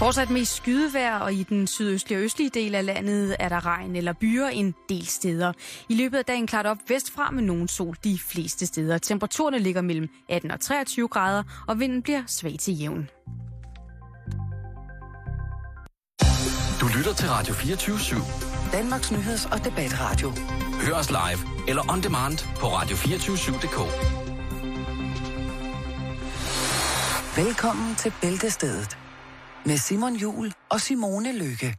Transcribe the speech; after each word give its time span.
Fortsat 0.00 0.30
med 0.30 0.44
skydevejr, 0.44 1.18
og 1.18 1.34
i 1.34 1.42
den 1.42 1.66
sydøstlige 1.66 2.18
og 2.18 2.24
østlige 2.24 2.50
del 2.50 2.74
af 2.74 2.86
landet 2.86 3.36
er 3.38 3.48
der 3.48 3.66
regn 3.66 3.96
eller 3.96 4.12
byer 4.12 4.46
en 4.46 4.74
del 4.88 5.06
steder. 5.06 5.52
I 5.88 5.94
løbet 5.94 6.18
af 6.18 6.24
dagen 6.24 6.46
klart 6.46 6.66
op 6.66 6.76
vestfra 6.88 7.30
med 7.30 7.42
nogen 7.42 7.68
sol 7.68 7.96
de 8.04 8.18
fleste 8.18 8.66
steder. 8.66 8.98
Temperaturerne 8.98 9.58
ligger 9.58 9.82
mellem 9.82 10.08
18 10.28 10.50
og 10.50 10.60
23 10.60 11.08
grader, 11.08 11.42
og 11.68 11.80
vinden 11.80 12.02
bliver 12.02 12.22
svag 12.26 12.56
til 12.60 12.78
jævn. 12.80 13.08
Du 16.80 16.86
lytter 16.96 17.14
til 17.14 17.28
Radio 17.28 17.54
24 17.54 17.96
/7. 17.96 18.72
Danmarks 18.72 19.12
nyheds- 19.12 19.52
og 19.52 19.64
debatradio. 19.64 20.32
Hør 20.86 20.94
os 20.94 21.10
live 21.10 21.68
eller 21.68 21.92
on 21.92 22.02
demand 22.02 22.38
på 22.56 22.66
radio247.dk. 22.66 23.78
Velkommen 27.36 27.94
til 27.94 28.12
Bæltestedet 28.22 28.96
med 29.66 29.76
Simon 29.76 30.16
Jul 30.16 30.52
og 30.68 30.80
Simone 30.80 31.32
Lykke. 31.32 31.76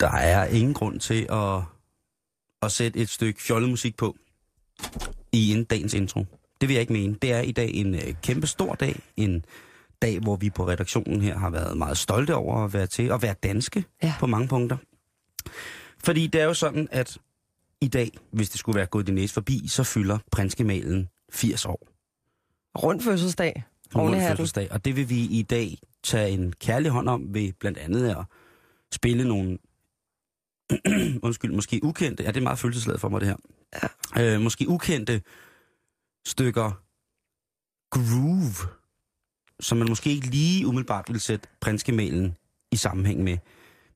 Der 0.00 0.10
er 0.10 0.46
ingen 0.46 0.74
grund 0.74 1.00
til 1.00 1.26
at, 1.30 1.62
at 2.62 2.72
sætte 2.72 2.98
et 2.98 3.08
stykke 3.08 3.42
fjollemusik 3.42 3.96
på 3.96 4.16
i 5.32 5.52
en 5.52 5.64
dagens 5.64 5.94
intro. 5.94 6.24
Det 6.60 6.68
vil 6.68 6.74
jeg 6.74 6.80
ikke 6.80 6.92
mene. 6.92 7.14
Det 7.22 7.32
er 7.32 7.40
i 7.40 7.52
dag 7.52 7.70
en 7.74 7.94
øh, 7.94 8.14
kæmpe 8.22 8.46
stor 8.46 8.74
dag. 8.74 9.00
En 9.16 9.44
dag, 10.04 10.18
hvor 10.20 10.36
vi 10.36 10.50
på 10.50 10.68
redaktionen 10.68 11.20
her 11.20 11.38
har 11.38 11.50
været 11.50 11.76
meget 11.78 11.98
stolte 11.98 12.34
over 12.34 12.64
at 12.64 12.72
være 12.72 12.86
til 12.86 13.12
at 13.12 13.22
være 13.22 13.34
danske 13.42 13.84
Ja. 14.02 14.14
på 14.20 14.26
mange 14.26 14.48
punkter. 14.48 14.76
Fordi 16.04 16.26
det 16.26 16.40
er 16.40 16.44
jo 16.44 16.54
sådan, 16.54 16.88
at 16.90 17.18
i 17.80 17.88
dag, 17.88 18.10
hvis 18.32 18.50
det 18.50 18.60
skulle 18.60 18.76
være 18.76 18.86
gået 18.86 19.06
din 19.06 19.14
næse 19.14 19.34
forbi, 19.34 19.68
så 19.68 19.84
fylder 19.84 20.18
prinsgemalen 20.32 21.08
80 21.32 21.66
år. 21.66 21.88
Rund 22.78 23.00
fødselsdag. 23.00 23.64
Rundt 23.94 24.22
fødselsdag. 24.28 24.72
Og 24.72 24.84
det 24.84 24.96
vil 24.96 25.08
vi 25.10 25.20
i 25.20 25.42
dag 25.42 25.78
tage 26.02 26.30
en 26.30 26.52
kærlig 26.52 26.90
hånd 26.90 27.08
om 27.08 27.34
ved 27.34 27.52
blandt 27.60 27.78
andet 27.78 28.10
at 28.10 28.24
spille 28.92 29.28
nogle, 29.28 29.58
undskyld, 31.26 31.52
måske 31.52 31.80
ukendte, 31.82 32.22
ja 32.22 32.28
det 32.28 32.36
er 32.36 32.42
meget 32.42 32.58
følelsesladet 32.58 33.00
for 33.00 33.08
mig 33.08 33.20
det 33.20 33.28
her, 33.28 33.36
ja. 34.16 34.34
øh, 34.34 34.40
måske 34.40 34.68
ukendte 34.68 35.22
stykker 36.26 36.72
groove, 37.90 38.54
som 39.60 39.78
man 39.78 39.88
måske 39.88 40.10
ikke 40.10 40.26
lige 40.26 40.66
umiddelbart 40.66 41.04
vil 41.08 41.20
sætte 41.20 41.48
prinskemalen 41.60 42.36
i 42.72 42.76
sammenhæng 42.76 43.22
med. 43.22 43.38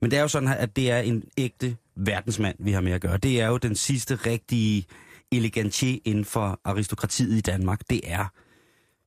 Men 0.00 0.10
det 0.10 0.16
er 0.16 0.22
jo 0.22 0.28
sådan 0.28 0.48
at 0.48 0.76
det 0.76 0.90
er 0.90 0.98
en 0.98 1.24
ægte 1.38 1.76
verdensmand, 1.96 2.56
vi 2.58 2.72
har 2.72 2.80
med 2.80 2.92
at 2.92 3.00
gøre. 3.00 3.16
Det 3.16 3.40
er 3.40 3.46
jo 3.46 3.56
den 3.56 3.74
sidste 3.74 4.14
rigtige 4.14 4.86
elegantier 5.32 5.98
inden 6.04 6.24
for 6.24 6.60
aristokratiet 6.64 7.38
i 7.38 7.40
Danmark. 7.40 7.80
Det 7.90 8.00
er 8.04 8.26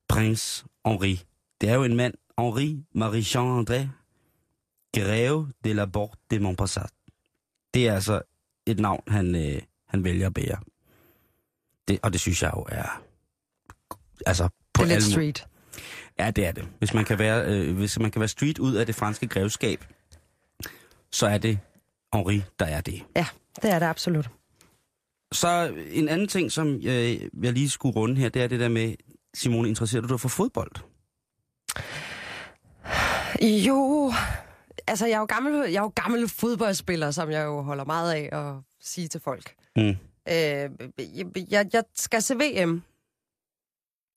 prins 0.08 0.64
Henri. 0.86 1.22
Det 1.60 1.68
er 1.68 1.74
jo 1.74 1.84
en 1.84 1.96
mand, 1.96 2.14
Henri 2.38 2.84
Marie-Jean 2.94 3.70
André, 3.70 3.86
Greve 4.96 5.52
de 5.64 5.74
la 5.74 5.86
Porte 5.86 6.20
de 6.30 6.38
Montpassat. 6.38 6.90
Det 7.74 7.88
er 7.88 7.94
altså 7.94 8.22
et 8.66 8.78
navn, 8.78 9.02
han, 9.08 9.34
øh, 9.34 9.62
han 9.88 10.04
vælger 10.04 10.26
at 10.26 10.34
bære. 10.34 10.58
Det, 11.88 11.98
og 12.02 12.12
det 12.12 12.20
synes 12.20 12.42
jeg 12.42 12.52
jo 12.56 12.66
er... 12.68 13.02
Altså, 14.26 14.48
på 14.74 14.84
Det 14.84 14.90
er 14.90 14.94
lidt 14.94 15.04
street. 15.04 15.46
Ja, 16.18 16.30
det 16.30 16.46
er 16.46 16.52
det. 16.52 16.68
Hvis 16.78 16.94
man 16.94 17.04
kan 17.04 17.18
være, 17.18 17.44
øh, 17.46 17.76
hvis 17.76 17.98
man 17.98 18.10
kan 18.10 18.20
være 18.20 18.28
street 18.28 18.58
ud 18.58 18.74
af 18.74 18.86
det 18.86 18.94
franske 18.94 19.26
grevskab, 19.28 19.84
så 21.12 21.26
er 21.26 21.38
det 21.38 21.58
Henri, 22.14 22.42
der 22.58 22.66
er 22.66 22.80
det. 22.80 23.02
Ja, 23.16 23.26
det 23.62 23.70
er 23.70 23.78
det 23.78 23.86
absolut. 23.86 24.30
Så 25.32 25.74
en 25.90 26.08
anden 26.08 26.28
ting, 26.28 26.52
som 26.52 26.80
jeg, 26.80 27.20
jeg 27.42 27.52
lige 27.52 27.68
skulle 27.70 27.96
runde 27.96 28.16
her, 28.16 28.28
det 28.28 28.42
er 28.42 28.46
det 28.46 28.60
der 28.60 28.68
med, 28.68 28.94
Simone, 29.34 29.68
interesserer 29.68 30.02
du 30.02 30.08
dig 30.08 30.20
for 30.20 30.28
fodbold? 30.28 30.72
Jo, 33.66 34.12
altså 34.86 35.06
jeg 35.06 35.14
er 35.14 35.18
jo 35.18 35.24
gammel, 35.24 35.70
jeg 35.70 35.78
er 35.78 35.82
jo 35.82 35.92
gammel 35.94 36.28
fodboldspiller, 36.28 37.10
som 37.10 37.30
jeg 37.30 37.44
jo 37.44 37.62
holder 37.62 37.84
meget 37.84 38.12
af 38.12 38.28
at 38.32 38.54
sige 38.80 39.08
til 39.08 39.20
folk. 39.20 39.54
Mm. 39.76 39.82
Øh, 39.82 39.96
jeg, 40.98 41.26
jeg, 41.50 41.66
jeg 41.72 41.84
skal 41.94 42.22
se 42.22 42.34
VM. 42.34 42.82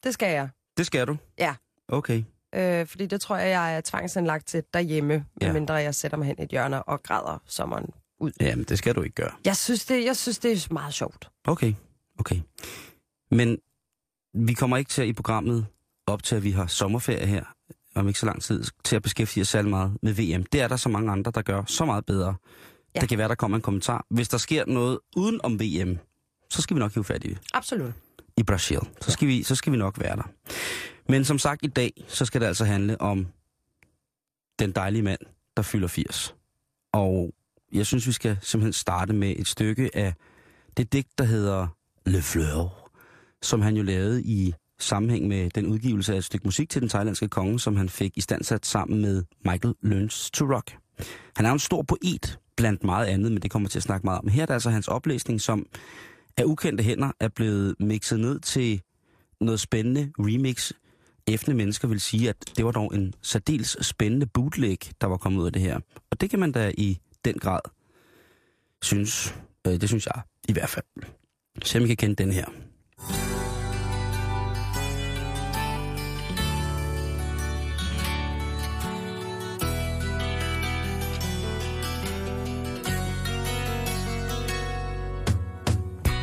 Det 0.04 0.14
skal 0.14 0.32
jeg. 0.32 0.50
Det 0.78 0.86
skal 0.86 1.08
du? 1.08 1.18
Ja. 1.38 1.56
Okay. 1.88 2.24
Øh, 2.56 2.88
fordi 2.88 3.06
det 3.06 3.22
tror 3.22 3.38
jeg, 3.38 3.50
jeg 3.50 3.76
er 3.78 3.82
tvangsindlagt 3.82 4.48
til 4.48 4.64
derhjemme, 4.74 5.14
Ja. 5.42 5.46
medmindre 5.48 5.74
jeg 5.74 5.96
sætter 5.96 6.18
mig 6.18 6.28
hen 6.28 6.36
i 6.40 6.42
et 6.44 6.50
hjørne 6.50 6.84
og 6.84 7.04
græder 7.04 7.42
sommeren 7.46 7.90
ud. 8.20 8.32
Jamen, 8.42 8.66
det 8.66 8.78
skal 8.78 8.96
du 8.96 9.02
ikke 9.02 9.16
gøre. 9.16 9.32
Jeg 9.46 9.56
synes, 9.58 9.86
det, 9.86 10.06
jeg 10.06 10.16
synes, 10.18 10.40
det 10.40 10.52
er 10.52 10.74
meget 10.74 10.94
sjovt. 10.94 11.30
Okay, 11.48 11.74
okay. 12.20 12.40
Men 13.32 13.58
vi 14.34 14.54
kommer 14.54 14.78
ikke 14.78 14.90
til 14.90 15.08
i 15.08 15.14
programmet 15.14 15.66
op 16.08 16.24
til, 16.24 16.36
at 16.36 16.44
vi 16.44 16.52
har 16.52 16.68
sommerferie 16.68 17.26
her, 17.28 17.44
om 17.96 18.08
ikke 18.08 18.20
så 18.20 18.26
lang 18.26 18.42
tid, 18.42 18.64
til 18.84 18.96
at 18.96 19.02
beskæftige 19.02 19.42
os 19.42 19.48
særlig 19.48 19.70
meget 19.70 19.98
med 20.02 20.14
VM. 20.14 20.44
Det 20.44 20.62
er 20.62 20.68
der 20.68 20.76
så 20.76 20.90
mange 20.90 21.12
andre, 21.12 21.32
der 21.32 21.42
gør 21.42 21.64
så 21.68 21.86
meget 21.86 22.06
bedre. 22.06 22.36
Ja. 22.96 23.00
Det 23.00 23.10
kan 23.10 23.18
være, 23.18 23.28
der 23.28 23.36
kommer 23.36 23.58
en 23.58 23.62
kommentar. 23.62 24.06
Hvis 24.10 24.30
der 24.30 24.38
sker 24.38 24.66
noget 24.66 25.00
uden 25.16 25.40
om 25.44 25.60
VM, 25.60 25.98
så 26.50 26.62
skal 26.62 26.76
vi 26.76 26.80
nok 26.80 26.94
hive 26.94 27.04
fat 27.04 27.24
i 27.24 27.28
det. 27.30 27.38
Absolut. 27.54 27.94
I 28.38 28.44
Brasil. 28.44 28.80
Så 29.02 29.12
skal, 29.12 29.28
vi, 29.28 29.44
så 29.44 29.56
skal 29.56 29.74
vi 29.74 29.78
nok 29.78 30.00
være 30.00 30.16
der. 30.16 30.30
Men 31.10 31.26
som 31.26 31.40
sagt 31.40 31.66
i 31.66 31.68
dag, 31.68 32.04
så 32.08 32.26
skal 32.26 32.42
det 32.42 32.48
altså 32.48 32.66
handle 32.66 33.02
om 33.02 33.28
den 34.60 34.72
dejlige 34.72 35.02
mand, 35.02 35.20
der 35.58 35.64
fylder 35.64 35.88
80. 35.88 36.36
Og 36.94 37.34
jeg 37.74 37.86
synes, 37.86 38.08
vi 38.08 38.12
skal 38.12 38.38
simpelthen 38.42 38.74
starte 38.74 39.14
med 39.14 39.36
et 39.38 39.48
stykke 39.48 39.90
af 39.94 40.14
det 40.78 40.94
digt, 40.94 41.18
der 41.18 41.24
hedder 41.24 41.68
Le 42.06 42.22
Fleur, 42.22 42.92
som 43.42 43.62
han 43.62 43.78
jo 43.78 43.84
lavede 43.84 44.24
i 44.24 44.54
sammenhæng 44.80 45.28
med 45.28 45.50
den 45.50 45.66
udgivelse 45.66 46.14
af 46.14 46.18
et 46.18 46.24
stykke 46.24 46.48
musik 46.48 46.70
til 46.70 46.82
den 46.82 46.90
thailandske 46.90 47.28
konge, 47.28 47.60
som 47.60 47.76
han 47.76 47.90
fik 47.90 48.18
i 48.18 48.22
standsat 48.22 48.66
sammen 48.66 49.02
med 49.02 49.24
Michael 49.46 49.76
Learns 49.82 50.32
to 50.32 50.46
Rock. 50.46 50.78
Han 51.36 51.46
er 51.46 51.52
en 51.52 51.60
stor 51.60 51.82
poet, 51.82 52.40
blandt 52.56 52.84
meget 52.84 53.06
andet, 53.06 53.32
men 53.32 53.42
det 53.42 53.52
kommer 53.52 53.70
til 53.70 53.80
at 53.80 53.84
snakke 53.84 54.06
meget 54.06 54.20
om. 54.20 54.28
Her 54.28 54.42
er 54.42 54.46
der 54.46 54.54
altså 54.54 54.70
hans 54.70 54.88
oplæsning, 54.88 55.42
som 55.42 55.66
af 56.38 56.44
ukendte 56.44 56.84
hænder 56.84 57.12
er 57.20 57.28
blevet 57.28 57.76
mixet 57.80 58.20
ned 58.20 58.40
til 58.40 58.82
noget 59.42 59.60
spændende 59.60 60.12
remix. 60.20 60.72
Efter 61.28 61.54
mennesker 61.54 61.88
vil 61.88 62.02
sige, 62.02 62.30
at 62.30 62.36
det 62.58 62.66
var 62.66 62.72
dog 62.72 62.96
en 62.96 63.14
særdeles 63.22 63.78
spændende 63.82 64.26
bootleg, 64.26 64.78
der 65.02 65.08
var 65.08 65.18
kommet 65.18 65.42
ud 65.42 65.46
af 65.46 65.54
det 65.54 65.62
her. 65.62 65.80
Og 66.12 66.22
det 66.22 66.30
kan 66.30 66.40
man 66.40 66.52
da 66.52 66.72
i 66.78 67.00
den 67.26 67.40
grad 67.40 67.60
synes. 68.82 69.36
Øh, 69.68 69.82
det 69.82 69.90
synes 69.90 70.06
jeg 70.06 70.22
i 70.50 70.54
hvert 70.54 70.70
fald. 70.70 70.86
Se 71.64 71.78
om 71.78 71.84
I 71.84 71.88
kan 71.88 71.98
kende 71.98 72.16
den 72.16 72.32
her. 72.32 72.46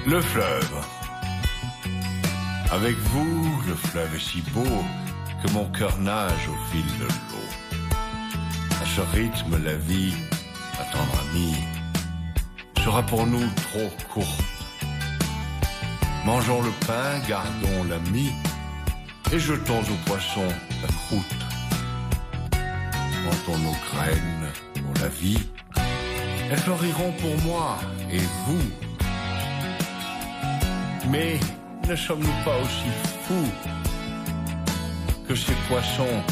Le 0.07 0.23
fleuve. 0.23 0.92
Avec 2.73 2.97
vous, 2.97 3.63
le 3.69 3.75
fleuve 3.75 4.15
est 4.15 4.19
si 4.19 4.41
beau 4.55 4.83
que 5.43 5.53
mon 5.53 5.67
cœur 5.73 5.99
nage 5.99 6.49
au 6.49 6.57
fil 6.71 6.87
de 6.99 7.05
l'eau. 7.05 7.83
À 8.83 8.87
ce 8.87 9.03
rythme, 9.15 9.63
la 9.63 9.75
vie, 9.75 10.15
ma 10.79 10.85
tendre 10.85 11.23
amie, 11.29 11.55
sera 12.83 13.03
pour 13.03 13.27
nous 13.27 13.47
trop 13.57 13.91
courte. 14.15 14.45
Mangeons 16.25 16.63
le 16.63 16.71
pain, 16.87 17.19
gardons 17.29 17.85
la 17.91 17.99
mie, 18.11 18.33
et 19.31 19.39
jetons 19.39 19.81
aux 19.81 20.09
poissons 20.09 20.55
la 20.81 20.89
croûte. 20.89 21.45
Plantons 22.51 23.59
nos 23.59 23.77
graines 23.91 24.49
pour 24.73 25.03
la 25.03 25.09
vie, 25.09 25.47
elles 26.51 26.59
fleuriront 26.59 27.13
pour 27.21 27.37
moi 27.43 27.79
et 28.11 28.23
vous. 28.47 28.71
Mais 31.11 31.39
ne 31.89 31.97
sommes-nous 31.97 32.45
pas 32.45 32.57
aussi 32.59 32.91
fous 33.25 33.53
que 35.29 35.35
ces 35.35 35.55
poissons 35.69 36.23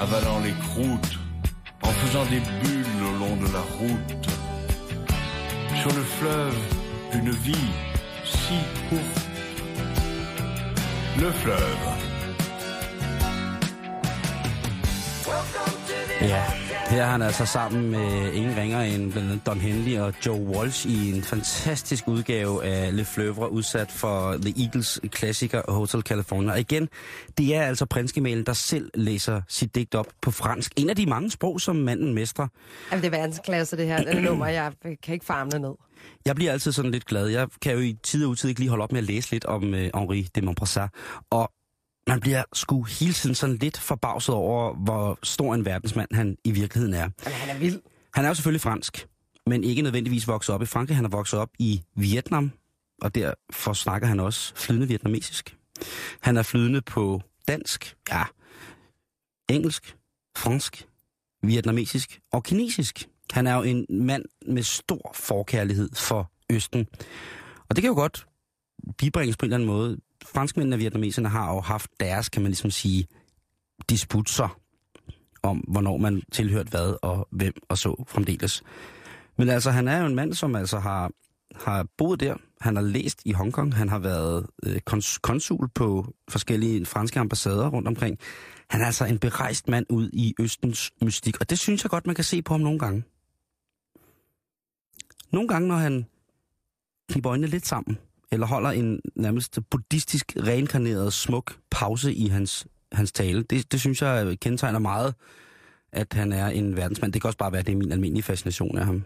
avalant 0.00 0.40
les 0.40 0.52
croûtes, 0.52 1.18
en 1.82 1.90
faisant 1.90 2.24
des 2.26 2.40
bulles 2.62 3.02
au 3.08 3.18
long 3.18 3.36
de 3.36 3.52
la 3.52 3.60
route, 3.78 4.28
sur 5.80 5.92
le 5.92 6.02
fleuve 6.02 6.56
d'une 7.12 7.30
vie 7.30 7.70
si 8.24 8.54
courte? 8.88 9.26
Le 11.18 11.30
fleuve. 11.30 11.78
Ja, 16.22 16.61
Her 16.92 17.02
er 17.02 17.06
han 17.06 17.22
altså 17.22 17.46
sammen 17.46 17.90
med 17.90 18.32
ingen 18.32 18.56
ringer 18.56 18.80
end 18.80 19.12
blandt 19.12 19.30
andet 19.30 19.46
Don 19.46 19.60
Henley 19.60 19.98
og 19.98 20.14
Joe 20.26 20.40
Walsh 20.40 20.86
i 20.86 21.10
en 21.10 21.22
fantastisk 21.22 22.08
udgave 22.08 22.64
af 22.64 22.96
Le 22.96 23.04
Fleuve, 23.04 23.50
udsat 23.50 23.90
for 23.90 24.32
The 24.42 24.64
Eagles 24.64 25.00
klassiker 25.10 25.72
Hotel 25.72 26.02
California. 26.02 26.52
Og 26.52 26.60
igen, 26.60 26.88
det 27.38 27.54
er 27.54 27.62
altså 27.62 27.86
prinskemalen, 27.86 28.46
der 28.46 28.52
selv 28.52 28.90
læser 28.94 29.42
sit 29.48 29.74
digt 29.74 29.94
op 29.94 30.06
på 30.22 30.30
fransk. 30.30 30.72
En 30.76 30.90
af 30.90 30.96
de 30.96 31.06
mange 31.06 31.30
sprog, 31.30 31.60
som 31.60 31.76
manden 31.76 32.14
mestrer. 32.14 32.48
Jamen, 32.90 33.02
det 33.02 33.14
er 33.14 33.18
verdensklasse, 33.18 33.76
det 33.76 33.86
her 33.86 34.04
det 34.04 34.22
nummer. 34.22 34.46
Jeg 34.46 34.72
kan 35.02 35.14
ikke 35.14 35.26
farme 35.26 35.50
det 35.50 35.60
ned. 35.60 35.74
Jeg 36.26 36.34
bliver 36.34 36.52
altid 36.52 36.72
sådan 36.72 36.90
lidt 36.90 37.06
glad. 37.06 37.26
Jeg 37.26 37.48
kan 37.62 37.72
jo 37.72 37.78
i 37.78 37.96
tid 38.02 38.24
og 38.24 38.30
utid 38.30 38.48
ikke 38.48 38.60
lige 38.60 38.70
holde 38.70 38.82
op 38.82 38.92
med 38.92 39.00
at 39.00 39.06
læse 39.06 39.30
lidt 39.30 39.44
om 39.44 39.74
øh, 39.74 39.90
Henri 39.94 40.28
de 40.34 40.42
Montbrasset. 40.42 40.90
Og 41.30 41.52
man 42.06 42.20
bliver 42.20 42.42
sgu 42.52 42.82
hele 42.82 43.12
tiden 43.12 43.34
sådan 43.34 43.56
lidt 43.56 43.78
forbavset 43.78 44.34
over, 44.34 44.74
hvor 44.74 45.18
stor 45.22 45.54
en 45.54 45.64
verdensmand 45.64 46.08
han 46.14 46.36
i 46.44 46.50
virkeligheden 46.50 46.94
er. 46.94 47.08
Jamen, 47.24 47.38
han 47.38 47.56
er 47.56 47.58
vild. 47.58 47.80
Han 48.14 48.24
er 48.24 48.28
jo 48.28 48.34
selvfølgelig 48.34 48.60
fransk, 48.60 49.06
men 49.46 49.64
ikke 49.64 49.82
nødvendigvis 49.82 50.28
vokset 50.28 50.54
op 50.54 50.62
i 50.62 50.66
Frankrig. 50.66 50.96
Han 50.96 51.04
er 51.04 51.08
vokset 51.08 51.38
op 51.38 51.50
i 51.58 51.82
Vietnam, 51.96 52.52
og 53.02 53.14
derfor 53.14 53.72
snakker 53.72 54.08
han 54.08 54.20
også 54.20 54.52
flydende 54.56 54.88
vietnamesisk. 54.88 55.56
Han 56.20 56.36
er 56.36 56.42
flydende 56.42 56.80
på 56.80 57.22
dansk, 57.48 57.96
ja, 58.10 58.22
engelsk, 59.48 59.96
fransk, 60.36 60.86
vietnamesisk 61.42 62.20
og 62.32 62.44
kinesisk. 62.44 63.08
Han 63.32 63.46
er 63.46 63.54
jo 63.54 63.62
en 63.62 63.86
mand 63.90 64.24
med 64.46 64.62
stor 64.62 65.12
forkærlighed 65.14 65.88
for 65.94 66.30
Østen. 66.50 66.86
Og 67.68 67.76
det 67.76 67.82
kan 67.82 67.88
jo 67.88 67.94
godt 67.94 68.26
bibringes 68.98 69.36
på 69.36 69.46
en 69.46 69.52
eller 69.52 69.56
anden 69.56 69.66
måde. 69.66 69.98
Franskmændene 70.24 70.76
og 70.76 70.80
vietnameserne 70.80 71.28
har 71.28 71.54
jo 71.54 71.60
haft 71.60 71.90
deres, 72.00 72.28
kan 72.28 72.42
man 72.42 72.50
ligesom 72.50 72.70
sige, 72.70 73.06
disputser 73.90 74.58
om, 75.42 75.56
hvornår 75.58 75.96
man 75.96 76.22
tilhørte 76.32 76.70
hvad 76.70 76.96
og 77.02 77.28
hvem 77.30 77.52
og 77.68 77.78
så 77.78 78.04
fremdeles. 78.08 78.62
Men 79.36 79.48
altså, 79.48 79.70
han 79.70 79.88
er 79.88 80.00
jo 80.00 80.06
en 80.06 80.14
mand, 80.14 80.34
som 80.34 80.56
altså 80.56 80.78
har, 80.78 81.10
har 81.54 81.86
boet 81.98 82.20
der. 82.20 82.36
Han 82.60 82.76
har 82.76 82.82
læst 82.82 83.22
i 83.24 83.32
Hongkong. 83.32 83.74
Han 83.74 83.88
har 83.88 83.98
været 83.98 84.46
øh, 84.62 84.80
kons- 84.90 85.18
konsul 85.22 85.68
på 85.74 86.14
forskellige 86.28 86.86
franske 86.86 87.20
ambassader 87.20 87.68
rundt 87.68 87.88
omkring. 87.88 88.18
Han 88.70 88.80
er 88.80 88.86
altså 88.86 89.04
en 89.04 89.18
berejst 89.18 89.68
mand 89.68 89.86
ud 89.90 90.10
i 90.12 90.34
Østens 90.40 90.92
mystik, 91.02 91.40
og 91.40 91.50
det 91.50 91.58
synes 91.58 91.84
jeg 91.84 91.90
godt, 91.90 92.06
man 92.06 92.14
kan 92.14 92.24
se 92.24 92.42
på 92.42 92.54
ham 92.54 92.60
nogle 92.60 92.78
gange. 92.78 93.04
Nogle 95.32 95.48
gange, 95.48 95.68
når 95.68 95.76
han 95.76 96.06
kniber 97.08 97.30
øjnene 97.30 97.46
lidt 97.46 97.66
sammen, 97.66 97.98
eller 98.32 98.46
holder 98.46 98.70
en 98.70 99.00
nærmest 99.16 99.58
buddhistisk 99.70 100.32
reinkarneret 100.36 101.12
smuk 101.12 101.56
pause 101.70 102.14
i 102.14 102.28
hans, 102.28 102.66
hans 102.92 103.12
tale, 103.12 103.42
det, 103.42 103.72
det 103.72 103.80
synes 103.80 104.02
jeg 104.02 104.36
kendetegner 104.40 104.78
meget, 104.78 105.14
at 105.92 106.12
han 106.12 106.32
er 106.32 106.46
en 106.46 106.76
verdensmand. 106.76 107.12
Det 107.12 107.22
kan 107.22 107.28
også 107.28 107.38
bare 107.38 107.52
være, 107.52 107.62
det 107.62 107.72
er 107.72 107.76
min 107.76 107.92
almindelige 107.92 108.22
fascination 108.22 108.78
af 108.78 108.84
ham. 108.84 109.04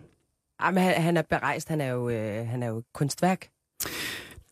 Jamen, 0.63 0.83
han, 0.83 1.03
han 1.03 1.17
er 1.17 1.23
berejst. 1.23 1.69
Han 1.69 1.81
er 1.81 1.87
jo, 1.89 2.09
øh, 2.09 2.49
han 2.49 2.63
er 2.63 2.67
jo 2.67 2.83
kunstværk. 2.95 3.49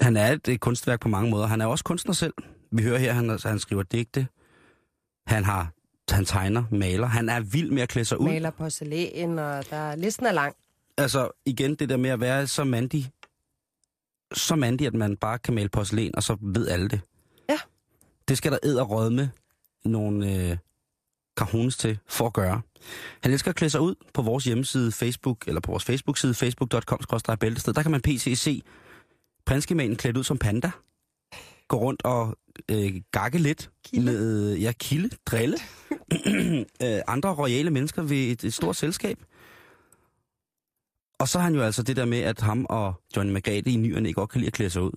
Han 0.00 0.17
er 0.17 0.32
et, 0.32 0.49
et 0.49 0.61
kunstværk 0.61 1.00
på 1.00 1.09
mange 1.09 1.31
måder. 1.31 1.47
Han 1.47 1.61
er 1.61 1.67
også 1.67 1.85
kunstner 1.85 2.15
selv. 2.15 2.35
Vi 2.73 2.82
hører 2.82 2.99
her, 2.99 3.12
han, 3.12 3.38
han 3.44 3.59
skriver 3.59 3.82
digte. 3.82 4.26
Han 5.26 5.44
har 5.44 5.73
han 6.11 6.25
tegner, 6.25 6.65
maler. 6.71 7.06
Han 7.06 7.29
er 7.29 7.41
vild 7.41 7.71
med 7.71 7.82
at 7.82 7.88
klæde 7.88 8.05
sig 8.05 8.21
ud. 8.21 8.26
Maler 8.26 8.50
porcelæn, 8.50 9.38
og 9.38 9.71
der, 9.71 9.97
listen 9.97 10.26
er 10.26 10.32
lang. 10.32 10.55
Altså 10.99 11.29
igen, 11.47 11.75
det 11.75 11.88
der 11.88 11.97
med 11.97 12.11
at 12.11 12.21
være 12.21 12.47
så 12.47 12.65
mandig, 12.65 13.11
så 14.32 14.56
mandig, 14.56 14.87
at 14.87 14.94
man 14.94 15.17
bare 15.17 15.38
kan 15.38 15.55
male 15.55 15.69
porcelæn, 15.69 16.17
og 16.17 16.23
så 16.23 16.37
ved 16.41 16.69
alle 16.69 16.88
det. 16.88 17.00
Ja. 17.49 17.59
Det 18.29 18.38
skal 18.38 18.53
der 18.53 18.59
ed 18.62 18.76
og 18.76 18.91
rødme 18.91 19.31
nogle 19.85 20.35
øh, 20.35 20.56
kahunes 21.37 21.76
til 21.76 21.99
for 22.09 22.26
at 22.26 22.32
gøre. 22.32 22.62
Han 23.21 23.32
elsker 23.32 23.50
at 23.50 23.56
klæde 23.56 23.71
sig 23.71 23.81
ud 23.81 23.94
på 24.15 24.23
vores 24.23 24.44
hjemmeside 24.44 24.93
Facebook, 24.93 25.49
eller 25.49 25.61
på 25.61 25.71
vores 25.71 25.85
Facebook-side, 25.85 26.35
facebook.com-bæltested. 26.35 27.73
Der 27.73 27.82
kan 27.82 27.91
man 27.91 28.00
pc 28.00 28.38
se 28.38 28.62
prinskemanen 29.47 29.97
klædt 29.97 30.17
ud 30.17 30.25
som 30.25 30.38
panda. 30.38 30.71
Gå 31.69 31.76
rundt 31.76 32.05
og 32.05 32.38
øh, 32.71 32.94
gakke 33.12 33.38
lidt 33.38 33.71
Kilde. 33.85 34.05
med, 34.05 34.56
ja, 34.56 34.73
kilde, 34.73 35.17
drille. 35.26 35.56
øh, 36.82 37.00
andre 37.06 37.35
royale 37.35 37.71
mennesker 37.71 38.03
ved 38.03 38.17
et, 38.17 38.44
et 38.44 38.55
stort 38.55 38.76
selskab. 38.76 39.19
Og 41.25 41.29
så 41.29 41.38
har 41.38 41.44
han 41.44 41.55
jo 41.55 41.62
altså 41.62 41.82
det 41.82 41.97
der 41.97 42.05
med, 42.05 42.19
at 42.21 42.41
ham 42.41 42.67
og 42.69 42.94
Johnny 43.17 43.32
Magate 43.32 43.71
i 43.71 43.76
nyerne 43.76 44.09
ikke 44.09 44.21
godt 44.21 44.31
kan 44.31 44.41
lide 44.41 44.47
at 44.47 44.53
klæde 44.53 44.71
sig 44.71 44.82
ud. 44.82 44.91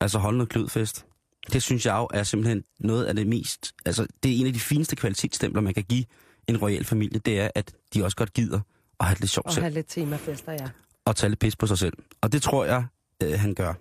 Altså 0.00 0.18
holde 0.18 0.38
noget 0.38 0.48
klødfest. 0.48 1.06
Det 1.52 1.62
synes 1.62 1.86
jeg 1.86 1.94
jo 1.96 2.08
er 2.14 2.22
simpelthen 2.22 2.64
noget 2.78 3.04
af 3.04 3.14
det 3.16 3.26
mest... 3.26 3.74
Altså, 3.86 4.06
det 4.22 4.32
er 4.32 4.40
en 4.40 4.46
af 4.46 4.52
de 4.52 4.60
fineste 4.60 4.96
kvalitetsstempler, 4.96 5.62
man 5.62 5.74
kan 5.74 5.84
give 5.84 6.04
en 6.48 6.56
royal 6.56 6.84
familie. 6.84 7.18
Det 7.18 7.40
er, 7.40 7.50
at 7.54 7.72
de 7.94 8.04
også 8.04 8.16
godt 8.16 8.32
gider 8.32 8.60
at 9.00 9.06
have 9.06 9.16
lidt 9.20 9.30
sjovt 9.30 9.46
Og 9.46 9.52
selv. 9.52 9.62
have 9.62 9.74
lidt 9.74 9.88
temafester, 9.88 10.52
ja. 10.52 10.68
Og 11.04 11.16
tage 11.16 11.30
lidt 11.30 11.40
pis 11.40 11.56
på 11.56 11.66
sig 11.66 11.78
selv. 11.78 11.94
Og 12.20 12.32
det 12.32 12.42
tror 12.42 12.64
jeg, 12.64 12.84
øh, 13.22 13.40
han 13.40 13.54
gør. 13.54 13.74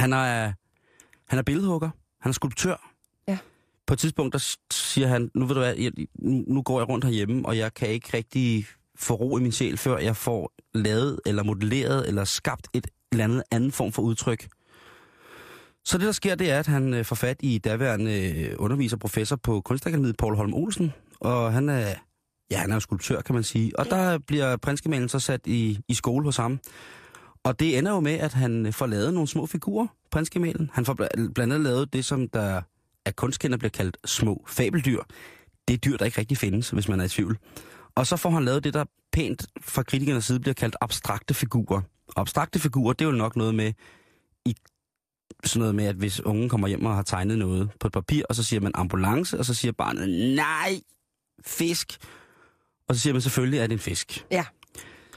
Han 0.00 0.12
er, 0.12 0.52
han 1.26 1.38
er 1.38 1.42
billedhugger. 1.42 1.90
Han 2.20 2.30
er 2.30 2.34
skulptør. 2.34 2.92
Ja. 3.28 3.38
På 3.86 3.94
et 3.94 3.98
tidspunkt, 3.98 4.32
der 4.32 4.56
siger 4.72 5.06
han, 5.06 5.30
nu 5.34 5.46
ved 5.46 5.54
du 5.54 5.60
hvad, 5.60 5.76
jeg, 5.76 5.92
nu 6.46 6.62
går 6.62 6.80
jeg 6.80 6.88
rundt 6.88 7.04
herhjemme, 7.04 7.46
og 7.46 7.58
jeg 7.58 7.74
kan 7.74 7.88
ikke 7.88 8.16
rigtig 8.16 8.66
få 9.00 9.14
ro 9.14 9.38
i 9.38 9.40
min 9.40 9.52
sjæl, 9.52 9.76
før 9.76 9.98
jeg 9.98 10.16
får 10.16 10.52
lavet, 10.74 11.20
eller 11.26 11.42
modelleret, 11.42 12.08
eller 12.08 12.24
skabt 12.24 12.68
et 12.74 12.86
eller 13.12 13.24
andet 13.24 13.42
anden 13.50 13.72
form 13.72 13.92
for 13.92 14.02
udtryk. 14.02 14.48
Så 15.84 15.98
det, 15.98 16.06
der 16.06 16.12
sker, 16.12 16.34
det 16.34 16.50
er, 16.50 16.58
at 16.58 16.66
han 16.66 16.94
øh, 16.94 17.04
får 17.04 17.16
fat 17.16 17.36
i 17.40 17.58
daværende 17.58 18.40
øh, 18.40 18.54
underviser 18.58 18.96
professor 18.96 19.36
på 19.36 19.60
Kunstakademiet, 19.60 20.16
Paul 20.16 20.36
Holm 20.36 20.54
Olsen, 20.54 20.92
og 21.20 21.52
han 21.52 21.68
er, 21.68 21.94
ja, 22.50 22.58
han 22.58 22.70
er 22.70 22.74
jo 22.74 22.80
skulptør, 22.80 23.20
kan 23.20 23.34
man 23.34 23.44
sige. 23.44 23.78
Og 23.78 23.86
der 23.86 24.18
bliver 24.18 24.56
prinskemalen 24.56 25.08
så 25.08 25.18
sat 25.18 25.40
i, 25.46 25.78
i 25.88 25.94
skole 25.94 26.24
hos 26.24 26.36
ham. 26.36 26.60
Og 27.44 27.60
det 27.60 27.78
ender 27.78 27.92
jo 27.92 28.00
med, 28.00 28.12
at 28.12 28.32
han 28.32 28.72
får 28.72 28.86
lavet 28.86 29.14
nogle 29.14 29.28
små 29.28 29.46
figurer, 29.46 29.86
prinskemalen. 30.10 30.70
Han 30.72 30.84
får 30.84 30.92
bla- 30.92 31.32
blandt 31.32 31.52
andet 31.52 31.60
lavet 31.60 31.92
det, 31.92 32.04
som 32.04 32.28
der 32.28 32.62
af 33.06 33.16
kunstkender 33.16 33.58
bliver 33.58 33.70
kaldt 33.70 33.96
små 34.04 34.44
fabeldyr. 34.48 35.02
Det 35.68 35.74
er 35.74 35.78
dyr, 35.78 35.96
der 35.96 36.04
ikke 36.04 36.18
rigtig 36.18 36.38
findes, 36.38 36.70
hvis 36.70 36.88
man 36.88 37.00
er 37.00 37.04
i 37.04 37.08
tvivl. 37.08 37.38
Og 37.94 38.06
så 38.06 38.16
får 38.16 38.30
han 38.30 38.44
lavet 38.44 38.64
det, 38.64 38.74
der 38.74 38.84
pænt 39.12 39.46
fra 39.60 39.82
kritikernes 39.82 40.24
side 40.24 40.40
bliver 40.40 40.54
kaldt 40.54 40.76
abstrakte 40.80 41.34
figurer. 41.34 41.80
Og 42.08 42.20
abstrakte 42.20 42.58
figurer, 42.58 42.92
det 42.92 43.04
er 43.04 43.10
jo 43.10 43.16
nok 43.16 43.36
noget 43.36 43.54
med, 43.54 43.72
i 44.44 44.54
sådan 45.44 45.60
noget 45.60 45.74
med, 45.74 45.84
at 45.84 45.96
hvis 45.96 46.20
ungen 46.20 46.48
kommer 46.48 46.68
hjem 46.68 46.86
og 46.86 46.94
har 46.94 47.02
tegnet 47.02 47.38
noget 47.38 47.70
på 47.80 47.86
et 47.86 47.92
papir, 47.92 48.22
og 48.28 48.34
så 48.34 48.42
siger 48.42 48.60
man 48.60 48.72
ambulance, 48.74 49.38
og 49.38 49.44
så 49.44 49.54
siger 49.54 49.72
barnet, 49.72 50.08
nej, 50.36 50.80
fisk. 51.46 51.98
Og 52.88 52.94
så 52.94 53.00
siger 53.00 53.12
man 53.12 53.22
selvfølgelig, 53.22 53.60
at 53.60 53.70
det 53.70 53.74
er 53.74 53.78
en 53.78 53.82
fisk. 53.82 54.26
Ja. 54.30 54.44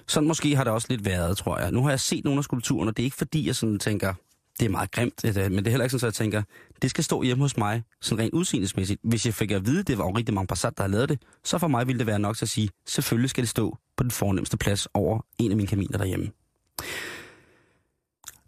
Sådan 0.07 0.27
måske 0.27 0.55
har 0.55 0.63
det 0.63 0.73
også 0.73 0.87
lidt 0.89 1.05
været, 1.05 1.37
tror 1.37 1.59
jeg. 1.59 1.71
Nu 1.71 1.83
har 1.83 1.89
jeg 1.89 1.99
set 1.99 2.23
nogle 2.23 2.37
af 2.37 2.43
skulpturerne, 2.43 2.91
og 2.91 2.97
det 2.97 3.03
er 3.03 3.05
ikke 3.05 3.17
fordi, 3.17 3.47
jeg 3.47 3.55
sådan 3.55 3.79
tænker, 3.79 4.13
det 4.59 4.65
er 4.65 4.69
meget 4.69 4.91
grimt, 4.91 5.21
det 5.21 5.35
men 5.35 5.57
det 5.57 5.67
er 5.67 5.71
heller 5.71 5.83
ikke 5.83 5.91
sådan, 5.91 6.07
at 6.07 6.19
jeg 6.19 6.25
tænker, 6.25 6.43
det 6.81 6.89
skal 6.89 7.03
stå 7.03 7.21
hjemme 7.23 7.43
hos 7.43 7.57
mig, 7.57 7.83
sådan 8.01 8.23
rent 8.23 8.33
udseendesmæssigt. 8.33 9.01
Hvis 9.03 9.25
jeg 9.25 9.33
fik 9.33 9.51
at 9.51 9.65
vide, 9.65 9.83
det 9.83 9.97
var 9.97 10.03
jo 10.05 10.11
rigtig 10.11 10.35
mange 10.35 10.47
Passat, 10.47 10.77
der 10.77 10.83
havde 10.83 10.91
lavet 10.91 11.09
det, 11.09 11.19
så 11.43 11.57
for 11.57 11.67
mig 11.67 11.87
ville 11.87 11.99
det 11.99 12.07
være 12.07 12.19
nok 12.19 12.37
til 12.37 12.45
at 12.45 12.49
sige, 12.49 12.69
selvfølgelig 12.87 13.29
skal 13.29 13.41
det 13.41 13.49
stå 13.49 13.77
på 13.97 14.03
den 14.03 14.11
fornemmeste 14.11 14.57
plads 14.57 14.87
over 14.93 15.19
en 15.37 15.51
af 15.51 15.57
mine 15.57 15.67
kaminer 15.67 15.97
derhjemme. 15.97 16.31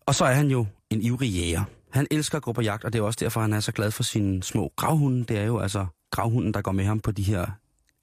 Og 0.05 0.15
så 0.15 0.25
er 0.25 0.33
han 0.33 0.47
jo 0.47 0.65
en 0.89 1.01
ivrig 1.01 1.29
jæger. 1.29 1.63
Han 1.91 2.07
elsker 2.11 2.37
at 2.37 2.43
gå 2.43 2.53
på 2.53 2.61
jagt, 2.61 2.83
og 2.83 2.93
det 2.93 2.99
er 2.99 3.03
også 3.03 3.17
derfor, 3.19 3.41
han 3.41 3.53
er 3.53 3.59
så 3.59 3.71
glad 3.71 3.91
for 3.91 4.03
sine 4.03 4.43
små 4.43 4.73
gravhunde. 4.75 5.23
Det 5.23 5.37
er 5.37 5.45
jo 5.45 5.59
altså 5.59 5.85
gravhunden, 6.11 6.53
der 6.53 6.61
går 6.61 6.71
med 6.71 6.85
ham 6.85 6.99
på 6.99 7.11
de 7.11 7.23
her 7.23 7.45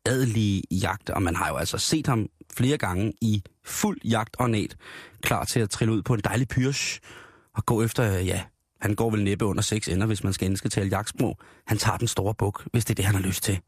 adelige 0.07 0.63
jagter, 0.71 1.15
og 1.15 1.23
man 1.23 1.37
har 1.37 1.49
jo 1.49 1.57
altså 1.57 1.79
set 1.79 2.07
ham 2.07 2.29
flere 2.53 2.79
gange 2.79 3.13
i 3.21 3.43
fuld 3.65 3.99
jagt 4.05 4.37
og 4.39 4.51
net, 4.51 4.77
klar 5.21 5.45
til 5.45 5.61
at 5.61 5.71
trille 5.71 5.95
ud 5.95 6.03
på 6.03 6.15
en 6.15 6.21
dejlig 6.25 6.49
pyrsch 6.49 7.01
og 7.55 7.67
gå 7.67 7.83
efter, 7.83 8.05
ja, 8.05 8.43
han 8.81 8.95
går 8.95 9.11
vel 9.11 9.25
næppe 9.25 9.45
under 9.45 9.63
seks 9.63 9.89
ender, 9.89 10.07
hvis 10.07 10.25
man 10.25 10.33
skal 10.33 10.47
endelig 10.47 10.73
tale 10.73 10.89
jagtsprog. 10.89 11.39
Han 11.67 11.79
tager 11.79 11.99
den 11.99 12.09
store 12.09 12.35
buk, 12.35 12.67
hvis 12.73 12.85
det 12.85 12.91
er 12.91 12.95
det, 12.95 13.05
han 13.05 13.15
har 13.15 13.23
lyst 13.23 13.43
til. 13.43 13.61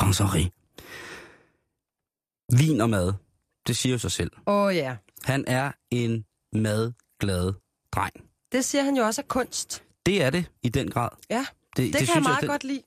Henri. 0.00 0.50
Vin 2.58 2.80
og 2.80 2.90
mad, 2.90 3.12
det 3.66 3.76
siger 3.76 3.92
jo 3.92 3.98
sig 3.98 4.12
selv. 4.12 4.30
Åh 4.46 4.64
oh, 4.64 4.76
ja. 4.76 4.96
Han 5.24 5.44
er 5.46 5.72
en 5.90 6.24
madglad 6.52 7.52
dreng. 7.92 8.12
Det 8.52 8.64
siger 8.64 8.82
han 8.82 8.96
jo 8.96 9.04
også 9.04 9.20
er 9.20 9.26
kunst. 9.26 9.84
Det 10.06 10.22
er 10.22 10.30
det 10.30 10.50
i 10.62 10.68
den 10.68 10.90
grad. 10.90 11.08
Ja, 11.30 11.46
Det, 11.76 11.92
det, 11.92 12.00
det 12.00 12.06
kan 12.06 12.14
jeg 12.14 12.22
meget 12.22 12.40
det, 12.40 12.48
godt 12.48 12.64
lide. 12.64 12.82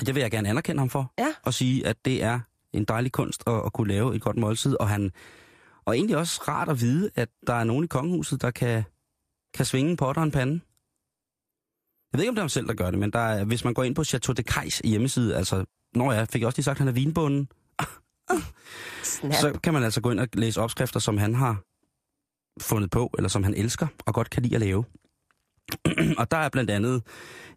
Det 0.00 0.14
vil 0.14 0.20
jeg 0.20 0.30
gerne 0.30 0.48
anerkende 0.48 0.78
ham 0.78 0.90
for. 0.90 1.12
Ja. 1.18 1.28
Og 1.42 1.54
sige, 1.54 1.86
at 1.86 1.96
det 2.04 2.22
er 2.22 2.40
en 2.72 2.84
dejlig 2.84 3.12
kunst 3.12 3.42
at, 3.46 3.66
at 3.66 3.72
kunne 3.72 3.88
lave 3.88 4.16
et 4.16 4.22
godt 4.22 4.36
måltid. 4.36 4.76
Og, 4.80 4.88
han, 4.88 5.12
og 5.84 5.96
egentlig 5.96 6.16
også 6.16 6.40
rart 6.48 6.68
at 6.68 6.80
vide, 6.80 7.10
at 7.14 7.28
der 7.46 7.54
er 7.54 7.64
nogen 7.64 7.84
i 7.84 7.86
kongehuset, 7.86 8.42
der 8.42 8.50
kan, 8.50 8.84
kan 9.54 9.64
svinge 9.66 9.90
en 9.90 9.96
pot 9.96 10.16
og 10.16 10.22
en 10.22 10.30
pande. 10.30 10.60
Jeg 12.12 12.18
ved 12.18 12.24
ikke, 12.24 12.28
om 12.28 12.34
det 12.34 12.40
er 12.40 12.44
ham 12.44 12.48
selv, 12.48 12.66
der 12.66 12.74
gør 12.74 12.90
det, 12.90 12.98
men 12.98 13.10
der 13.10 13.18
er, 13.18 13.44
hvis 13.44 13.64
man 13.64 13.74
går 13.74 13.82
ind 13.82 13.94
på 13.94 14.04
Chateau 14.04 14.32
de 14.32 14.42
Kajs 14.42 14.78
hjemmeside, 14.78 15.36
altså, 15.36 15.64
når 15.94 16.12
jeg 16.12 16.28
fik 16.28 16.42
også 16.42 16.58
lige 16.58 16.64
sagt, 16.64 16.74
at 16.74 16.78
han 16.78 16.88
er 16.88 16.92
vinbunden, 16.92 17.48
så 19.40 19.58
kan 19.62 19.72
man 19.72 19.82
altså 19.82 20.00
gå 20.00 20.10
ind 20.10 20.20
og 20.20 20.28
læse 20.32 20.60
opskrifter, 20.60 21.00
som 21.00 21.18
han 21.18 21.34
har 21.34 21.62
fundet 22.60 22.90
på, 22.90 23.10
eller 23.16 23.28
som 23.28 23.42
han 23.42 23.54
elsker 23.54 23.86
og 24.06 24.14
godt 24.14 24.30
kan 24.30 24.42
lide 24.42 24.54
at 24.54 24.60
lave. 24.60 24.84
og 26.20 26.30
der 26.30 26.36
er 26.36 26.48
blandt 26.48 26.70
andet 26.70 27.02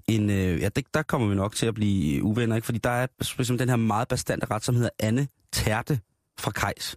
en, 0.07 0.29
øh, 0.29 0.61
ja, 0.61 0.69
det, 0.69 0.85
der 0.93 1.01
kommer 1.01 1.27
vi 1.27 1.35
nok 1.35 1.55
til 1.55 1.65
at 1.65 1.73
blive 1.73 2.23
uvenner, 2.23 2.55
ikke? 2.55 2.65
fordi 2.65 2.79
der 2.79 2.89
er 2.89 3.07
simpelthen 3.21 3.59
den 3.59 3.69
her 3.69 3.75
meget 3.75 4.07
bastante 4.07 4.45
ret, 4.51 4.63
som 4.63 4.75
hedder 4.75 4.89
Anne 4.99 5.27
Tærte 5.51 5.99
fra 6.39 6.51
Kajs. 6.51 6.95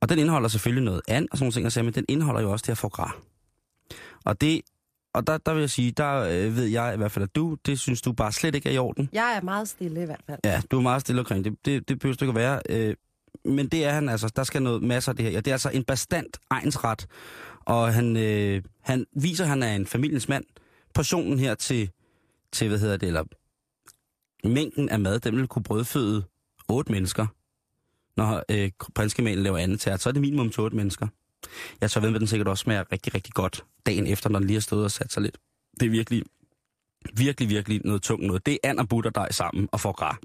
Og 0.00 0.08
den 0.08 0.18
indeholder 0.18 0.48
selvfølgelig 0.48 0.84
noget 0.84 1.02
and 1.08 1.28
og 1.30 1.38
sådan 1.38 1.52
nogle 1.56 1.70
ting, 1.70 1.84
men 1.84 1.94
den 1.94 2.04
indeholder 2.08 2.40
jo 2.40 2.52
også 2.52 2.62
det 2.62 2.68
her 2.68 2.74
foie 2.74 2.90
gras. 2.90 3.12
Og 4.24 4.40
det, 4.40 4.60
og 5.14 5.26
der, 5.26 5.38
der 5.38 5.54
vil 5.54 5.60
jeg 5.60 5.70
sige, 5.70 5.90
der 5.90 6.14
øh, 6.14 6.56
ved 6.56 6.64
jeg 6.64 6.94
i 6.94 6.96
hvert 6.96 7.12
fald, 7.12 7.22
at 7.22 7.34
du, 7.34 7.56
det 7.66 7.80
synes 7.80 8.02
du 8.02 8.12
bare 8.12 8.32
slet 8.32 8.54
ikke 8.54 8.68
er 8.68 8.72
i 8.72 8.78
orden. 8.78 9.08
Jeg 9.12 9.36
er 9.36 9.40
meget 9.40 9.68
stille 9.68 10.02
i 10.02 10.04
hvert 10.04 10.22
fald. 10.26 10.40
Ja, 10.44 10.62
du 10.70 10.78
er 10.78 10.82
meget 10.82 11.00
stille 11.00 11.20
omkring 11.20 11.44
det. 11.44 11.56
Det, 11.64 11.88
det 11.88 11.98
behøver 11.98 12.16
du 12.16 12.24
ikke 12.24 12.40
at 12.40 12.44
være. 12.44 12.60
Øh, 12.68 12.94
men 13.44 13.68
det 13.68 13.84
er 13.84 13.90
han 13.90 14.08
altså. 14.08 14.32
Der 14.36 14.44
skal 14.44 14.62
noget 14.62 14.82
masser 14.82 15.12
af 15.12 15.16
det 15.16 15.24
her. 15.24 15.32
Ja, 15.32 15.40
det 15.40 15.48
er 15.48 15.54
altså 15.54 15.70
en 15.70 15.84
bestandt 15.84 16.38
egensret. 16.50 17.06
Og 17.64 17.94
han, 17.94 18.16
øh, 18.16 18.62
han 18.80 19.06
viser, 19.12 19.44
at 19.44 19.50
han 19.50 19.62
er 19.62 19.74
en 19.74 19.86
familiens 19.86 20.28
mand. 20.28 20.44
Portionen 20.94 21.38
her 21.38 21.54
til, 21.54 21.90
til 22.52 22.68
hvad 22.68 22.78
hedder 22.78 22.96
det, 22.96 23.06
eller 23.06 23.24
mængden 24.44 24.88
af 24.88 25.00
mad, 25.00 25.20
den 25.20 25.36
vil 25.36 25.46
kunne 25.46 25.62
brødføde 25.62 26.24
otte 26.68 26.92
mennesker. 26.92 27.26
Når 28.16 28.42
øh, 28.48 28.70
prinskemalen 28.94 29.42
laver 29.42 29.58
andet 29.58 29.80
tært, 29.80 30.00
så 30.00 30.08
er 30.08 30.12
det 30.12 30.20
minimum 30.22 30.50
til 30.50 30.62
otte 30.62 30.76
mennesker. 30.76 31.06
Jeg 31.80 31.90
så 31.90 32.00
ved 32.00 32.10
med, 32.10 32.20
den 32.20 32.28
sikkert 32.28 32.48
også 32.48 32.62
smager 32.62 32.92
rigtig, 32.92 33.14
rigtig 33.14 33.34
godt 33.34 33.64
dagen 33.86 34.06
efter, 34.06 34.30
når 34.30 34.38
den 34.38 34.46
lige 34.46 34.56
har 34.56 34.60
stået 34.60 34.84
og 34.84 34.90
sat 34.90 35.12
sig 35.12 35.22
lidt. 35.22 35.38
Det 35.80 35.86
er 35.86 35.90
virkelig, 35.90 36.22
virkelig, 37.14 37.48
virkelig 37.48 37.80
noget 37.84 38.02
tungt 38.02 38.26
noget. 38.26 38.46
Det 38.46 38.58
er 38.62 38.70
and 38.70 38.78
og 38.78 38.88
butterdej 38.88 39.32
sammen 39.32 39.68
og 39.72 39.80
får 39.80 39.92
gras. 39.92 40.16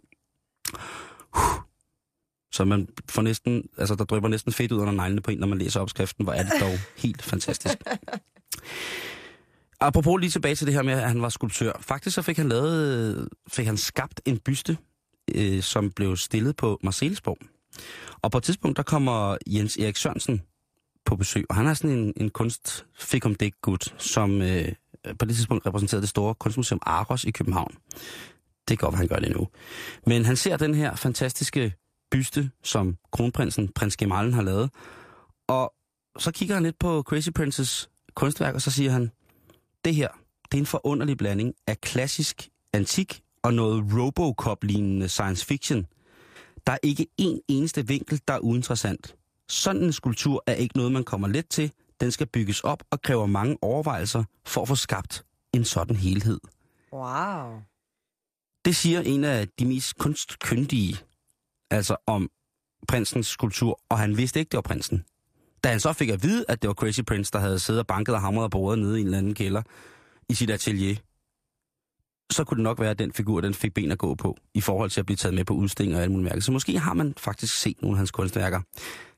Så 2.52 2.66
man 2.66 2.88
får 3.10 3.22
næsten, 3.22 3.70
altså 3.78 3.96
der 3.96 4.04
drypper 4.04 4.30
næsten 4.30 4.54
fedt 4.54 4.72
ud 4.72 4.80
under 4.80 4.94
neglene 4.94 5.22
på 5.22 5.32
en, 5.32 5.38
når 5.38 5.48
man 5.48 5.58
læser 5.58 5.80
opskriften. 5.80 6.24
Hvor 6.24 6.34
er 6.34 6.44
det 6.44 6.54
dog 6.62 6.74
helt 6.98 7.22
fantastisk. 7.22 7.78
Apropos 9.80 10.20
lige 10.20 10.30
tilbage 10.30 10.56
til 10.56 10.68
det 10.68 10.74
her 10.74 10.82
med, 10.82 10.94
at 10.94 11.08
han 11.08 11.22
var 11.22 11.30
skulptør. 11.30 11.72
Faktisk 11.82 12.16
så 12.16 12.22
fik 12.22 12.38
han 12.38 12.50
lavet, 12.50 13.30
fik 13.48 13.66
han 13.66 13.78
skabt 13.78 14.22
en 14.26 14.38
byste, 14.38 14.78
øh, 15.36 15.62
som 15.62 15.92
blev 15.92 16.18
stillet 16.18 16.56
på 16.56 16.80
Marcellesborg. 16.84 17.38
Og 18.22 18.32
på 18.32 18.38
et 18.38 18.44
tidspunkt, 18.44 18.78
der 18.78 18.84
kommer 18.84 19.38
Jens 19.48 19.78
Erik 19.78 19.98
Sørensen 19.98 20.42
på 21.08 21.16
besøg, 21.16 21.46
og 21.50 21.56
han 21.56 21.68
er 21.68 21.74
sådan 21.74 21.98
en, 21.98 22.14
en 22.18 22.30
kunst 22.30 22.86
fikum 23.00 23.36
gut 23.62 23.96
som 23.98 24.42
øh, 24.42 24.74
på 25.20 25.26
det 25.26 25.36
tidspunkt 25.36 25.66
repræsenterede 25.66 26.02
det 26.02 26.10
store 26.10 26.36
kunstmuseum 26.36 26.80
Aros 26.86 27.24
i 27.24 27.32
København. 27.32 27.76
Det 28.68 28.80
går, 28.80 28.90
hvad 28.90 28.98
han 28.98 29.08
gør 29.08 29.16
det 29.16 29.36
nu. 29.36 29.48
Men 30.06 30.26
han 30.26 30.36
ser 30.36 30.58
den 30.58 30.76
her 30.76 30.96
fantastiske 30.96 31.74
byste, 32.12 32.52
som 32.64 32.98
kronprinsen, 33.12 33.68
prins 33.68 33.98
Gemalen, 33.98 34.34
har 34.34 34.42
lavet. 34.42 34.70
Og 35.48 35.74
så 36.20 36.32
kigger 36.32 36.56
han 36.56 36.64
lidt 36.64 36.80
på 36.80 37.02
Crazy 37.02 37.30
Princes 37.36 37.90
kunstværk, 38.14 38.56
og 38.56 38.62
så 38.62 38.72
siger 38.72 38.92
han, 38.92 39.12
det 39.86 39.96
her, 39.96 40.08
det 40.52 40.58
er 40.58 40.62
en 40.62 40.66
forunderlig 40.66 41.18
blanding 41.18 41.54
af 41.68 41.82
klassisk 41.82 42.50
antik 42.74 43.22
og 43.44 43.54
noget 43.54 43.94
Robocop-lignende 43.94 45.10
science 45.10 45.46
fiction. 45.46 45.86
Der 46.68 46.74
er 46.74 46.78
ikke 46.84 47.08
en 47.18 47.42
eneste 47.48 47.88
vinkel, 47.88 48.22
der 48.28 48.34
er 48.34 48.40
uinteressant. 48.40 49.16
Sådan 49.50 49.84
en 49.84 49.94
skulptur 49.94 50.44
er 50.48 50.54
ikke 50.54 50.78
noget, 50.78 50.92
man 50.92 51.04
kommer 51.04 51.28
let 51.28 51.50
til. 51.50 51.72
Den 52.02 52.12
skal 52.12 52.28
bygges 52.28 52.62
op 52.62 52.84
og 52.92 53.02
kræver 53.02 53.26
mange 53.26 53.58
overvejelser 53.62 54.24
for 54.46 54.62
at 54.62 54.68
få 54.68 54.76
skabt 54.76 55.26
en 55.54 55.66
sådan 55.66 55.96
helhed. 55.96 56.40
Wow. 56.94 57.62
Det 58.66 58.76
siger 58.76 59.02
en 59.02 59.24
af 59.24 59.48
de 59.60 59.66
mest 59.66 59.98
kunstkyndige, 59.98 60.98
altså 61.72 61.96
om 62.06 62.30
prinsens 62.88 63.28
skulptur, 63.28 63.80
og 63.90 64.00
han 64.00 64.18
vidste 64.18 64.40
ikke, 64.40 64.50
det 64.50 64.58
var 64.58 64.62
prinsen. 64.62 65.04
Da 65.64 65.70
han 65.70 65.80
så 65.80 65.94
fik 65.94 66.10
at 66.10 66.24
vide, 66.24 66.46
at 66.48 66.62
det 66.62 66.68
var 66.68 66.74
Crazy 66.74 67.02
Prince, 67.08 67.32
der 67.34 67.40
havde 67.40 67.60
siddet 67.60 67.80
og 67.80 67.88
banket 67.88 68.16
og 68.16 68.22
hamret 68.22 68.44
og 68.44 68.52
boret 68.52 68.80
nede 68.80 68.98
i 68.98 69.02
en 69.02 69.08
eller 69.08 69.18
anden 69.18 69.34
kælder 69.34 69.62
i 70.30 70.34
sit 70.34 70.50
atelier, 70.50 70.96
så 72.32 72.44
kunne 72.44 72.56
det 72.56 72.64
nok 72.64 72.80
være, 72.80 72.90
at 72.90 73.00
den 73.00 73.14
figur, 73.14 73.42
den 73.42 73.54
fik 73.54 73.74
ben 73.74 73.92
at 73.92 73.98
gå 73.98 74.16
på, 74.16 74.38
i 74.54 74.62
forhold 74.62 74.90
til 74.90 75.00
at 75.00 75.06
blive 75.06 75.18
taget 75.18 75.34
med 75.34 75.46
på 75.46 75.54
udstillinger 75.54 75.98
og 75.98 76.04
alt 76.04 76.12
muligt 76.12 76.30
mærke. 76.30 76.42
Så 76.42 76.52
måske 76.52 76.80
har 76.80 76.94
man 76.94 77.14
faktisk 77.18 77.60
set 77.60 77.82
nogle 77.82 77.96
af 77.96 77.98
hans 77.98 78.12
kunstværker. 78.12 78.62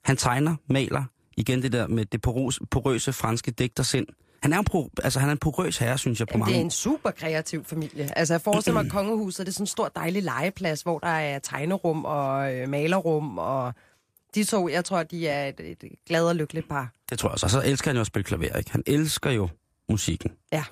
Han 0.03 0.17
tegner, 0.17 0.55
maler, 0.69 1.03
igen 1.37 1.61
det 1.61 1.71
der 1.71 1.87
med 1.87 2.05
det 2.05 2.21
porøse, 2.21 2.59
porøse 2.71 3.13
franske 3.13 3.51
digtersind. 3.51 4.07
Han 4.43 4.53
er, 4.53 4.59
en 4.59 4.65
pro, 4.65 4.89
altså, 5.03 5.19
han 5.19 5.29
er 5.29 5.31
en 5.31 5.37
porøs 5.37 5.77
herre, 5.77 5.97
synes 5.97 6.19
jeg, 6.19 6.27
på 6.27 6.31
Jamen, 6.31 6.39
mange 6.39 6.53
det 6.53 6.59
er 6.59 6.63
en 6.63 6.71
super 6.71 7.11
kreativ 7.11 7.65
familie. 7.65 8.17
Altså, 8.17 8.33
jeg 8.33 8.41
forestiller 8.41 8.81
mig, 8.81 8.85
at 8.85 8.91
kongehuset 8.91 9.45
det 9.45 9.51
er 9.51 9.53
sådan 9.53 9.63
en 9.63 9.67
stor, 9.67 9.91
dejlig 9.95 10.23
legeplads, 10.23 10.81
hvor 10.81 10.99
der 10.99 11.07
er 11.07 11.39
tegnerum 11.39 12.05
og 12.05 12.55
øh, 12.55 12.69
malerrum, 12.69 13.37
og 13.37 13.73
de 14.35 14.43
to, 14.43 14.69
jeg 14.69 14.85
tror, 14.85 15.03
de 15.03 15.27
er 15.27 15.47
et, 15.47 15.59
et 15.59 15.83
glad 16.07 16.25
og 16.25 16.35
lykkeligt 16.35 16.69
par. 16.69 16.93
Det 17.09 17.19
tror 17.19 17.29
jeg 17.29 17.33
også. 17.33 17.45
Og 17.45 17.49
så 17.49 17.61
elsker 17.65 17.89
han 17.89 17.95
jo 17.95 18.01
at 18.01 18.07
spille 18.07 18.23
klaver, 18.23 18.57
ikke? 18.57 18.71
Han 18.71 18.83
elsker 18.87 19.31
jo 19.31 19.49
musikken. 19.89 20.31
Ja. 20.51 20.63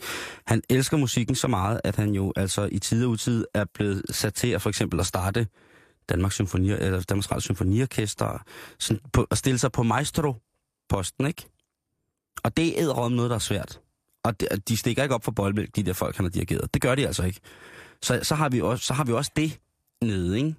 Han 0.46 0.62
elsker 0.70 0.98
musikken 0.98 1.36
så 1.36 1.48
meget, 1.48 1.82
at 1.84 1.96
han 1.96 2.10
jo 2.10 2.34
altså 2.36 2.70
i 2.72 2.80
tid 2.80 3.06
og 3.06 3.12
utid 3.12 3.46
er 3.54 3.66
blevet 3.74 4.02
sat 4.10 4.34
til 4.34 4.48
at 4.48 4.62
for 4.62 4.70
eksempel 4.70 5.00
at 5.00 5.06
starte 5.06 5.48
Danmarks, 6.10 6.36
Symfoni, 6.36 6.72
eller 6.72 7.02
Danmarks 7.02 7.32
Radio 7.32 7.42
Symfoniorkester, 7.42 8.44
sådan 8.80 9.02
på, 9.14 9.28
at 9.32 9.38
stille 9.38 9.60
sig 9.60 9.72
på 9.72 9.84
maestro-posten, 9.84 11.28
ikke? 11.28 11.46
Og 12.44 12.58
det 12.58 12.82
er 12.82 12.90
om 12.90 13.12
noget, 13.12 13.30
der 13.30 13.36
er 13.36 13.40
svært. 13.40 13.82
Og 14.24 14.40
det, 14.40 14.68
de 14.68 14.78
stikker 14.78 15.04
ikke 15.04 15.16
op 15.16 15.24
for 15.24 15.32
boldmælk, 15.32 15.76
de 15.76 15.84
der 15.84 15.94
folk, 15.94 16.16
han 16.16 16.26
har 16.26 16.30
dirigeret. 16.30 16.74
Det 16.74 16.82
gør 16.82 16.96
de 16.96 17.08
altså 17.08 17.24
ikke. 17.24 17.40
Så, 18.02 18.20
så, 18.24 18.36
har, 18.36 18.50
vi 18.50 18.62
også, 18.62 18.86
så 18.86 18.94
har 18.94 19.04
vi 19.04 19.12
også 19.12 19.32
det 19.36 19.60
nede, 20.02 20.38
ikke? 20.38 20.56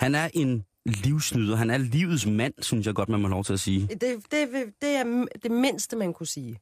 Han 0.00 0.14
er 0.14 0.28
en 0.34 0.64
livsnyder. 0.86 1.56
Han 1.56 1.70
er 1.70 1.78
livets 1.78 2.26
mand, 2.26 2.54
synes 2.58 2.86
jeg 2.86 2.94
godt, 2.94 3.08
man 3.08 3.20
må 3.20 3.28
lov 3.28 3.44
til 3.44 3.52
at 3.52 3.60
sige. 3.60 3.86
Det, 3.86 4.00
det, 4.00 4.48
det 4.82 4.88
er 4.88 5.26
det 5.42 5.50
mindste, 5.50 5.96
man 5.96 6.12
kunne 6.12 6.26
sige. 6.26 6.58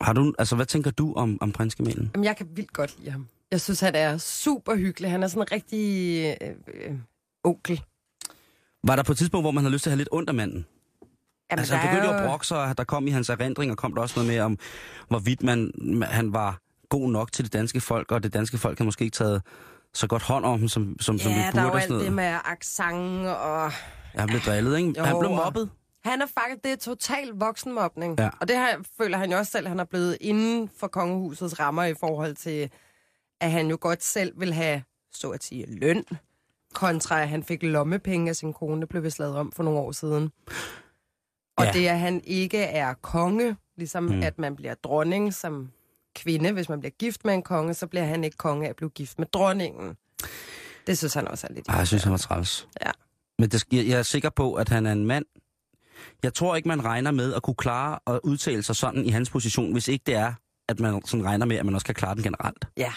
Har 0.00 0.12
du, 0.12 0.34
altså, 0.38 0.56
hvad 0.56 0.66
tænker 0.66 0.90
du 0.90 1.14
om, 1.14 1.38
om 1.40 1.52
prinsgemalen? 1.52 2.10
Jamen, 2.14 2.24
jeg 2.24 2.36
kan 2.36 2.46
vildt 2.54 2.72
godt 2.72 2.98
lide 2.98 3.10
ham. 3.10 3.28
Jeg 3.50 3.60
synes, 3.60 3.80
han 3.80 3.94
er 3.94 4.18
super 4.18 4.76
hyggelig. 4.76 5.10
Han 5.10 5.22
er 5.22 5.28
sådan 5.28 5.42
en 5.42 5.52
rigtig 5.52 6.24
øh, 6.42 6.48
øh, 6.74 6.94
onkel. 7.44 7.82
Var 8.84 8.96
der 8.96 9.02
på 9.02 9.12
et 9.12 9.18
tidspunkt, 9.18 9.44
hvor 9.44 9.50
man 9.50 9.64
havde 9.64 9.72
lyst 9.72 9.82
til 9.82 9.90
at 9.90 9.92
have 9.92 9.98
lidt 9.98 10.08
ondt 10.12 10.28
af 10.28 10.34
manden? 10.34 10.66
Jamen, 11.50 11.58
altså, 11.60 11.74
der 11.74 11.80
han 11.80 11.88
begyndte 11.96 12.08
jo 12.14 12.22
at 12.22 12.28
brokke 12.28 12.46
sig, 12.46 12.58
og 12.64 12.78
der 12.78 12.84
kom 12.84 13.06
i 13.06 13.10
hans 13.10 13.28
erindring, 13.28 13.70
og 13.70 13.76
kom 13.76 13.94
der 13.94 14.02
også 14.02 14.14
noget 14.20 14.32
med 14.32 14.40
om, 14.40 14.58
hvorvidt 15.08 15.42
man, 15.42 15.72
han 16.10 16.32
var 16.32 16.58
god 16.88 17.10
nok 17.10 17.32
til 17.32 17.44
det 17.44 17.52
danske 17.52 17.80
folk, 17.80 18.12
og 18.12 18.22
det 18.22 18.32
danske 18.34 18.58
folk 18.58 18.78
har 18.78 18.84
måske 18.84 19.04
ikke 19.04 19.14
taget 19.14 19.42
så 19.94 20.06
godt 20.06 20.22
hånd 20.22 20.44
om 20.44 20.58
ham, 20.58 20.68
som, 20.68 20.96
som, 21.00 21.18
som 21.18 21.32
vi 21.32 21.36
Ja, 21.36 21.44
burde. 21.44 21.56
der 21.56 21.60
er 21.62 21.66
jo 21.66 21.72
og 21.72 21.82
alt 21.82 22.04
det 22.04 22.12
med 22.12 22.36
accent 22.44 23.26
og... 23.26 23.72
Ja, 24.14 24.20
han 24.20 24.28
blev 24.28 24.40
drillet, 24.40 24.78
ikke? 24.78 24.94
Jo, 24.98 25.04
han 25.04 25.16
blev 25.20 25.30
mobbet. 25.30 25.70
Han 26.08 26.22
er 26.22 26.26
faktisk, 26.26 26.64
det 26.64 26.72
er 26.72 26.76
total 26.76 27.28
voksenmobning. 27.34 28.20
Ja. 28.20 28.30
Og 28.40 28.48
det 28.48 28.56
her 28.56 28.78
føler 28.98 29.18
han 29.18 29.30
jo 29.30 29.38
også 29.38 29.52
selv, 29.52 29.68
han 29.68 29.80
er 29.80 29.84
blevet 29.84 30.18
inden 30.20 30.70
for 30.76 30.86
kongehusets 30.86 31.60
rammer 31.60 31.84
i 31.84 31.94
forhold 31.94 32.34
til, 32.34 32.70
at 33.40 33.50
han 33.50 33.70
jo 33.70 33.78
godt 33.80 34.04
selv 34.04 34.40
vil 34.40 34.52
have, 34.52 34.82
så 35.12 35.30
at 35.30 35.44
sige, 35.44 35.66
løn, 35.66 36.04
kontra 36.74 37.22
at 37.22 37.28
han 37.28 37.42
fik 37.42 37.62
lommepenge 37.62 38.28
af 38.28 38.36
sin 38.36 38.52
kone, 38.52 38.80
det 38.80 38.88
blev 38.88 39.02
vist 39.02 39.18
lavet 39.18 39.36
om 39.36 39.52
for 39.52 39.62
nogle 39.62 39.78
år 39.78 39.92
siden. 39.92 40.32
Og 41.56 41.64
Ja. 41.64 41.72
det, 41.72 41.86
at 41.86 41.98
han 41.98 42.20
ikke 42.24 42.58
er 42.58 42.94
konge, 42.94 43.56
ligesom 43.76 44.02
mm. 44.02 44.22
at 44.22 44.38
man 44.38 44.56
bliver 44.56 44.74
dronning 44.74 45.34
som 45.34 45.70
kvinde. 46.14 46.52
Hvis 46.52 46.68
man 46.68 46.80
bliver 46.80 46.90
gift 46.98 47.24
med 47.24 47.34
en 47.34 47.42
konge, 47.42 47.74
så 47.74 47.86
bliver 47.86 48.04
han 48.04 48.24
ikke 48.24 48.36
konge 48.36 48.66
af 48.66 48.70
at 48.70 48.76
blive 48.76 48.90
gift 48.90 49.18
med 49.18 49.26
dronningen. 49.26 49.96
Det 50.86 50.98
synes 50.98 51.14
han 51.14 51.28
også 51.28 51.46
er 51.50 51.52
lidt 51.52 51.68
Ej, 51.68 51.74
jeg 51.76 51.86
synes, 51.86 52.02
han 52.02 52.12
var 52.12 52.18
træls. 52.18 52.68
Ja. 52.86 52.90
Men 53.38 53.48
det, 53.48 53.64
jeg, 53.72 53.86
jeg 53.86 53.98
er 53.98 54.02
sikker 54.02 54.30
på, 54.30 54.54
at 54.54 54.68
han 54.68 54.86
er 54.86 54.92
en 54.92 55.06
mand. 55.06 55.24
Jeg 56.22 56.34
tror 56.34 56.56
ikke, 56.56 56.68
man 56.68 56.84
regner 56.84 57.10
med 57.10 57.34
at 57.34 57.42
kunne 57.42 57.54
klare 57.54 57.98
at 58.06 58.20
udtale 58.24 58.62
sig 58.62 58.76
sådan 58.76 59.04
i 59.04 59.08
hans 59.10 59.30
position, 59.30 59.72
hvis 59.72 59.88
ikke 59.88 60.02
det 60.06 60.14
er, 60.14 60.32
at 60.68 60.80
man 60.80 61.02
sådan 61.04 61.24
regner 61.24 61.46
med, 61.46 61.56
at 61.56 61.64
man 61.64 61.74
også 61.74 61.86
kan 61.86 61.94
klare 61.94 62.14
den 62.14 62.22
generelt. 62.22 62.64
Ja. 62.76 62.92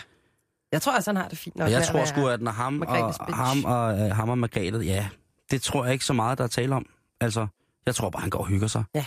Jeg 0.72 0.82
tror 0.82 0.96
også, 0.96 1.12
han 1.12 1.18
har 1.18 1.28
det 1.28 1.38
fint 1.38 1.56
nok. 1.56 1.66
Og 1.66 1.72
jeg 1.72 1.84
tror 1.84 2.06
sgu, 2.06 2.28
at 2.28 2.42
når 2.42 2.52
ham 2.52 2.82
og, 2.82 2.88
Margrethes 2.88 3.18
bitch. 3.28 3.38
ham 3.38 3.66
og, 3.66 4.00
øh, 4.00 4.16
ham 4.16 4.30
og 4.30 4.38
Margrethe, 4.38 4.80
ja, 4.80 5.10
det 5.52 5.62
tror 5.62 5.84
jeg 5.84 5.94
ikke 5.94 6.06
så 6.06 6.14
meget, 6.14 6.38
der 6.38 6.44
er 6.44 6.48
tale 6.48 6.76
om. 6.76 6.86
Altså, 7.22 7.48
jeg 7.86 7.96
tror 7.96 8.10
bare, 8.10 8.22
han 8.22 8.30
går 8.30 8.40
og 8.40 8.48
hygger 8.48 8.68
sig. 8.68 8.84
Ja. 8.96 9.06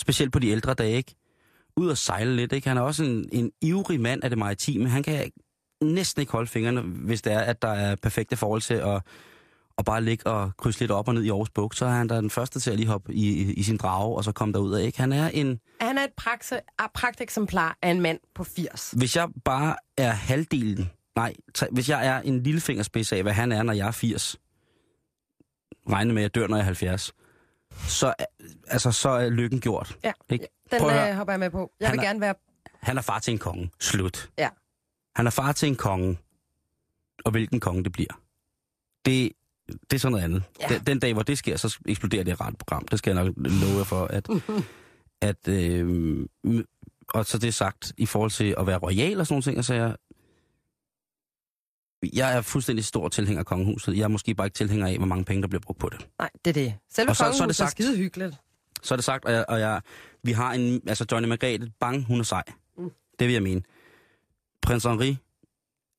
Specielt 0.00 0.32
på 0.32 0.38
de 0.38 0.48
ældre 0.48 0.74
dage, 0.74 0.96
ikke? 0.96 1.14
Ud 1.76 1.88
og 1.88 1.98
sejle 1.98 2.36
lidt, 2.36 2.52
ikke? 2.52 2.68
Han 2.68 2.76
er 2.76 2.80
også 2.82 3.04
en, 3.04 3.28
en 3.32 3.52
ivrig 3.62 4.00
mand 4.00 4.24
af 4.24 4.30
det 4.30 4.38
maritime. 4.38 4.88
Han 4.88 5.02
kan 5.02 5.30
næsten 5.82 6.20
ikke 6.20 6.32
holde 6.32 6.46
fingrene, 6.46 6.80
hvis 6.80 7.22
det 7.22 7.32
er, 7.32 7.40
at 7.40 7.62
der 7.62 7.68
er 7.68 7.96
perfekte 7.96 8.36
forhold 8.36 8.60
til 8.60 8.74
at, 8.74 9.02
at 9.78 9.84
bare 9.84 10.02
ligge 10.04 10.26
og 10.26 10.52
krydse 10.58 10.80
lidt 10.80 10.90
op 10.90 11.08
og 11.08 11.14
ned 11.14 11.22
i 11.24 11.28
Aarhus 11.28 11.50
Bugt. 11.50 11.76
Så 11.76 11.86
er 11.86 11.90
han 11.90 12.08
da 12.08 12.16
den 12.16 12.30
første 12.30 12.60
til 12.60 12.70
at 12.70 12.76
lige 12.76 12.86
hoppe 12.88 13.14
i, 13.14 13.28
i, 13.42 13.52
i 13.52 13.62
sin 13.62 13.76
drage, 13.76 14.16
og 14.16 14.24
så 14.24 14.32
komme 14.32 14.54
derud 14.54 14.72
af, 14.74 14.84
ikke? 14.84 14.98
Han 14.98 15.12
er 15.12 15.28
en... 15.28 15.60
Han 15.80 15.98
er 15.98 16.04
et 16.04 16.12
prakse, 16.16 16.60
ah, 16.78 16.88
pragteksemplar 16.94 17.78
af 17.82 17.90
en 17.90 18.00
mand 18.00 18.18
på 18.34 18.44
80. 18.44 18.90
Hvis 18.96 19.16
jeg 19.16 19.28
bare 19.44 19.76
er 19.96 20.10
halvdelen, 20.10 20.90
nej, 21.16 21.34
tre, 21.54 21.66
hvis 21.72 21.88
jeg 21.88 22.06
er 22.06 22.20
en 22.20 22.42
lille 22.42 22.60
fingerspids 22.60 23.12
af, 23.12 23.22
hvad 23.22 23.32
han 23.32 23.52
er, 23.52 23.62
når 23.62 23.72
jeg 23.72 23.86
er 23.86 23.90
80, 23.92 24.36
regne 25.90 26.14
med, 26.14 26.22
at 26.22 26.22
jeg 26.22 26.34
dør, 26.34 26.46
når 26.46 26.56
jeg 26.56 26.62
er 26.62 26.64
70, 26.64 27.12
så, 27.88 28.14
altså, 28.66 28.92
så 28.92 29.08
er 29.08 29.28
lykken 29.28 29.60
gjort. 29.60 29.98
Ja, 30.04 30.12
Ikke? 30.30 30.46
den 30.70 30.80
Prøv 30.80 30.90
øh, 30.90 31.14
hopper 31.16 31.32
jeg 31.32 31.40
med 31.40 31.50
på. 31.50 31.72
Jeg 31.80 31.88
Han 31.88 31.92
vil 31.92 32.04
er- 32.04 32.08
gerne 32.08 32.20
være... 32.20 32.34
Han 32.80 32.98
er 32.98 33.02
far 33.02 33.18
til 33.18 33.32
en 33.32 33.38
konge. 33.38 33.70
Slut. 33.80 34.30
Ja. 34.38 34.48
Han 35.16 35.26
er 35.26 35.30
far 35.30 35.52
til 35.52 35.68
en 35.68 35.76
konge. 35.76 36.18
Og 37.24 37.30
hvilken 37.30 37.60
konge 37.60 37.84
det 37.84 37.92
bliver. 37.92 38.20
Det, 39.06 39.32
det 39.68 39.92
er 39.92 39.98
sådan 39.98 40.12
noget 40.12 40.24
andet. 40.24 40.42
Ja. 40.60 40.68
Den, 40.74 40.84
den 40.86 40.98
dag, 40.98 41.12
hvor 41.12 41.22
det 41.22 41.38
sker, 41.38 41.56
så 41.56 41.78
eksploderer 41.86 42.24
det 42.24 42.40
ret 42.40 42.58
program. 42.58 42.84
Det 42.88 42.98
skal 42.98 43.14
jeg 43.16 43.24
nok 43.24 43.34
love 43.36 43.76
jer 43.78 43.84
for, 43.84 44.04
at... 44.04 44.28
at 45.30 45.48
øh, 45.48 46.26
og 47.08 47.26
så 47.26 47.38
det 47.38 47.54
sagt, 47.54 47.92
i 47.96 48.06
forhold 48.06 48.30
til 48.30 48.54
at 48.58 48.66
være 48.66 48.78
royal 48.78 49.20
og 49.20 49.26
sådan 49.26 49.34
nogle 49.34 49.42
ting, 49.42 49.64
så 49.64 49.74
jeg, 49.74 49.96
jeg 52.12 52.36
er 52.36 52.40
fuldstændig 52.40 52.84
stor 52.84 53.08
tilhænger 53.08 53.38
af 53.40 53.46
kongehuset. 53.46 53.96
Jeg 53.96 54.02
er 54.02 54.08
måske 54.08 54.34
bare 54.34 54.46
ikke 54.46 54.54
tilhænger 54.54 54.86
af, 54.86 54.96
hvor 54.96 55.06
mange 55.06 55.24
penge, 55.24 55.42
der 55.42 55.48
bliver 55.48 55.60
brugt 55.60 55.78
på 55.78 55.88
det. 55.88 56.06
Nej, 56.18 56.30
det 56.44 56.50
er 56.50 56.54
det. 56.64 56.74
Selve 56.90 57.10
Og 57.10 57.16
så- 57.16 57.18
så 57.18 57.24
er 57.24 57.28
det 57.30 57.38
kongehuset 57.38 57.60
er, 57.60 57.64
sagt. 57.64 57.70
skide 57.70 57.96
hyggeligt. 57.96 58.34
Så 58.82 58.94
er 58.94 58.96
det 58.96 59.04
sagt, 59.04 59.24
og, 59.24 59.32
jeg, 59.32 59.44
og 59.48 59.60
jeg, 59.60 59.80
vi 60.22 60.32
har 60.32 60.52
en, 60.52 60.80
altså 60.88 61.06
Johnny 61.12 61.28
Margrethe, 61.28 61.72
bang, 61.80 62.04
hun 62.04 62.20
er 62.20 62.24
sej. 62.24 62.42
Mm. 62.78 62.90
Det 63.18 63.26
vil 63.26 63.32
jeg 63.32 63.42
mene. 63.42 63.62
Prins 64.62 64.84
Henri, 64.84 65.16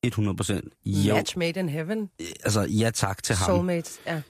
100 0.08 0.38
procent. 0.38 0.74
Jo, 0.86 1.16
Match 1.16 1.38
made 1.38 1.60
in 1.60 1.70
heaven. 1.70 2.10
altså 2.20 2.62
ja 2.62 2.92
tak 2.94 3.24
til 3.24 3.36
ham. 3.36 3.46
Soulmates, 3.46 4.00
ja. 4.06 4.22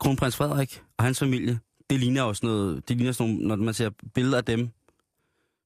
Kronprins 0.00 0.36
Frederik 0.36 0.82
og 0.98 1.04
hans 1.04 1.18
familie, 1.18 1.60
det 1.90 2.00
ligner 2.00 2.22
også 2.22 2.46
noget, 2.46 2.88
det 2.88 2.96
ligner 2.96 3.12
sådan 3.12 3.32
nogle, 3.32 3.48
når 3.48 3.56
man 3.56 3.74
ser 3.74 3.90
billeder 4.14 4.36
af 4.36 4.44
dem 4.44 4.70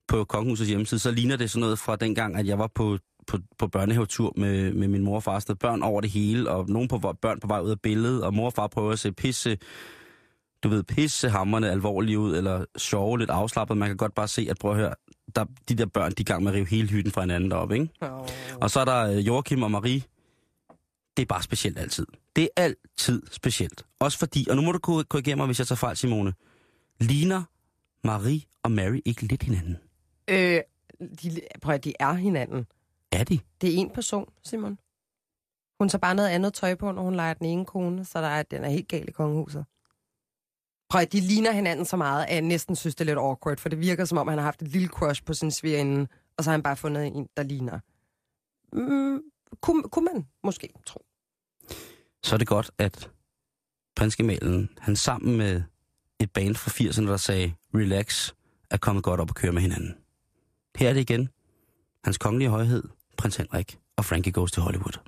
på 0.09 0.25
kongehusets 0.25 0.69
hjemmeside, 0.69 1.01
så 1.01 1.11
ligner 1.11 1.37
det 1.37 1.51
sådan 1.51 1.61
noget 1.61 1.79
fra 1.79 1.97
dengang, 1.97 2.37
at 2.37 2.47
jeg 2.47 2.59
var 2.59 2.71
på, 2.75 2.99
på, 3.27 3.39
på 3.59 3.69
børnehavetur 3.69 4.33
med, 4.37 4.73
med 4.73 4.89
min 4.89 5.03
mor 5.03 5.17
og 5.17 5.23
far. 5.23 5.55
Børn 5.61 5.83
over 5.83 6.01
det 6.01 6.11
hele, 6.11 6.51
og 6.51 6.69
nogen 6.69 6.89
på, 6.89 6.99
børn 7.23 7.41
på 7.41 7.47
vej 7.47 7.61
ud 7.61 7.71
af 7.71 7.81
billedet, 7.81 8.25
og 8.25 8.35
mor 8.35 8.47
og 8.47 8.53
far 8.53 8.67
prøver 8.67 8.93
at 8.93 8.99
se 8.99 9.13
pisse, 9.13 9.59
du 10.63 10.69
ved, 10.69 10.83
pisse 10.83 11.31
hammerne 11.31 11.71
alvorlige 11.71 12.19
ud, 12.19 12.37
eller 12.37 12.65
sjove, 12.79 13.19
lidt 13.19 13.31
afslappet. 13.31 13.77
Man 13.77 13.89
kan 13.89 13.97
godt 13.97 14.15
bare 14.15 14.29
se, 14.29 14.47
at 14.51 14.59
prøv 14.59 14.71
at 14.71 14.77
høre, 14.77 14.95
der, 15.37 15.45
de 15.69 15.75
der 15.75 15.87
børn, 15.87 16.11
de 16.11 16.15
er 16.17 16.21
i 16.21 16.25
gang 16.25 16.43
med 16.43 16.53
at 16.53 16.57
rive 16.57 16.67
hele 16.67 16.89
hytten 16.89 17.13
fra 17.13 17.21
hinanden 17.21 17.51
deroppe, 17.51 17.75
ikke? 17.75 17.89
Oh. 18.01 18.29
Og 18.61 18.71
så 18.71 18.81
er 18.81 18.85
der 18.85 19.11
øh, 19.11 19.27
Joachim 19.27 19.63
og 19.63 19.71
Marie. 19.71 20.03
Det 21.17 21.23
er 21.23 21.27
bare 21.27 21.43
specielt 21.43 21.79
altid. 21.79 22.07
Det 22.37 22.49
er 22.57 22.63
altid 22.63 23.23
specielt. 23.33 23.87
Også 23.99 24.19
fordi, 24.19 24.47
og 24.51 24.57
nu 24.57 24.63
må 24.63 24.73
du 24.73 24.79
korri- 24.87 25.05
korrigere 25.05 25.37
mig, 25.37 25.47
hvis 25.47 25.59
jeg 25.59 25.67
tager 25.67 25.77
fejl, 25.77 25.97
Simone. 25.97 26.35
Ligner 27.01 27.43
Marie 28.05 28.41
og 28.63 28.71
Mary 28.73 29.01
ikke 29.05 29.23
lidt 29.23 29.43
hinanden? 29.43 29.77
Øh, 30.29 30.61
de, 31.23 31.41
prøv 31.63 31.75
at 31.75 31.85
de 31.85 31.93
er 32.01 32.13
hinanden. 32.13 32.67
Er 33.13 33.25
de? 33.25 33.39
Det 33.61 33.75
er 33.75 33.79
en 33.79 33.91
person, 33.91 34.29
Simon. 34.45 34.79
Hun 35.81 35.89
tager 35.89 36.01
bare 36.01 36.15
noget 36.15 36.29
andet 36.29 36.55
tøj 36.55 36.75
på, 36.75 36.93
når 36.93 37.03
hun 37.03 37.15
leger 37.15 37.35
den 37.35 37.47
ene 37.47 37.65
kone, 37.65 38.05
så 38.05 38.21
der 38.21 38.29
er, 38.29 38.43
den 38.43 38.65
er 38.65 38.69
helt 38.69 38.89
gal 38.89 39.09
i 39.09 39.13
kongehuset. 39.13 39.65
Prøv 40.89 41.01
at 41.01 41.13
de 41.13 41.21
ligner 41.21 41.53
hinanden 41.53 41.85
så 41.85 41.97
meget, 41.97 42.25
at 42.25 42.35
jeg 42.35 42.43
næsten 42.43 42.77
synes, 42.77 42.95
det 42.95 43.01
er 43.01 43.07
lidt 43.07 43.19
awkward, 43.19 43.59
for 43.59 43.69
det 43.69 43.81
virker 43.81 44.05
som 44.05 44.19
om, 44.19 44.29
han 44.29 44.39
har 44.39 44.45
haft 44.45 44.63
et 44.63 44.69
lille 44.69 44.89
crush 44.89 45.25
på 45.25 45.35
sin 45.35 45.51
svigerinde, 45.51 46.07
og 46.39 46.45
så 46.45 46.51
har 46.51 46.53
han 46.53 46.63
bare 46.63 46.77
fundet 46.77 47.07
en, 47.07 47.29
der 47.37 47.43
ligner. 47.43 47.79
Mm, 48.73 49.23
kunne, 49.61 49.83
kunne 49.83 50.09
man 50.15 50.27
måske 50.45 50.69
tro. 50.87 51.05
Så 52.23 52.35
er 52.35 52.39
det 52.39 52.47
godt, 52.47 52.71
at 52.79 53.11
prinsgemalen, 53.97 54.69
han 54.79 54.97
sammen 54.97 55.37
med 55.37 55.63
et 56.21 56.31
band 56.31 56.55
fra 56.55 56.71
80'erne, 56.71 57.07
der 57.07 57.17
sagde, 57.17 57.55
relax, 57.75 58.33
er 58.71 58.77
kommet 58.77 59.05
godt 59.05 59.21
op 59.21 59.31
og 59.31 59.35
køre 59.35 59.53
med 59.53 59.63
hinanden. 59.63 59.95
Her 60.77 60.89
er 60.89 60.93
det 60.93 61.01
igen. 61.01 61.29
Hans 62.05 62.19
kongelige 62.19 62.49
højhed, 62.49 62.83
prins 63.17 63.37
Henrik 63.37 63.79
og 63.97 64.05
Frankie 64.05 64.33
Goes 64.33 64.53
to 64.53 64.61
Hollywood. 64.63 64.99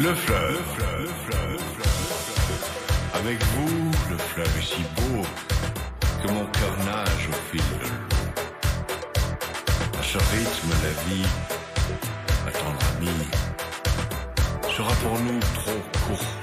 Le 0.00 0.14
fleuve, 0.14 0.54
le 0.54 0.62
fleuve, 0.62 1.02
le 1.02 1.08
fleuve, 1.08 1.52
le 1.52 1.58
fleuve. 1.58 2.66
Avec 3.14 3.42
vous, 3.42 3.90
le 4.10 4.16
fleuve 4.16 4.56
est 4.56 4.62
si 4.62 4.82
beau 4.94 5.24
que 6.22 6.28
mon 6.32 6.46
cœur 6.46 6.76
nage 6.86 7.28
au 7.28 7.32
fil 7.50 7.60
de 7.60 7.84
l'eau. 7.84 8.06
À 9.98 10.02
ce 10.04 10.18
rythme, 10.18 10.70
la 10.84 10.92
vie, 11.02 11.26
ma 12.44 12.52
tendre 12.52 12.78
amie, 12.96 13.26
sera 14.76 14.92
pour 15.02 15.18
nous 15.18 15.40
trop 15.40 15.82
courte. 16.06 16.38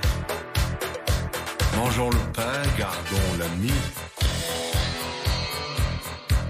Mangeons 1.77 2.09
le 2.09 2.31
pain, 2.33 2.61
gardons 2.77 3.37
l'ami. 3.39 3.71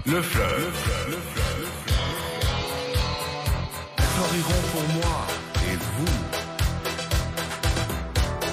Le 0.06 0.22
fleuve, 0.22 0.50
le 0.56 0.72
fleuve, 0.72 1.08
le 1.08 1.18
fleuve, 1.22 2.00
le 3.98 4.04
fleuve. 4.04 4.36
Pour 4.72 4.82
moi 4.94 5.45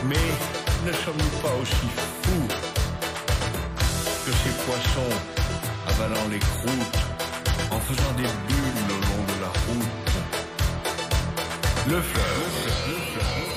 Mais 0.06 0.16
ne 0.86 0.92
sommes-nous 0.92 1.40
pas 1.42 1.56
aussi 1.62 1.88
fous 2.24 2.48
que 4.26 4.32
ces 4.32 4.54
poissons 4.66 5.16
avalant 5.88 6.28
les 6.30 6.40
croûtes 6.40 7.00
en 7.72 7.80
faisant 7.80 8.14
des 8.18 8.24
bulles 8.48 8.90
au 8.90 9.00
long 9.08 9.24
de 9.32 9.38
la 9.42 9.48
route? 9.48 10.14
Le 11.88 12.02
fleuve, 12.02 12.66
le 12.88 12.94
fleuve. 12.94 13.54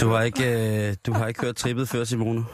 Du 0.00 0.08
har 0.08 0.22
ikke, 0.22 0.88
øh, 0.88 0.94
du 1.06 1.12
har 1.12 1.28
ikke 1.28 1.40
hørt 1.40 1.56
trippet 1.56 1.88
før, 1.88 2.04
Simone. 2.04 2.44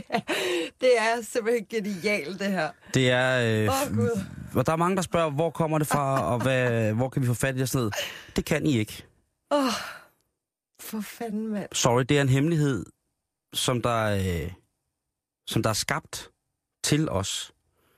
Det 0.80 0.90
er 0.98 1.22
simpelthen 1.32 1.66
genialt, 1.70 2.40
det 2.40 2.46
her. 2.46 2.68
Det 2.94 3.10
er... 3.10 3.62
Øh, 3.62 3.96
Gud. 3.96 4.20
Og 4.56 4.66
der 4.66 4.72
er 4.72 4.76
mange, 4.76 4.96
der 4.96 5.02
spørger, 5.02 5.30
hvor 5.30 5.50
kommer 5.50 5.78
det 5.78 5.86
fra, 5.86 6.22
og 6.32 6.42
hvad, 6.42 6.92
hvor 6.92 7.08
kan 7.08 7.22
vi 7.22 7.26
få 7.26 7.34
fat 7.34 7.56
i 7.56 7.58
det 7.58 7.68
sådan 7.68 7.78
noget. 7.78 7.94
Det 8.36 8.44
kan 8.44 8.66
I 8.66 8.78
ikke. 8.78 9.06
Åh, 9.50 9.64
oh, 9.64 9.72
for 10.80 11.00
fanden, 11.00 11.48
mand. 11.48 11.68
Sorry, 11.72 12.02
det 12.02 12.18
er 12.18 12.22
en 12.22 12.28
hemmelighed, 12.28 12.86
som 13.52 13.82
der, 13.82 14.04
øh, 14.04 14.52
som 15.46 15.62
der 15.62 15.70
er 15.70 15.74
skabt 15.74 16.30
til 16.84 17.08
os. 17.08 17.52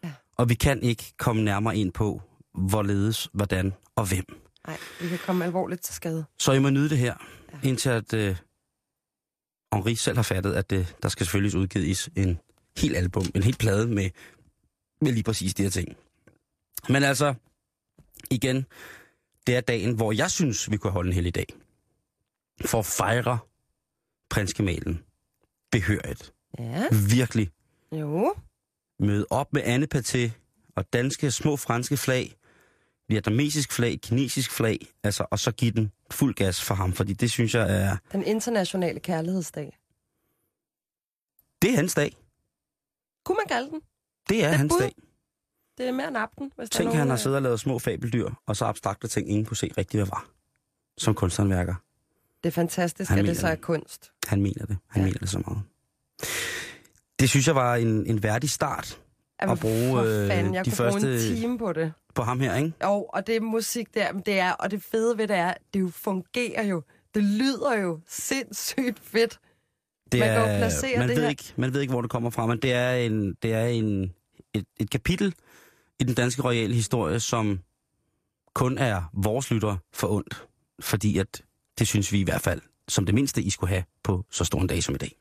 Ja. 0.04 0.12
Og 0.36 0.48
vi 0.48 0.54
kan 0.54 0.82
ikke 0.82 1.12
komme 1.18 1.44
nærmere 1.44 1.76
ind 1.76 1.92
på, 1.92 2.22
hvorledes, 2.54 3.28
hvordan 3.32 3.74
og 3.96 4.08
hvem. 4.08 4.24
Nej, 4.66 4.78
vi 5.00 5.08
kan 5.08 5.18
komme 5.18 5.44
alvorligt 5.44 5.82
til 5.82 5.94
skade. 5.94 6.24
Så 6.38 6.52
I 6.52 6.58
må 6.58 6.70
nyde 6.70 6.90
det 6.90 6.98
her, 6.98 7.14
ja. 7.52 7.68
indtil 7.68 7.90
at 7.90 8.14
øh, 8.14 8.36
Henri 9.74 9.94
selv 9.94 10.16
har 10.16 10.22
fattet, 10.22 10.52
at 10.52 10.70
det, 10.70 10.96
der 11.02 11.08
skal 11.08 11.26
selvfølgelig 11.26 11.60
udgives 11.60 12.10
en 12.16 12.38
helt 12.76 12.96
album, 12.96 13.24
en 13.34 13.42
helt 13.42 13.58
plade 13.58 13.86
med, 13.86 14.10
med 15.00 15.12
lige 15.12 15.22
præcis 15.22 15.54
de 15.54 15.62
her 15.62 15.70
ting. 15.70 15.96
Men 16.88 17.02
altså, 17.02 17.34
igen, 18.30 18.66
det 19.46 19.56
er 19.56 19.60
dagen, 19.60 19.94
hvor 19.96 20.12
jeg 20.12 20.30
synes, 20.30 20.70
vi 20.70 20.76
kunne 20.76 20.92
holde 20.92 21.08
en 21.08 21.14
hel 21.14 21.30
dag. 21.34 21.46
For 22.66 22.78
at 22.78 22.86
fejre 22.86 23.38
prinsgemalen 24.30 25.02
behørigt. 25.70 26.32
Ja, 26.58 26.84
Virkelig 27.10 27.50
jo. 27.92 28.34
møde 28.98 29.26
op 29.30 29.52
med 29.52 29.62
Anne 29.64 29.86
Paté 29.94 30.30
og 30.76 30.92
danske 30.92 31.30
små 31.30 31.56
franske 31.56 31.96
flag, 31.96 32.34
vietnamesisk 33.08 33.72
flag, 33.72 33.98
kinesisk 34.02 34.50
flag, 34.50 34.78
altså, 35.02 35.26
og 35.30 35.38
så 35.38 35.52
give 35.52 35.70
den 35.70 35.92
fuld 36.10 36.34
gas 36.34 36.64
for 36.64 36.74
ham, 36.74 36.92
fordi 36.92 37.12
det 37.12 37.30
synes 37.30 37.54
jeg 37.54 37.82
er, 37.82 37.96
Den 38.12 38.24
internationale 38.24 39.00
kærlighedsdag. 39.00 39.78
det 41.62 41.70
er 41.72 41.76
hans 41.76 41.94
dag. 41.94 42.16
Kunne 43.24 43.36
man 43.36 43.46
kalde 43.48 43.70
den? 43.70 43.80
Det 44.28 44.44
er 44.44 44.48
Det 44.48 44.58
hans 44.58 44.72
bud. 44.72 44.80
dag. 44.80 44.92
Det 45.78 45.88
er 45.88 45.92
mere 45.92 46.08
end 46.08 46.16
aften, 46.16 46.52
hvis 46.56 46.70
der 46.70 46.76
Tænk, 46.76 46.84
nogen, 46.86 46.98
han 46.98 47.08
har 47.08 47.14
øh, 47.16 47.20
siddet 47.20 47.36
og 47.36 47.42
lavet 47.42 47.60
små 47.60 47.78
fabeldyr, 47.78 48.30
og 48.46 48.56
så 48.56 48.64
abstrakte 48.64 49.08
ting, 49.08 49.30
ingen 49.30 49.44
kunne 49.46 49.56
se 49.56 49.70
rigtigt, 49.78 50.00
hvad 50.00 50.06
var. 50.06 50.26
Som 50.98 51.14
kunsthåndværker. 51.14 51.74
Det 52.42 52.48
er 52.48 52.52
fantastisk, 52.52 53.10
Han 53.10 53.18
at 53.18 53.24
det 53.24 53.36
så 53.36 53.46
er 53.46 53.54
det. 53.54 53.60
kunst. 53.60 54.10
Han 54.26 54.42
mener 54.42 54.66
det. 54.66 54.76
Han 54.88 55.02
Ja. 55.02 55.06
mener 55.06 55.18
det 55.18 55.28
så 55.28 55.38
meget. 55.46 55.62
Det 57.20 57.28
synes 57.30 57.46
jeg 57.46 57.54
var 57.54 57.74
en, 57.76 58.06
en 58.06 58.22
værdig 58.22 58.50
start 58.50 59.00
Jamen, 59.42 59.52
At 59.52 59.58
bruge, 59.60 60.02
øh, 60.02 60.28
fanden, 60.28 60.54
jeg 60.54 60.64
de 60.64 60.70
kunne 60.70 60.76
bruge 60.76 60.88
en 61.00 61.02
første- 61.02 61.34
time 61.36 61.58
på 61.58 61.72
det. 61.72 61.92
på 62.14 62.22
ham 62.22 62.40
her, 62.40 62.56
ikke? 62.56 62.72
Jo, 62.84 63.02
og 63.08 63.26
det 63.26 63.36
er 63.36 63.40
musik 63.40 63.94
der, 63.94 64.12
men 64.12 64.22
det 64.26 64.38
er, 64.38 64.52
og 64.52 64.70
det 64.70 64.82
fede 64.82 65.18
ved 65.18 65.28
det 65.28 65.36
er, 65.36 65.54
det 65.74 65.80
jo 65.80 65.90
fungerer 65.94 66.62
jo. 66.62 66.82
Det 67.14 67.22
lyder 67.24 67.78
jo 67.78 68.00
sindssygt 68.08 68.98
fedt. 69.02 69.38
Det 70.12 70.20
Man 70.20 70.28
er, 70.28 70.58
placere 70.58 70.98
man 70.98 71.08
det 71.08 71.16
ved 71.16 71.22
her. 71.22 71.30
Ikke, 71.30 71.52
man 71.56 71.72
ved 71.74 71.80
ikke, 71.80 71.92
hvor 71.92 72.00
det 72.00 72.10
kommer 72.10 72.30
fra, 72.30 72.46
men 72.46 72.58
det 72.62 72.72
er, 72.72 72.92
en, 72.92 73.34
det 73.42 73.52
er 73.52 73.66
en, 73.66 74.12
et, 74.54 74.64
et 74.76 74.90
kapitel 74.90 75.34
i 76.00 76.04
den 76.04 76.14
danske 76.14 76.42
royale 76.42 76.74
historie, 76.74 77.20
som 77.20 77.60
kun 78.54 78.78
er 78.78 79.02
vores 79.12 79.50
lytter 79.50 79.76
for 79.92 80.08
ondt. 80.08 80.46
Fordi 80.80 81.18
at 81.18 81.42
det 81.78 81.88
synes 81.88 82.12
vi 82.12 82.20
i 82.20 82.24
hvert 82.24 82.40
fald, 82.40 82.60
som 82.88 83.06
det 83.06 83.14
mindste, 83.14 83.42
I 83.42 83.50
skulle 83.50 83.70
have 83.70 83.84
på 84.02 84.24
så 84.30 84.44
stor 84.44 84.60
en 84.60 84.66
dag 84.66 84.82
som 84.82 84.94
i 84.94 84.98
dag. 84.98 85.18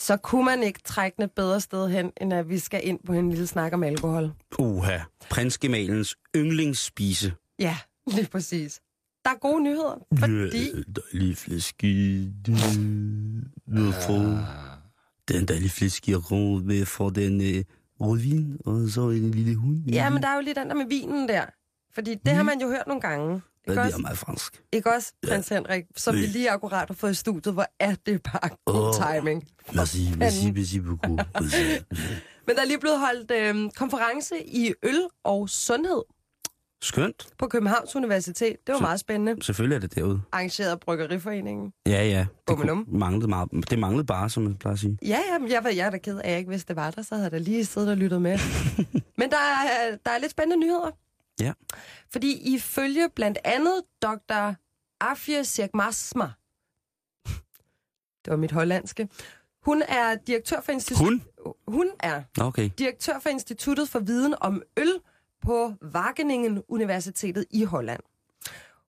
Så 0.00 0.16
kunne 0.16 0.44
man 0.44 0.62
ikke 0.62 0.80
trække 0.84 1.16
den 1.16 1.24
et 1.24 1.32
bedre 1.32 1.60
sted 1.60 1.88
hen, 1.88 2.12
end 2.20 2.34
at 2.34 2.48
vi 2.48 2.58
skal 2.58 2.80
ind 2.84 3.00
på 3.06 3.12
en 3.12 3.30
lille 3.30 3.46
snak 3.46 3.72
om 3.72 3.82
alkohol. 3.82 4.32
Uha, 4.58 4.98
prinsgemalens 5.30 6.16
yndlingsspise. 6.36 7.32
Ja, 7.58 7.78
lige 8.06 8.26
præcis. 8.26 8.80
Der 9.24 9.30
er 9.30 9.38
gode 9.38 9.62
nyheder, 9.62 10.06
fordi... 10.18 10.82
dejlig 11.12 11.36
flæske. 11.36 12.20
Hvorfor? 13.66 14.44
Den 15.28 15.48
dejlige 15.48 15.70
flæske 15.70 16.16
rød 16.16 16.62
med 16.62 16.84
for 16.86 17.10
den 17.10 17.40
øh, 17.40 17.64
rødvin, 18.00 18.56
og 18.64 18.88
så 18.88 19.00
en 19.10 19.30
lille 19.30 19.54
hund. 19.56 19.76
Ja, 19.92 20.10
men 20.10 20.22
der 20.22 20.28
er 20.28 20.34
jo 20.34 20.40
lige 20.40 20.54
den 20.54 20.68
der 20.68 20.74
med 20.74 20.86
vinen 20.88 21.28
der. 21.28 21.44
Fordi 21.94 22.14
det 22.14 22.32
har 22.34 22.42
man 22.42 22.60
jo 22.60 22.68
hørt 22.68 22.86
nogle 22.86 23.00
gange. 23.00 23.42
Ja, 23.66 23.72
Ikke 23.72 23.80
det 23.80 23.86
også, 23.86 23.96
er 23.98 24.02
meget 24.02 24.18
fransk. 24.18 24.62
ikke 24.72 24.92
også 24.94 25.12
prins 25.28 25.48
Henrik, 25.48 25.84
som 25.96 26.14
vi 26.14 26.20
Ja. 26.20 26.26
lige 26.26 26.50
akkurat 26.50 26.88
har 26.88 26.94
fået 26.94 27.10
i 27.10 27.14
studiet, 27.14 27.54
hvor 27.54 27.66
er 27.80 27.94
det 28.06 28.22
bare 28.22 28.48
god 28.64 29.00
Åh. 29.00 29.14
timing. 29.16 29.48
Merci, 29.74 29.98
merci, 30.18 30.50
merci 30.50 30.80
beaucoup. 30.80 31.20
Men 32.46 32.56
der 32.56 32.62
er 32.62 32.66
lige 32.66 32.78
blevet 32.80 32.98
holdt 32.98 33.30
øh, 33.30 33.70
konference 33.76 34.34
i 34.46 34.72
øl 34.82 35.00
og 35.24 35.48
sundhed. 35.50 36.02
Skønt. 36.82 37.26
på 37.38 37.46
Københavns 37.46 37.96
Universitet. 37.96 38.56
Det 38.66 38.72
var 38.72 38.78
Så- 38.78 38.82
meget 38.82 39.00
spændende. 39.00 39.44
Selvfølgelig 39.44 39.76
er 39.76 39.80
det 39.80 39.94
derude. 39.94 40.20
Arrangeret 40.32 40.70
af 40.70 40.80
Bryggeriforeningen. 40.80 41.72
Ja, 41.86 42.04
ja. 42.04 42.18
Det 42.20 42.28
Bummelum. 42.46 42.84
kunne- 42.84 42.98
manglede, 42.98 43.28
meget, 43.28 43.48
det 43.70 43.78
manglede 43.78 44.04
bare, 44.06 44.30
som 44.30 44.48
jeg 44.48 44.58
plejer 44.58 44.72
at 44.74 44.80
sige. 44.80 44.98
Ja, 45.02 45.20
ja, 45.32 45.38
men 45.38 45.50
jeg, 45.50 45.64
var, 45.64 45.70
jeg 45.70 45.86
er 45.86 45.90
da 45.90 45.98
ked 45.98 46.16
af, 46.18 46.22
at 46.24 46.30
jeg 46.30 46.38
ikke 46.38 46.50
vidste, 46.50 46.68
det 46.68 46.76
var 46.76 46.90
der. 46.90 47.02
Så 47.02 47.14
havde 47.14 47.24
jeg 47.24 47.32
da 47.32 47.38
lige 47.38 47.64
siddet 47.64 47.90
og 47.90 47.96
lyttet 47.96 48.22
med. 48.22 48.38
men 49.18 49.30
der 49.30 49.36
er, 49.36 49.96
der 50.04 50.10
er 50.10 50.18
lidt 50.18 50.30
spændende 50.30 50.66
nyheder. 50.66 50.90
Ja. 51.40 51.52
Fordi 52.12 52.54
ifølge 52.54 53.08
blandt 53.16 53.38
andet 53.44 53.82
Dr. 54.02 54.52
Afia 55.00 55.42
Sirkmasma, 55.42 56.30
det 58.24 58.30
var 58.30 58.36
mit 58.36 58.52
hollandske, 58.52 59.08
hun 59.62 59.82
er 59.88 60.14
direktør 60.26 60.60
for 60.60 60.72
instituttet. 60.72 61.22
Hun? 61.44 61.54
Hun 61.68 61.90
er 62.00 62.22
Nå, 62.36 62.44
Okay. 62.44 62.70
direktør 62.78 63.18
for 63.18 63.28
Instituttet 63.28 63.88
for 63.88 63.98
Viden 63.98 64.34
om 64.40 64.62
Øl 64.76 64.92
på 65.42 65.74
Wageningen 65.94 66.62
Universitetet 66.68 67.44
i 67.50 67.64
Holland. 67.64 68.00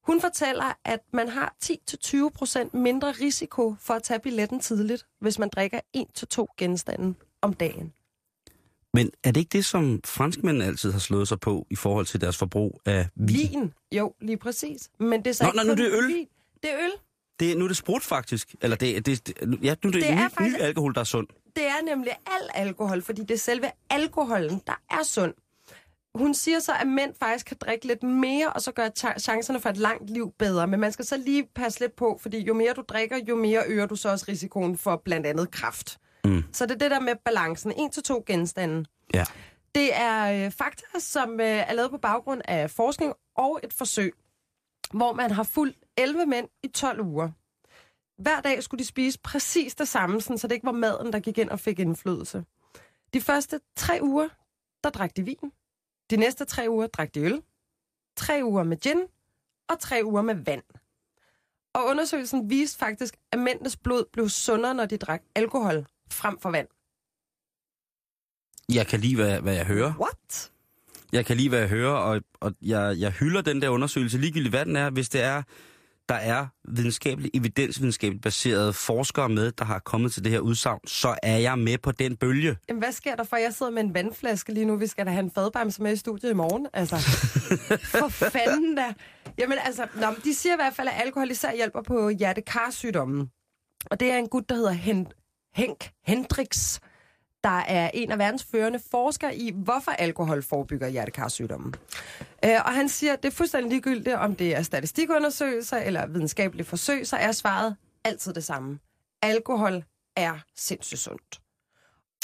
Hun 0.07 0.21
fortæller, 0.21 0.79
at 0.85 1.01
man 1.13 1.29
har 1.29 1.55
10-20% 1.65 2.77
mindre 2.79 3.11
risiko 3.13 3.75
for 3.81 3.95
at 3.95 4.03
tage 4.03 4.21
billetten 4.21 4.61
tidligt, 4.61 5.07
hvis 5.21 5.39
man 5.39 5.49
drikker 5.49 5.81
1-2 5.97 6.55
genstande 6.59 7.15
om 7.43 7.55
dagen. 7.55 7.93
Men 8.95 9.11
er 9.25 9.31
det 9.31 9.41
ikke 9.41 9.53
det, 9.53 9.67
som 9.67 10.01
franskmændene 10.05 10.65
altid 10.65 10.93
har 10.93 10.99
slået 10.99 11.29
sig 11.29 11.41
på 11.41 11.67
i 11.71 11.77
forhold 11.77 12.07
til 12.07 12.21
deres 12.21 12.37
forbrug 12.37 12.81
af 12.87 13.09
vin? 13.15 13.37
Vin, 13.53 13.73
jo, 13.93 14.15
lige 14.21 14.37
præcis. 14.37 14.91
Men 15.01 15.25
det 15.25 15.27
er 15.31 15.35
så 15.35 15.45
Nå, 15.45 15.49
ikke 15.51 15.57
nå, 15.57 15.63
nu 15.65 15.71
er 15.73 15.77
det 15.77 15.93
øl. 15.99 16.07
Vin. 16.09 16.27
Det 16.63 16.71
er 16.73 16.79
øl. 16.85 16.91
Det, 17.41 17.57
nu 17.59 17.65
er 17.65 17.69
det 17.69 17.77
sprut, 17.77 18.03
faktisk. 18.03 18.55
Eller 18.61 18.77
det, 18.77 19.07
det, 19.07 19.27
det, 19.27 19.35
ja, 19.41 19.45
nu 19.45 19.51
er 19.55 19.75
det, 19.75 19.83
Det 19.83 19.93
det 19.93 20.11
er 20.11 20.15
ny, 20.15 20.31
faktisk- 20.31 20.57
ny 20.57 20.61
alkohol, 20.61 20.95
der 20.95 21.01
er 21.01 21.05
sund. 21.05 21.27
Det 21.57 21.67
er 21.67 21.85
nemlig 21.85 22.13
al 22.27 22.49
alkohol, 22.67 23.03
fordi 23.03 23.21
det 23.21 23.31
er 23.31 23.39
selve 23.39 23.71
alkoholen, 23.91 24.63
der 24.67 24.81
er 24.91 25.03
sund. 25.03 25.35
Hun 26.15 26.35
siger 26.35 26.59
så, 26.59 26.73
at 26.81 26.87
mænd 26.87 27.15
faktisk 27.15 27.47
kan 27.47 27.57
drikke 27.61 27.87
lidt 27.87 28.03
mere, 28.03 28.53
og 28.53 28.61
så 28.63 28.73
gør 28.73 28.89
cha- 28.99 29.19
chancerne 29.19 29.61
for 29.61 29.69
et 29.69 29.77
langt 29.77 30.11
liv 30.11 30.33
bedre. 30.39 30.67
Men 30.67 30.81
man 30.81 30.93
skal 30.93 31.05
så 31.05 31.17
lige 31.17 31.47
passe 31.55 31.81
lidt 31.81 31.97
på, 31.97 32.19
fordi 32.21 32.39
jo 32.39 32.55
mere 32.55 32.73
du 32.73 32.83
drikker, 32.89 33.17
jo 33.29 33.37
mere 33.37 33.63
øger 33.67 33.87
du 33.87 33.97
så 33.97 34.09
også 34.11 34.25
risikoen 34.29 34.79
for 34.79 34.97
blandt 35.05 35.27
andet 35.27 35.51
kræft. 35.51 35.99
Mm. 36.25 36.43
Så 36.53 36.67
det 36.67 36.75
er 36.75 36.79
det 36.79 36.91
der 36.91 37.01
med 37.01 37.15
balancen. 37.25 37.73
En 37.77 37.91
til 37.91 38.03
to 38.03 38.25
genstande. 38.27 38.85
Ja. 39.15 39.25
Det 39.75 39.91
er 39.95 40.47
øh, 40.47 40.51
fakta, 40.53 40.85
som 40.99 41.41
øh, 41.41 41.47
er 41.47 41.73
lavet 41.73 41.91
på 41.91 41.99
baggrund 41.99 42.41
af 42.45 42.71
forskning 42.71 43.13
og 43.37 43.61
et 43.63 43.73
forsøg, 43.73 44.13
hvor 44.93 45.13
man 45.13 45.31
har 45.31 45.43
fulgt 45.43 45.79
11 45.97 46.27
mænd 46.27 46.49
i 46.63 46.69
12 46.69 47.01
uger. 47.01 47.31
Hver 48.23 48.41
dag 48.41 48.63
skulle 48.63 48.79
de 48.79 48.85
spise 48.87 49.19
præcis 49.21 49.75
det 49.75 49.89
samme, 49.89 50.21
sådan, 50.21 50.39
så 50.39 50.47
det 50.47 50.55
ikke 50.55 50.67
var 50.67 50.73
maden, 50.73 51.13
der 51.13 51.21
gik 51.21 51.39
ind 51.39 51.51
og 51.51 51.61
fik 51.61 51.79
indflydelse. 51.79 52.45
De 53.15 53.21
første 53.21 53.61
tre 53.77 53.99
uger, 54.03 54.29
der 54.85 54.91
drak 54.91 55.17
de 55.17 55.23
vin. 55.23 55.53
De 56.11 56.17
næste 56.17 56.45
tre 56.45 56.67
uger 56.69 56.87
drak 56.87 57.15
de 57.15 57.21
øl. 57.21 57.43
Tre 58.17 58.41
uger 58.45 58.63
med 58.63 58.77
gin. 58.77 59.01
Og 59.69 59.79
tre 59.81 60.01
uger 60.05 60.23
med 60.23 60.35
vand. 60.35 60.63
Og 61.73 61.85
undersøgelsen 61.85 62.51
viste 62.51 62.79
faktisk, 62.79 63.17
at 63.33 63.39
mændenes 63.39 63.77
blod 63.77 64.05
blev 64.13 64.29
sundere, 64.29 64.75
når 64.75 64.87
de 64.87 64.97
drak 64.97 65.23
alkohol 65.35 65.87
frem 66.11 66.39
for 66.39 66.51
vand. 66.51 66.69
Jeg 68.75 68.87
kan 68.87 69.01
lide, 69.01 69.17
hvad, 69.17 69.41
hvad 69.41 69.55
jeg 69.55 69.67
hører. 69.67 69.93
What? 70.01 70.51
Jeg 71.13 71.27
kan 71.27 71.37
lide, 71.37 71.49
hvad 71.49 71.59
jeg 71.59 71.69
hører, 71.69 71.93
og, 71.93 72.21
og 72.41 72.55
jeg, 72.63 72.97
jeg 72.99 73.11
hylder 73.11 73.43
den 73.43 73.63
der 73.63 73.69
undersøgelse, 73.69 74.19
ligegyldigt 74.19 74.53
hvad 74.53 74.65
den 74.65 74.77
er, 74.77 74.91
hvis 74.91 75.09
det 75.09 75.23
er, 75.23 75.43
der 76.11 76.17
er 76.17 76.47
videnskabeligt, 76.69 77.37
evidensvidenskabeligt 77.37 78.23
baserede 78.23 78.73
forskere 78.73 79.29
med, 79.29 79.53
der 79.53 79.65
har 79.65 79.79
kommet 79.79 80.13
til 80.13 80.25
det 80.25 80.33
her 80.33 80.39
udsagn, 80.41 80.81
så 80.87 81.17
er 81.23 81.37
jeg 81.37 81.59
med 81.59 81.79
på 81.79 81.93
den 81.93 82.17
bølge. 82.17 82.57
Jamen, 82.69 82.83
hvad 82.83 82.93
sker 82.93 83.17
der 83.17 83.25
for? 83.25 83.37
Jeg 83.37 83.55
sidder 83.55 83.73
med 83.73 83.83
en 83.83 83.95
vandflaske 83.95 84.53
lige 84.55 84.67
nu. 84.67 84.77
Vi 84.77 84.87
skal 84.87 85.07
da 85.07 85.11
have 85.11 85.23
en 85.25 85.31
fadbamse 85.31 85.83
med 85.83 85.93
i 85.93 85.97
studiet 85.97 86.31
i 86.31 86.35
morgen. 86.35 86.67
Altså, 86.73 86.97
for 87.99 88.09
fanden 88.09 88.75
da. 88.75 88.95
Jamen 89.39 89.59
altså, 89.65 89.87
nå, 90.01 90.07
de 90.25 90.35
siger 90.35 90.53
i 90.53 90.57
hvert 90.57 90.75
fald, 90.75 90.89
at 90.89 90.95
alkohol 91.05 91.31
især 91.31 91.55
hjælper 91.55 91.83
på 91.83 92.09
hjertekarsygdommen. 92.09 93.31
Og 93.91 94.01
det 94.01 94.11
er 94.13 94.17
en 94.17 94.29
gut, 94.29 94.49
der 94.49 94.55
hedder 94.55 94.73
Hen- 94.73 95.13
Henk 95.55 95.91
Hendricks, 96.07 96.81
der 97.45 97.59
er 97.59 97.91
en 97.95 98.13
af 98.13 98.19
verdens 98.19 98.45
førende 98.45 98.81
forskere 98.91 99.37
i, 99.37 99.53
hvorfor 99.55 99.91
alkohol 99.91 100.43
forebygger 100.43 100.89
hjertekarsygdommen. 100.89 101.75
Øh, 102.45 102.57
og 102.65 102.75
han 102.75 102.89
siger, 102.89 103.13
at 103.13 103.23
det 103.23 103.29
er 103.29 103.37
fuldstændig 103.37 103.71
ligegyldigt, 103.71 104.17
om 104.17 104.37
det 104.37 104.57
er 104.57 104.63
statistikundersøgelser 104.63 105.77
eller 105.77 106.07
videnskabelige 106.07 106.67
forsøg, 106.67 107.07
så 107.07 107.17
er 107.17 107.33
svaret 107.33 107.77
altid 108.05 108.33
det 108.35 108.45
samme. 108.45 108.79
Alkohol 109.23 109.85
er 110.17 110.39
sindssygt 110.57 111.01
sundt. 111.01 111.41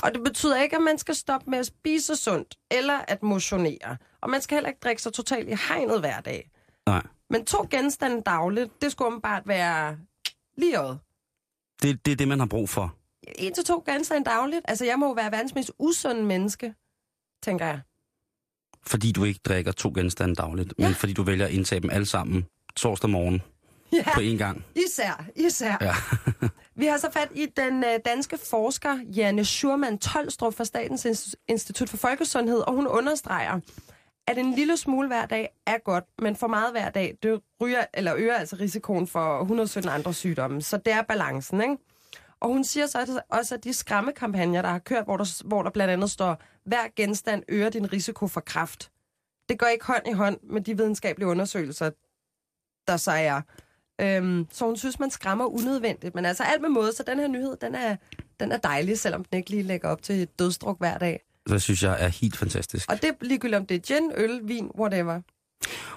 Og 0.03 0.15
det 0.15 0.25
betyder 0.25 0.63
ikke, 0.63 0.77
at 0.77 0.83
man 0.83 0.99
skal 0.99 1.15
stoppe 1.15 1.51
med 1.51 1.59
at 1.59 1.67
spise 1.67 2.17
sundt, 2.17 2.55
eller 2.71 2.99
at 3.09 3.23
motionere. 3.23 3.97
Og 4.21 4.31
man 4.31 4.41
skal 4.41 4.57
heller 4.57 4.69
ikke 4.69 4.81
drikke 4.85 5.03
sig 5.03 5.13
totalt 5.13 5.49
i 5.49 5.57
hegnet 5.69 6.01
hver 6.01 6.21
dag. 6.21 6.51
Nej. 6.87 7.03
Men 7.31 7.45
to 7.45 7.67
genstande 7.71 8.23
dagligt, 8.23 8.83
det 8.83 8.93
skulle 8.93 9.09
åbenbart 9.09 9.43
være 9.49 9.99
lige 10.57 10.77
øjet. 10.77 10.99
Det, 11.83 12.07
det 12.07 12.13
er 12.13 12.17
det, 12.17 12.29
man 12.29 12.39
har 12.39 12.47
brug 12.47 12.69
for. 12.69 12.95
En 13.39 13.55
til 13.55 13.65
to 13.65 13.83
genstande 13.87 14.25
dagligt. 14.25 14.61
Altså, 14.69 14.85
jeg 14.85 14.99
må 14.99 15.07
jo 15.07 15.13
være 15.13 15.33
verdens 15.33 15.55
mest 15.55 15.71
usunde 15.79 16.23
menneske, 16.25 16.75
tænker 17.43 17.67
jeg. 17.67 17.81
Fordi 18.87 19.13
du 19.13 19.25
ikke 19.25 19.41
drikker 19.45 19.73
to 19.73 19.93
genstande 19.95 20.35
dagligt, 20.35 20.75
ja. 20.79 20.85
Men 20.87 20.95
fordi 20.95 21.13
du 21.13 21.23
vælger 21.23 21.47
at 21.47 21.53
indtage 21.53 21.81
dem 21.81 21.91
alle 21.91 22.07
sammen 22.07 22.47
torsdag 22.77 23.11
morgen 23.11 23.43
Ja, 23.93 24.05
på 24.15 24.21
én 24.21 24.37
gang. 24.37 24.65
især, 24.77 25.25
især. 25.37 25.77
Ja. 25.81 25.95
Vi 26.81 26.87
har 26.87 26.97
så 26.99 27.11
fat 27.13 27.29
i 27.35 27.47
den 27.57 27.85
øh, 27.85 27.91
danske 28.05 28.39
forsker 28.39 28.99
Janne 29.17 29.45
Schurman 29.45 29.99
Tolstrup 29.99 30.55
fra 30.55 30.65
Statens 30.65 31.07
Inst- 31.07 31.35
Institut 31.49 31.89
for 31.89 31.97
Folkesundhed, 31.97 32.59
og 32.59 32.73
hun 32.75 32.87
understreger, 32.87 33.61
at 34.27 34.39
en 34.39 34.55
lille 34.55 34.77
smule 34.77 35.09
hver 35.09 35.27
dag 35.27 35.49
er 35.67 35.79
godt, 35.85 36.05
men 36.23 36.37
for 36.37 36.47
meget 36.47 36.73
hver 36.73 36.91
dag, 36.91 37.19
det 37.23 37.41
ryger, 37.61 37.85
eller 37.95 38.15
øger 38.17 38.35
altså 38.35 38.57
risikoen 38.61 39.07
for 39.07 39.41
117 39.41 39.93
andre 39.93 40.15
sygdomme. 40.15 40.63
Så 40.63 40.77
det 40.77 40.93
er 40.93 41.03
balancen, 41.03 41.61
ikke? 41.61 41.77
Og 42.41 42.49
hun 42.49 42.65
siger 42.65 42.87
så 42.87 43.21
også, 43.29 43.55
at 43.55 43.65
de 43.65 43.73
skræmmekampagner, 43.73 44.63
der 44.63 44.69
har 44.69 44.79
kørt, 44.79 45.05
hvor 45.05 45.17
der, 45.17 45.43
hvor 45.45 45.63
der 45.63 45.71
blandt 45.71 45.93
andet 45.93 46.11
står, 46.11 46.43
hver 46.65 46.89
genstand 46.97 47.43
øger 47.49 47.71
din 47.71 47.93
risiko 47.93 48.27
for 48.27 48.41
kræft. 48.41 48.91
Det 49.49 49.59
går 49.59 49.67
ikke 49.67 49.87
hånd 49.87 50.09
i 50.09 50.13
hånd 50.13 50.39
med 50.43 50.61
de 50.61 50.77
videnskabelige 50.77 51.29
undersøgelser, 51.29 51.91
der 52.87 52.97
så 52.97 53.11
er. 53.11 53.41
Øhm, 54.01 54.47
så 54.51 54.67
hun 54.67 54.77
synes, 54.77 54.99
man 54.99 55.11
skræmmer 55.11 55.45
unødvendigt. 55.45 56.15
Men 56.15 56.25
altså 56.25 56.43
alt 56.43 56.63
med 56.63 56.69
måde, 56.69 56.93
så 56.93 57.03
den 57.07 57.19
her 57.19 57.29
nyhed, 57.29 57.57
den 57.57 57.75
er, 57.75 57.97
den 58.41 58.53
er 58.53 58.57
dejlig, 58.57 58.99
selvom 58.99 59.25
den 59.25 59.39
ikke 59.39 59.51
lige 59.51 59.63
lægger 59.63 59.89
op 59.89 60.03
til 60.03 60.23
et 60.23 60.39
dødsdruk 60.39 60.79
hver 60.79 60.99
dag. 60.99 61.21
Det 61.49 61.63
synes 61.63 61.83
jeg 61.83 62.05
er 62.05 62.09
helt 62.09 62.37
fantastisk. 62.37 62.91
Og 62.91 63.03
det 63.03 63.17
ligegyldigt, 63.21 63.57
om 63.57 63.67
det 63.67 63.75
er 63.75 63.79
gin, 63.79 64.13
øl, 64.15 64.41
vin, 64.49 64.71
whatever. 64.79 65.21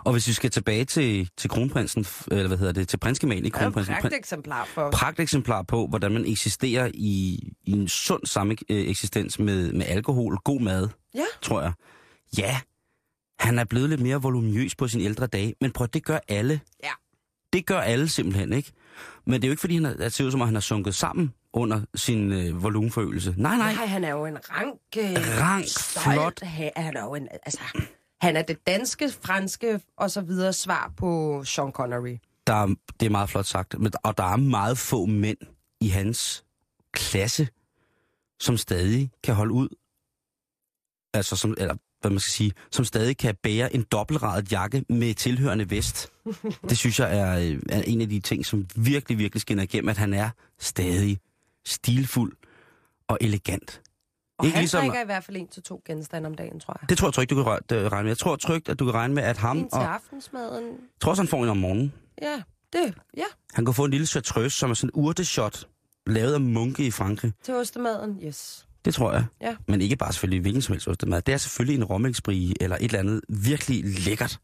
Og 0.06 0.12
hvis 0.12 0.28
vi 0.28 0.34
skal 0.34 0.52
tilbage 0.52 0.86
til, 0.86 1.30
til 1.38 1.50
kronprinsen, 1.50 2.06
eller 2.32 2.48
hvad 2.48 2.58
hedder 2.58 2.74
det, 2.74 2.88
til 2.88 2.98
prinskemagen 2.98 3.46
i 3.46 3.48
er 3.48 3.52
jo 3.52 3.58
et 3.58 3.62
kronprinsen. 3.64 3.96
pragteksemplar 4.02 4.66
for... 4.66 4.92
pragteksemplar 4.92 5.62
på, 5.62 5.88
hvordan 5.88 6.12
man 6.12 6.26
eksisterer 6.26 6.92
i, 6.94 7.40
i 7.64 7.72
en 7.72 7.88
sund 7.88 8.26
samme 8.26 8.56
eksistens 8.70 9.40
med, 9.40 9.74
med 9.74 9.86
alkohol, 9.86 10.38
god 10.44 10.62
mad, 10.62 10.90
Ja. 11.16 11.24
tror 11.42 11.62
jeg. 11.62 11.74
Ja, 12.38 12.60
han 13.40 13.60
er 13.60 13.64
blevet 13.64 13.90
lidt 13.90 14.02
mere 14.02 14.22
voluminøs 14.22 14.76
på 14.76 14.88
sine 14.88 15.04
ældre 15.04 15.28
dage, 15.28 15.54
men 15.62 15.72
prøv, 15.72 15.88
det 15.94 16.06
gør 16.06 16.20
alle. 16.28 16.60
Ja. 16.84 16.92
Det 17.54 17.66
gør 17.66 17.80
alle 17.80 18.10
simpelthen, 18.10 18.54
ikke? 18.54 18.72
Men 19.26 19.34
det 19.34 19.44
er 19.44 19.48
jo 19.48 19.52
ikke, 19.52 19.62
fordi 19.62 19.74
han 19.76 19.86
er, 19.86 20.10
ser 20.10 20.26
ud 20.26 20.32
som, 20.32 20.42
at 20.42 20.48
han 20.48 20.56
har 20.56 20.62
sunket 20.62 20.96
sammen 20.96 21.34
under 21.54 21.82
sin 21.96 22.32
øh, 22.32 22.64
volumenforøgelse. 22.64 23.34
Nej, 23.38 23.58
nej. 23.58 23.74
Nej, 23.76 23.86
han 23.86 24.04
er 24.04 24.10
jo 24.12 24.26
en 24.26 24.38
rank... 24.52 24.78
Øh, 24.98 25.40
Rank, 25.42 25.66
stolt 25.68 26.04
flot. 26.14 26.40
ha- 26.44 26.70
Han 26.76 26.96
er 26.98 27.04
jo 27.04 27.16
en... 27.16 27.28
Altså, 27.46 27.60
han 28.22 28.38
er 28.38 28.42
det 28.42 28.68
danske, 28.68 29.10
franske 29.22 29.80
og 29.98 30.12
så 30.12 30.22
videre 30.22 30.54
svar 30.54 30.94
på 30.98 31.44
Sean 31.44 31.72
Connery. 31.72 32.18
Der 32.48 32.54
er, 32.54 32.76
det 33.00 33.06
er 33.06 33.10
meget 33.10 33.30
flot 33.30 33.46
sagt. 33.46 33.76
Og 34.04 34.18
der 34.18 34.24
er 34.24 34.36
meget 34.36 34.78
få 34.78 35.06
mænd 35.06 35.38
i 35.82 35.88
hans 35.88 36.46
klasse, 36.92 37.48
som 38.40 38.58
stadig 38.58 39.12
kan 39.24 39.36
holde 39.36 39.54
ud. 39.54 39.70
Altså, 41.14 41.36
som, 41.36 41.56
eller 41.58 41.76
hvad 42.02 42.12
man 42.12 42.20
skal 42.20 42.32
sige, 42.32 42.52
som 42.72 42.86
stadig 42.86 43.18
kan 43.18 43.36
bære 43.44 43.76
en 43.76 43.84
dobbeltradet 43.84 44.52
jakke 44.52 44.86
med 44.90 45.14
tilhørende 45.14 45.70
vest. 45.70 46.12
Det 46.70 46.78
synes 46.78 47.00
jeg 47.00 47.18
er, 47.18 47.40
øh, 47.40 47.62
er 47.70 47.82
en 47.82 48.02
af 48.02 48.10
de 48.10 48.20
ting, 48.20 48.46
som 48.46 48.68
virkelig, 48.76 49.18
virkelig 49.18 49.42
skinner 49.42 49.64
igennem, 49.64 49.90
at 49.90 49.98
han 49.98 50.14
er 50.14 50.30
stadig 50.60 51.20
stilfuld 51.66 52.34
og 53.08 53.18
elegant. 53.22 53.82
Og 54.40 54.46
Ikke 54.46 54.56
han 54.56 54.62
ligesom- 54.62 54.80
drikker 54.82 55.02
i 55.02 55.06
hvert 55.06 55.24
fald 55.24 55.38
en 55.38 55.48
til 55.48 55.64
to 55.64 55.82
genstande 55.86 56.28
om 56.28 56.36
dagen, 56.36 56.60
tror 56.60 56.78
jeg. 56.82 56.90
Det 56.90 56.98
tror 56.98 57.08
jeg 57.08 57.14
trygt, 57.14 57.30
du 57.30 57.36
kan 57.36 57.46
regne 57.72 58.04
med. 58.04 58.10
Jeg 58.10 58.18
tror 58.18 58.36
trygt, 58.36 58.70
at 58.70 58.80
du 58.80 58.86
kan 58.86 58.94
regne 58.94 59.14
med, 59.14 59.24
at 59.24 59.38
ham... 59.38 59.58
En 59.58 59.64
til 59.64 59.70
Og, 59.78 59.82
jeg 59.82 59.92
aftensmaden. 59.92 60.74
tror 61.02 61.10
også, 61.10 61.22
han 61.24 61.28
får 61.28 61.44
en 61.44 61.50
om 61.50 61.58
morgenen. 61.58 61.94
Ja, 62.22 62.42
det. 62.74 62.94
Ja, 63.18 63.24
Han 63.54 63.66
kan 63.66 63.74
få 63.74 63.86
en 63.86 63.92
lille 63.92 64.08
chartreuse, 64.08 64.58
som 64.58 64.70
er 64.70 64.74
sådan 64.74 64.92
en 64.96 65.02
urteshot, 65.04 65.68
lavet 66.08 66.34
af 66.34 66.42
munke 66.42 66.86
i 66.86 66.92
Frankrig. 66.92 67.34
til 67.44 67.54
ostemaden. 67.54 68.20
Yes. 68.26 68.66
Det 68.86 68.94
tror 68.94 69.12
jeg. 69.12 69.26
Ja. 69.42 69.56
Men 69.68 69.82
ikke 69.82 69.96
bare 69.96 70.14
selvfølgelig 70.14 70.42
hvilken 70.42 70.62
som 70.62 70.74
helst 70.74 70.88
ostemad. 70.88 71.22
Det 71.22 71.34
er 71.34 71.38
selvfølgelig 71.38 71.78
en 71.78 71.84
rommelsbrie 71.84 72.54
eller 72.62 72.76
et 72.76 72.84
eller 72.84 73.00
andet 73.00 73.22
virkelig 73.30 73.84
lækkert. 74.06 74.40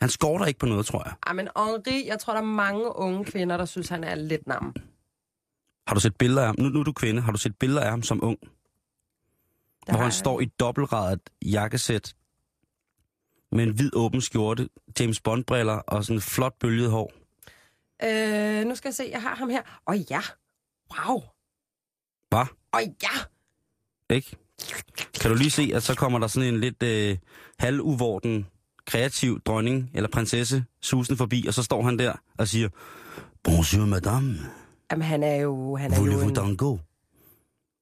Han 0.00 0.08
skorter 0.10 0.46
ikke 0.46 0.60
på 0.60 0.66
noget, 0.66 0.86
tror 0.86 1.02
jeg. 1.04 1.12
Ej, 1.26 1.32
men 1.32 1.48
Henri, 1.56 2.06
jeg 2.08 2.18
tror, 2.18 2.32
der 2.32 2.40
er 2.40 2.44
mange 2.44 2.96
unge 2.96 3.24
kvinder, 3.24 3.56
der 3.56 3.64
synes, 3.64 3.88
han 3.88 4.04
er 4.04 4.14
lidt 4.14 4.46
nam. 4.46 4.74
Har 5.86 5.94
du 5.94 6.00
set 6.00 6.16
billeder 6.16 6.40
af 6.40 6.46
ham? 6.46 6.56
Nu, 6.58 6.68
nu 6.68 6.80
er 6.80 6.84
du 6.84 6.92
kvinde. 6.92 7.22
Har 7.22 7.32
du 7.32 7.38
set 7.38 7.56
billeder 7.56 7.80
af 7.80 7.90
ham 7.90 8.02
som 8.02 8.24
ung? 8.24 8.38
Der 9.88 9.94
hvor 9.94 10.02
han 10.02 10.12
står 10.12 10.40
i 10.40 10.44
dobbeltradet 10.44 11.20
jakkesæt 11.42 12.14
med 13.52 13.64
en 13.64 13.74
hvid 13.74 13.90
åben 13.94 14.20
skjorte, 14.20 14.68
James 15.00 15.20
Bond-briller 15.20 15.72
og 15.86 16.04
sådan 16.04 16.16
et 16.16 16.22
flot 16.22 16.54
bølget 16.60 16.90
hår. 16.90 17.12
Øh, 18.04 18.64
nu 18.64 18.74
skal 18.74 18.88
jeg 18.88 18.94
se, 18.94 19.08
jeg 19.12 19.22
har 19.22 19.34
ham 19.34 19.50
her. 19.50 19.62
Åh 19.88 19.96
ja. 20.10 20.20
Wow. 20.94 21.20
Hvad? 22.28 22.46
Åh 22.74 22.80
ja. 23.02 23.18
Ikke? 24.14 24.36
Kan 25.20 25.30
du 25.30 25.36
lige 25.36 25.50
se, 25.50 25.70
at 25.74 25.82
så 25.82 25.94
kommer 25.94 26.18
der 26.18 26.26
sådan 26.26 26.54
en 26.54 26.60
lidt 26.60 26.82
øh, 26.82 27.18
halvuvorden, 27.58 28.46
kreativ 28.86 29.40
dronning 29.40 29.90
eller 29.94 30.08
prinsesse 30.08 30.64
susen 30.82 31.16
forbi, 31.16 31.44
og 31.46 31.54
så 31.54 31.62
står 31.62 31.82
han 31.82 31.98
der 31.98 32.12
og 32.38 32.48
siger, 32.48 32.68
Bonjour 33.44 33.86
madame, 33.86 34.38
Jamen, 34.90 35.02
han 35.02 35.22
er 35.22 35.34
jo... 35.36 35.76
Han 35.76 35.92
er 35.92 35.96
jo 35.96 36.02
voulez-vous 36.02 36.28
en... 36.28 36.34
dango? 36.34 36.76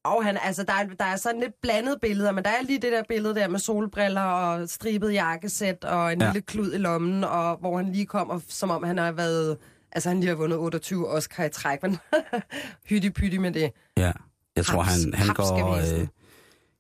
Og 0.07 0.25
han, 0.25 0.39
altså, 0.43 0.63
der, 0.63 0.73
er, 0.73 0.87
der 0.99 1.05
er 1.05 1.17
sådan 1.17 1.41
lidt 1.41 1.61
blandet 1.63 1.97
billeder, 2.03 2.33
men 2.33 2.45
der 2.45 2.51
er 2.51 2.63
lige 2.63 2.79
det 2.79 2.93
der 2.93 3.03
billede 3.09 3.35
der 3.35 3.49
med 3.49 3.59
solbriller 3.59 4.23
og 4.23 4.69
stribet 4.69 5.13
jakkesæt 5.13 5.85
og 5.85 6.13
en 6.13 6.21
Ja. 6.21 6.27
lille 6.27 6.41
klud 6.41 6.73
i 6.75 6.79
lommen, 6.79 7.25
og 7.25 7.57
hvor 7.57 7.77
han 7.77 7.93
lige 7.93 8.07
kommer, 8.07 8.41
som 8.49 8.71
om 8.71 8.83
han 8.83 8.99
har 8.99 9.13
været... 9.13 9.59
Altså, 9.93 10.09
han 10.09 10.21
lige 10.21 10.29
har 10.29 10.37
vundet 10.37 10.59
28 10.59 11.09
Oscar 11.09 11.45
i 11.45 11.51
træk, 11.51 11.83
men 11.83 11.99
hytti 12.89 13.39
med 13.39 13.53
det. 13.53 13.73
Ja, 13.97 14.13
jeg 14.57 14.65
tror, 14.67 14.83
Haps- 14.83 15.05
han, 15.05 15.15
han 15.15 15.35
går... 15.35 15.77
Øh, 16.01 16.07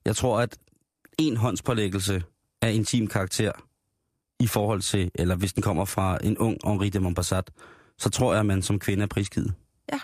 jeg 0.04 0.16
tror, 0.16 0.40
at 0.40 0.58
en 1.18 1.36
håndspålæggelse 1.36 2.22
af 2.62 2.72
intim 2.72 3.06
karakter 3.06 3.52
i 4.40 4.46
forhold 4.46 4.80
til, 4.80 5.10
eller 5.14 5.36
hvis 5.36 5.52
den 5.52 5.62
kommer 5.62 5.84
fra 5.84 6.18
en 6.24 6.38
ung 6.38 6.56
Henri 6.64 6.88
de 6.88 7.00
Montpassat, 7.00 7.50
så 7.98 8.10
tror 8.10 8.32
jeg, 8.32 8.40
at 8.40 8.46
man 8.46 8.62
som 8.62 8.78
kvinde 8.78 9.02
er 9.02 9.06
prisgivet. 9.06 9.54
Ja. 9.92 9.98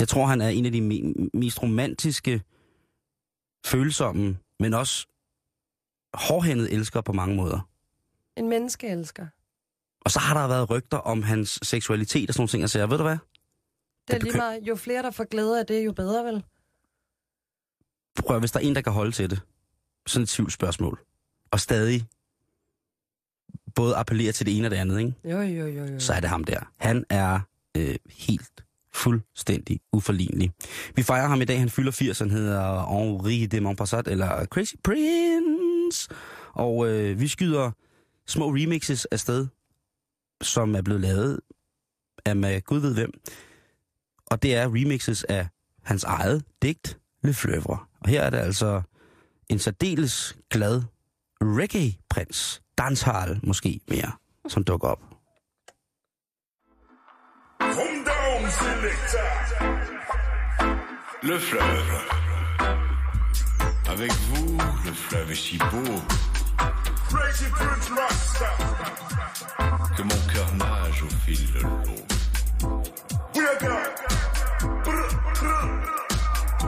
Jeg 0.00 0.08
tror, 0.08 0.26
han 0.26 0.40
er 0.40 0.48
en 0.48 0.66
af 0.66 0.72
de 0.72 0.80
me- 0.80 1.28
mest 1.34 1.62
romantiske, 1.62 2.42
følsomme, 3.66 4.38
men 4.60 4.74
også 4.74 5.06
hårdhændede 6.14 6.70
elskere 6.70 7.02
på 7.02 7.12
mange 7.12 7.36
måder. 7.36 7.68
En 8.36 8.48
menneskeelsker. 8.48 9.26
Og 10.00 10.10
så 10.10 10.18
har 10.18 10.40
der 10.40 10.48
været 10.48 10.70
rygter 10.70 10.98
om 10.98 11.22
hans 11.22 11.58
seksualitet 11.62 12.30
og 12.30 12.34
sådan 12.34 12.40
nogle 12.40 12.48
ting, 12.48 12.64
og 12.64 12.80
jeg, 12.80 12.90
ved 12.90 12.98
du 12.98 13.04
hvad? 13.04 13.18
Det 14.08 14.16
er 14.16 14.20
lige 14.20 14.36
meget. 14.36 14.62
Jo 14.62 14.76
flere, 14.76 15.02
der 15.02 15.10
får 15.10 15.24
glæde 15.24 15.60
af 15.60 15.66
det, 15.66 15.84
jo 15.84 15.92
bedre 15.92 16.24
vel. 16.24 16.44
Prøv 18.16 18.36
at, 18.36 18.42
hvis 18.42 18.52
der 18.52 18.60
er 18.60 18.64
en, 18.64 18.74
der 18.74 18.80
kan 18.80 18.92
holde 18.92 19.12
til 19.12 19.30
det, 19.30 19.40
sådan 20.06 20.22
et 20.22 20.28
tvivlsspørgsmål, 20.28 21.00
og 21.50 21.60
stadig 21.60 22.08
både 23.74 23.96
appellere 23.96 24.32
til 24.32 24.46
det 24.46 24.56
ene 24.56 24.66
og 24.66 24.70
det 24.70 24.76
andet, 24.76 24.98
ikke? 24.98 25.14
Jo, 25.24 25.40
jo, 25.40 25.66
jo, 25.66 25.84
jo. 25.84 26.00
så 26.00 26.12
er 26.12 26.20
det 26.20 26.28
ham 26.28 26.44
der. 26.44 26.72
Han 26.76 27.04
er 27.10 27.40
øh, 27.76 27.96
helt 28.10 28.64
fuldstændig 28.98 29.80
uforlignelig. 29.92 30.50
Vi 30.96 31.02
fejrer 31.02 31.28
ham 31.28 31.40
i 31.40 31.44
dag, 31.44 31.58
han 31.58 31.70
fylder 31.70 31.92
80, 31.92 32.18
han 32.18 32.30
hedder 32.30 32.86
Henri 32.86 33.46
de 33.46 33.60
Montpassat, 33.60 34.08
eller 34.08 34.44
Crazy 34.44 34.74
Prince. 34.84 36.08
Og 36.52 36.88
øh, 36.88 37.20
vi 37.20 37.28
skyder 37.28 37.70
små 38.26 38.48
remixes 38.48 39.04
afsted, 39.04 39.46
som 40.42 40.74
er 40.74 40.82
blevet 40.82 41.00
lavet 41.00 41.40
af 42.24 42.36
med 42.36 42.62
Gud 42.62 42.80
ved 42.80 42.94
hvem. 42.94 43.12
Og 44.26 44.42
det 44.42 44.54
er 44.54 44.74
remixes 44.74 45.24
af 45.24 45.48
hans 45.82 46.04
eget 46.04 46.44
digt, 46.62 46.98
Le 47.22 47.34
Fleuve. 47.34 47.78
Og 48.00 48.08
her 48.08 48.22
er 48.22 48.30
det 48.30 48.38
altså 48.38 48.82
en 49.48 49.58
særdeles 49.58 50.36
glad 50.50 50.82
reggae-prins, 51.44 52.62
danshal 52.78 53.40
måske 53.42 53.80
mere, 53.88 54.12
som 54.48 54.64
dukker 54.64 54.88
op. 54.88 55.07
Le 61.22 61.38
fleuve. 61.38 61.92
Avec 63.90 64.12
vous, 64.12 64.56
le 64.86 64.92
fleuve 64.92 65.32
est 65.32 65.34
si 65.34 65.58
beau 65.58 66.00
que 69.96 70.02
mon 70.02 70.32
cœur 70.32 70.54
nage 70.54 71.02
au 71.02 71.08
fil 71.26 71.52
de 71.52 71.60
l'eau. 71.60 71.68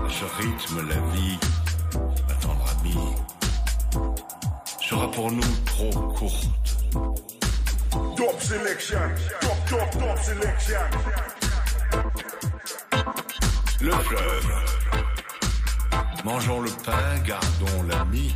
Ce 0.09 0.25
rythme, 0.43 0.89
la 0.89 1.01
vie, 1.13 1.39
ma 2.29 2.35
tendre 2.35 2.67
amie, 2.79 3.15
sera 4.83 5.11
pour 5.11 5.33
nous 5.33 5.57
trop 5.65 5.91
courte. 6.11 6.77
Top 8.17 8.41
selection. 8.41 9.01
Top, 9.41 9.57
top, 9.69 9.91
top 9.93 10.19
selection. 10.19 11.50
Le 13.83 13.91
fleuve. 13.93 14.53
Mangeons 16.25 16.61
le 16.61 16.71
pain, 16.85 17.19
gardons 17.25 17.83
la 17.89 18.05
mie 18.05 18.35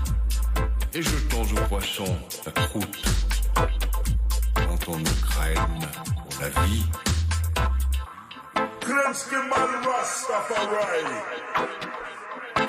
et 0.95 1.03
jetons 1.03 1.43
aux 1.43 1.69
poissons 1.69 2.17
la 2.47 2.53
croûte. 2.53 3.05
Quand 4.55 4.89
on 4.89 4.97
nous 4.97 5.05
craigne 5.29 5.87
pour 6.17 6.41
la 6.41 6.49
vie, 6.63 6.87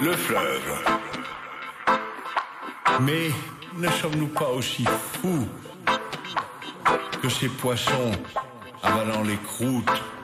le 0.02 0.12
fleuve. 0.18 0.84
Mais 3.02 3.32
ne 3.78 3.90
sommes-nous 3.90 4.28
pas 4.28 4.50
aussi 4.50 4.84
fous 5.14 5.48
que 7.22 7.30
ces 7.30 7.48
poissons 7.48 8.12
avalant 8.84 9.24
les 9.24 9.38
croûtes? 9.38 10.15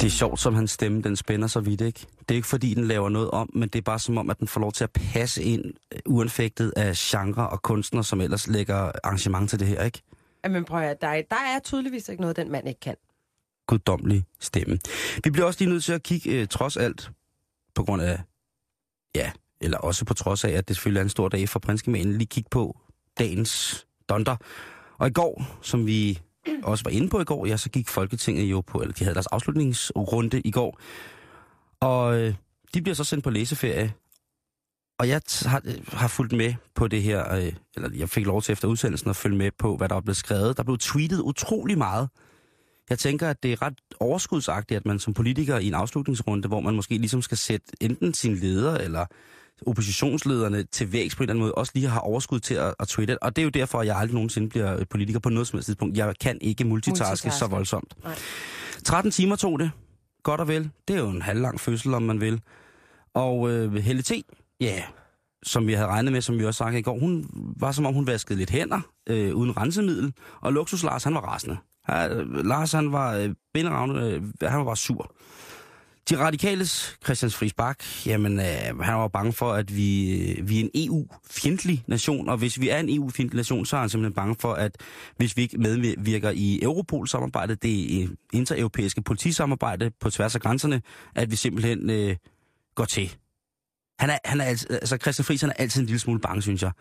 Det 0.00 0.06
er 0.06 0.10
sjovt, 0.10 0.40
som 0.40 0.54
hans 0.54 0.70
stemme, 0.70 1.02
den 1.02 1.16
spænder 1.16 1.48
så 1.48 1.60
vidt, 1.60 1.80
ikke? 1.80 2.06
Det 2.18 2.30
er 2.30 2.34
ikke 2.34 2.48
fordi, 2.48 2.74
den 2.74 2.84
laver 2.84 3.08
noget 3.08 3.30
om, 3.30 3.50
men 3.54 3.68
det 3.68 3.78
er 3.78 3.82
bare 3.82 3.98
som 3.98 4.18
om, 4.18 4.30
at 4.30 4.38
den 4.38 4.48
får 4.48 4.60
lov 4.60 4.72
til 4.72 4.84
at 4.84 4.90
passe 4.90 5.42
ind, 5.42 5.64
øh, 5.94 6.00
uanfægtet 6.06 6.72
af 6.76 6.94
genre 6.96 7.48
og 7.48 7.62
kunstnere, 7.62 8.04
som 8.04 8.20
ellers 8.20 8.46
lægger 8.46 8.92
arrangement 9.04 9.50
til 9.50 9.58
det 9.58 9.68
her, 9.68 9.84
ikke? 9.84 10.02
Jamen 10.44 10.64
prøv 10.64 10.78
at 10.78 10.84
høre, 10.84 10.96
der 11.00 11.08
er, 11.08 11.22
der 11.30 11.36
er 11.36 11.58
tydeligvis 11.58 12.08
ikke 12.08 12.20
noget, 12.20 12.36
den 12.36 12.52
mand 12.52 12.68
ikke 12.68 12.80
kan. 12.80 12.96
Guddommelig 13.66 14.24
stemme. 14.40 14.78
Vi 15.24 15.30
bliver 15.30 15.46
også 15.46 15.60
lige 15.60 15.70
nødt 15.70 15.84
til 15.84 15.92
at 15.92 16.02
kigge, 16.02 16.30
øh, 16.30 16.48
trods 16.48 16.76
alt, 16.76 17.10
på 17.74 17.84
grund 17.84 18.02
af, 18.02 18.22
ja, 19.14 19.30
eller 19.60 19.78
også 19.78 20.04
på 20.04 20.14
trods 20.14 20.44
af, 20.44 20.50
at 20.50 20.68
det 20.68 20.76
selvfølgelig 20.76 21.00
er 21.00 21.04
en 21.04 21.10
stor 21.10 21.28
dag 21.28 21.48
for 21.48 21.58
prinskemanen, 21.58 22.12
lige 22.12 22.26
kigge 22.26 22.48
på 22.50 22.78
dagens 23.18 23.86
donder. 24.08 24.36
Og 24.98 25.08
i 25.08 25.12
går, 25.12 25.58
som 25.62 25.86
vi 25.86 26.20
også 26.62 26.84
var 26.84 26.90
inde 26.90 27.08
på 27.08 27.20
i 27.20 27.24
går, 27.24 27.46
ja, 27.46 27.56
så 27.56 27.70
gik 27.70 27.88
Folketinget 27.88 28.44
jo 28.44 28.60
på, 28.60 28.80
eller 28.80 28.94
de 28.94 29.04
havde 29.04 29.14
deres 29.14 29.26
afslutningsrunde 29.26 30.40
i 30.40 30.50
går, 30.50 30.80
og 31.80 32.20
øh, 32.20 32.34
de 32.74 32.82
bliver 32.82 32.94
så 32.94 33.04
sendt 33.04 33.24
på 33.24 33.30
læseferie. 33.30 33.92
Og 34.98 35.08
jeg 35.08 35.20
har, 35.46 35.62
øh, 35.64 35.74
har 35.88 36.08
fulgt 36.08 36.32
med 36.32 36.54
på 36.74 36.88
det 36.88 37.02
her, 37.02 37.34
øh, 37.34 37.52
eller 37.76 37.90
jeg 37.94 38.08
fik 38.08 38.26
lov 38.26 38.42
til 38.42 38.52
efter 38.52 38.68
udsendelsen 38.68 39.10
at 39.10 39.16
følge 39.16 39.36
med 39.36 39.50
på, 39.58 39.76
hvad 39.76 39.88
der 39.88 39.96
er 39.96 40.00
blevet 40.00 40.16
skrevet. 40.16 40.56
Der 40.56 40.62
blev 40.62 40.78
tweetet 40.78 41.20
utrolig 41.20 41.78
meget. 41.78 42.08
Jeg 42.90 42.98
tænker, 42.98 43.30
at 43.30 43.42
det 43.42 43.52
er 43.52 43.62
ret 43.62 43.74
overskudsagtigt, 44.00 44.76
at 44.76 44.86
man 44.86 44.98
som 44.98 45.14
politiker 45.14 45.58
i 45.58 45.66
en 45.66 45.74
afslutningsrunde, 45.74 46.48
hvor 46.48 46.60
man 46.60 46.74
måske 46.74 46.98
ligesom 46.98 47.22
skal 47.22 47.38
sætte 47.38 47.66
enten 47.80 48.14
sin 48.14 48.34
leder 48.34 48.78
eller 48.78 49.06
oppositionslederne 49.66 50.62
til 50.62 50.92
vægs 50.92 51.16
på 51.16 51.22
en 51.22 51.24
eller 51.24 51.32
anden 51.32 51.42
måde, 51.42 51.54
også 51.54 51.72
lige 51.74 51.88
har 51.88 52.00
overskud 52.00 52.40
til 52.40 52.54
at, 52.54 52.74
at 52.80 52.88
tweete. 52.88 53.22
Og 53.22 53.36
det 53.36 53.42
er 53.42 53.44
jo 53.44 53.50
derfor, 53.50 53.80
at 53.80 53.86
jeg 53.86 53.96
aldrig 53.96 54.14
nogensinde 54.14 54.48
bliver 54.48 54.84
politiker 54.84 55.18
på 55.20 55.28
noget 55.28 55.46
som 55.46 55.56
helst 55.56 55.66
tidspunkt. 55.66 55.96
Jeg 55.96 56.14
kan 56.20 56.38
ikke 56.40 56.64
multitaske, 56.64 57.10
multitaske. 57.10 57.38
så 57.38 57.46
voldsomt. 57.46 57.94
Nej. 58.04 58.14
13 58.84 59.12
timer 59.12 59.36
tog 59.36 59.58
det. 59.58 59.70
Godt 60.22 60.40
og 60.40 60.48
vel. 60.48 60.70
Det 60.88 60.96
er 60.96 61.00
jo 61.00 61.08
en 61.08 61.22
halvlang 61.22 61.60
fødsel, 61.60 61.94
om 61.94 62.02
man 62.02 62.20
vil. 62.20 62.40
Og 63.14 63.50
øh, 63.50 63.74
Helle 63.74 64.02
T., 64.02 64.12
ja, 64.60 64.66
yeah, 64.66 64.82
som 65.42 65.66
vi 65.66 65.72
havde 65.72 65.88
regnet 65.88 66.12
med, 66.12 66.20
som 66.20 66.38
vi 66.38 66.44
også 66.44 66.58
sagde 66.58 66.78
i 66.78 66.82
går, 66.82 66.98
hun 66.98 67.26
var 67.56 67.72
som 67.72 67.86
om, 67.86 67.94
hun 67.94 68.06
vaskede 68.06 68.38
lidt 68.38 68.50
hænder 68.50 68.80
øh, 69.08 69.34
uden 69.34 69.56
rensemiddel. 69.56 70.12
Og 70.40 70.52
Luksus 70.52 70.82
Lars, 70.82 71.04
han 71.04 71.14
var 71.14 71.20
rasende. 71.20 71.56
Ja, 71.88 72.08
øh, 72.08 72.46
Lars, 72.46 72.72
han 72.72 72.92
var 72.92 73.14
øh, 73.16 73.30
binderavne, 73.54 74.06
øh, 74.06 74.22
han 74.42 74.58
var 74.58 74.64
bare 74.64 74.76
sur. 74.76 75.14
De 76.10 76.18
radikales, 76.18 76.98
Christian 77.04 77.30
Friis 77.30 77.54
Bak, 77.54 77.84
jamen, 78.06 78.40
øh, 78.40 78.78
han 78.80 78.94
var 78.94 79.08
bange 79.08 79.32
for, 79.32 79.52
at 79.52 79.76
vi, 79.76 80.20
øh, 80.22 80.48
vi 80.48 80.60
er 80.60 80.64
en 80.64 80.70
EU-fjendtlig 80.74 81.84
nation, 81.86 82.28
og 82.28 82.36
hvis 82.36 82.60
vi 82.60 82.68
er 82.68 82.78
en 82.78 82.96
EU-fjendtlig 82.96 83.36
nation, 83.36 83.66
så 83.66 83.76
er 83.76 83.80
han 83.80 83.88
simpelthen 83.88 84.14
bange 84.14 84.36
for, 84.40 84.52
at 84.52 84.76
hvis 85.16 85.36
vi 85.36 85.42
ikke 85.42 85.58
medvirker 85.58 86.30
i 86.30 86.60
Europol-samarbejdet, 86.62 87.62
det 87.62 88.10
intereuropæiske 88.32 89.02
politisamarbejde 89.02 89.90
på 90.00 90.10
tværs 90.10 90.34
af 90.34 90.40
grænserne, 90.40 90.82
at 91.14 91.30
vi 91.30 91.36
simpelthen 91.36 91.90
øh, 91.90 92.16
går 92.74 92.84
til. 92.84 93.16
Han 93.98 94.10
er, 94.10 94.18
han 94.24 94.40
er 94.40 94.44
altid, 94.44 94.70
altså 94.70 94.96
Christian 94.96 95.24
Friis, 95.24 95.40
han 95.40 95.50
er 95.50 95.54
altid 95.58 95.80
en 95.80 95.86
lille 95.86 96.00
smule 96.00 96.20
bange, 96.20 96.42
synes 96.42 96.62
jeg. 96.62 96.72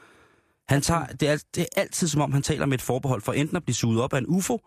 Han 0.69 0.81
tager, 0.81 1.05
det, 1.05 1.29
er, 1.29 1.37
det 1.55 1.61
er 1.61 1.81
altid 1.81 2.07
som 2.07 2.21
om, 2.21 2.31
han 2.31 2.41
taler 2.41 2.65
med 2.65 2.73
et 2.73 2.81
forbehold 2.81 3.21
for 3.21 3.33
enten 3.33 3.57
at 3.57 3.63
blive 3.63 3.75
suget 3.75 4.01
op 4.01 4.13
af 4.13 4.17
en 4.17 4.25
UFO, 4.27 4.61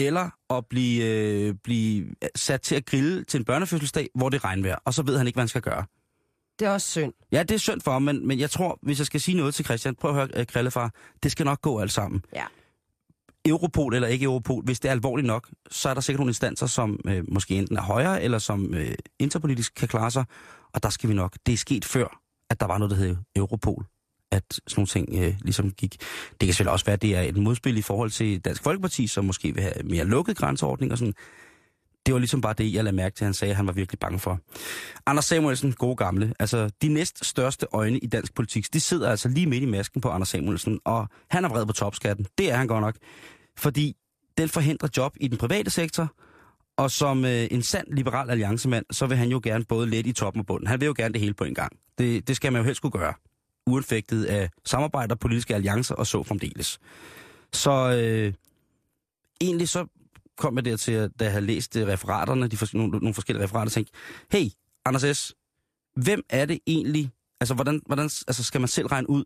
eller 0.00 0.30
at 0.50 0.66
blive, 0.70 1.04
øh, 1.04 1.54
blive 1.64 2.14
sat 2.34 2.62
til 2.62 2.74
at 2.74 2.86
grille 2.86 3.24
til 3.24 3.38
en 3.38 3.44
børnefødselsdag, 3.44 4.08
hvor 4.14 4.28
det 4.28 4.38
er 4.38 4.44
regnvejr, 4.44 4.76
og 4.84 4.94
så 4.94 5.02
ved 5.02 5.18
han 5.18 5.26
ikke, 5.26 5.36
hvad 5.36 5.42
han 5.42 5.48
skal 5.48 5.62
gøre. 5.62 5.84
Det 6.58 6.66
er 6.66 6.70
også 6.70 6.90
synd. 6.90 7.12
Ja, 7.32 7.42
det 7.42 7.54
er 7.54 7.58
synd 7.58 7.80
for 7.80 7.92
ham, 7.92 8.02
men, 8.02 8.26
men 8.26 8.40
jeg 8.40 8.50
tror, 8.50 8.78
hvis 8.82 8.98
jeg 8.98 9.06
skal 9.06 9.20
sige 9.20 9.36
noget 9.36 9.54
til 9.54 9.64
Christian, 9.64 9.94
prøv 9.94 10.10
at 10.10 10.16
høre, 10.16 10.28
øh, 10.34 10.46
Krillefar, 10.46 10.94
det 11.22 11.32
skal 11.32 11.44
nok 11.44 11.62
gå 11.62 11.80
alt 11.80 11.92
sammen. 11.92 12.24
Ja. 12.34 12.44
Europol 13.44 13.94
eller 13.94 14.08
ikke 14.08 14.24
Europol, 14.24 14.64
hvis 14.64 14.80
det 14.80 14.88
er 14.88 14.92
alvorligt 14.92 15.26
nok, 15.26 15.48
så 15.70 15.88
er 15.88 15.94
der 15.94 16.00
sikkert 16.00 16.18
nogle 16.18 16.30
instanser, 16.30 16.66
som 16.66 17.00
øh, 17.06 17.24
måske 17.28 17.54
enten 17.54 17.76
er 17.76 17.82
højere, 17.82 18.22
eller 18.22 18.38
som 18.38 18.74
øh, 18.74 18.94
interpolitisk 19.18 19.74
kan 19.74 19.88
klare 19.88 20.10
sig, 20.10 20.24
og 20.74 20.82
der 20.82 20.90
skal 20.90 21.08
vi 21.10 21.14
nok. 21.14 21.36
Det 21.46 21.52
er 21.52 21.56
sket 21.56 21.84
før, 21.84 22.20
at 22.50 22.60
der 22.60 22.66
var 22.66 22.78
noget, 22.78 22.90
der 22.90 22.96
hed 22.96 23.16
Europol 23.36 23.84
at 24.30 24.42
sådan 24.50 24.62
nogle 24.76 24.86
ting 24.86 25.08
øh, 25.12 25.34
ligesom 25.42 25.70
gik. 25.70 25.96
Det 26.30 26.38
kan 26.40 26.48
selvfølgelig 26.48 26.72
også 26.72 26.84
være, 26.84 26.94
at 26.94 27.02
det 27.02 27.16
er 27.16 27.22
et 27.22 27.36
modspil 27.36 27.76
i 27.76 27.82
forhold 27.82 28.10
til 28.10 28.40
Dansk 28.40 28.62
Folkeparti, 28.62 29.06
som 29.06 29.24
måske 29.24 29.54
vil 29.54 29.62
have 29.62 29.82
mere 29.84 30.04
lukket 30.04 30.36
grænseordning 30.36 30.92
og 30.92 30.98
sådan. 30.98 31.14
Det 32.06 32.14
var 32.14 32.18
ligesom 32.18 32.40
bare 32.40 32.54
det, 32.58 32.74
jeg 32.74 32.84
lagde 32.84 32.96
mærke 32.96 33.16
til, 33.16 33.24
at 33.24 33.26
han 33.26 33.34
sagde, 33.34 33.50
at 33.50 33.56
han 33.56 33.66
var 33.66 33.72
virkelig 33.72 33.98
bange 33.98 34.18
for. 34.18 34.40
Anders 35.06 35.24
Samuelsen, 35.24 35.72
gode 35.72 35.96
gamle. 35.96 36.34
Altså, 36.38 36.70
de 36.82 36.88
næst 36.88 37.24
største 37.24 37.66
øjne 37.72 37.98
i 37.98 38.06
dansk 38.06 38.34
politik, 38.34 38.74
de 38.74 38.80
sidder 38.80 39.10
altså 39.10 39.28
lige 39.28 39.46
midt 39.46 39.62
i 39.62 39.66
masken 39.66 40.00
på 40.00 40.08
Anders 40.08 40.28
Samuelsen, 40.28 40.80
og 40.84 41.08
han 41.30 41.44
er 41.44 41.48
vred 41.48 41.66
på 41.66 41.72
topskatten. 41.72 42.26
Det 42.38 42.50
er 42.50 42.56
han 42.56 42.66
godt 42.66 42.80
nok. 42.80 42.96
Fordi 43.58 43.96
den 44.38 44.48
forhindrer 44.48 44.88
job 44.96 45.16
i 45.20 45.28
den 45.28 45.38
private 45.38 45.70
sektor, 45.70 46.14
og 46.76 46.90
som 46.90 47.24
øh, 47.24 47.48
en 47.50 47.62
sand 47.62 47.86
liberal 47.92 48.30
alliancemand, 48.30 48.84
så 48.90 49.06
vil 49.06 49.16
han 49.16 49.28
jo 49.28 49.40
gerne 49.42 49.64
både 49.64 49.90
let 49.90 50.06
i 50.06 50.12
toppen 50.12 50.40
og 50.40 50.46
bunden. 50.46 50.66
Han 50.66 50.80
vil 50.80 50.86
jo 50.86 50.94
gerne 50.96 51.12
det 51.12 51.20
hele 51.20 51.34
på 51.34 51.44
en 51.44 51.54
gang. 51.54 51.72
Det, 51.98 52.28
det 52.28 52.36
skal 52.36 52.52
man 52.52 52.60
jo 52.60 52.66
helst 52.66 52.82
kunne 52.82 52.90
gøre. 52.90 53.14
Uanfægtet 53.66 54.24
af 54.24 54.50
samarbejder, 54.64 55.14
politiske 55.14 55.54
alliancer 55.54 55.94
og 55.94 56.06
så 56.06 56.22
fremdeles. 56.22 56.78
Så 57.52 57.70
øh, 57.70 58.32
egentlig 59.40 59.68
så 59.68 59.86
kom 60.38 60.56
jeg 60.56 60.64
dertil, 60.64 60.92
at 60.92 61.10
da 61.18 61.24
jeg 61.24 61.32
havde 61.32 61.46
læst 61.46 61.76
øh, 61.76 61.86
referaterne, 61.86 62.48
de 62.48 62.56
fors- 62.56 62.74
nogle, 62.74 62.98
nogle 62.98 63.14
forskellige 63.14 63.44
referater, 63.44 63.70
tænkte, 63.70 63.92
hey, 64.32 64.46
Anders 64.84 65.16
S., 65.16 65.34
hvem 65.96 66.22
er 66.28 66.46
det 66.46 66.58
egentlig, 66.66 67.10
altså 67.40 67.54
hvordan, 67.54 67.82
hvordan 67.86 68.04
altså, 68.28 68.44
skal 68.44 68.60
man 68.60 68.68
selv 68.68 68.86
regne 68.86 69.10
ud, 69.10 69.24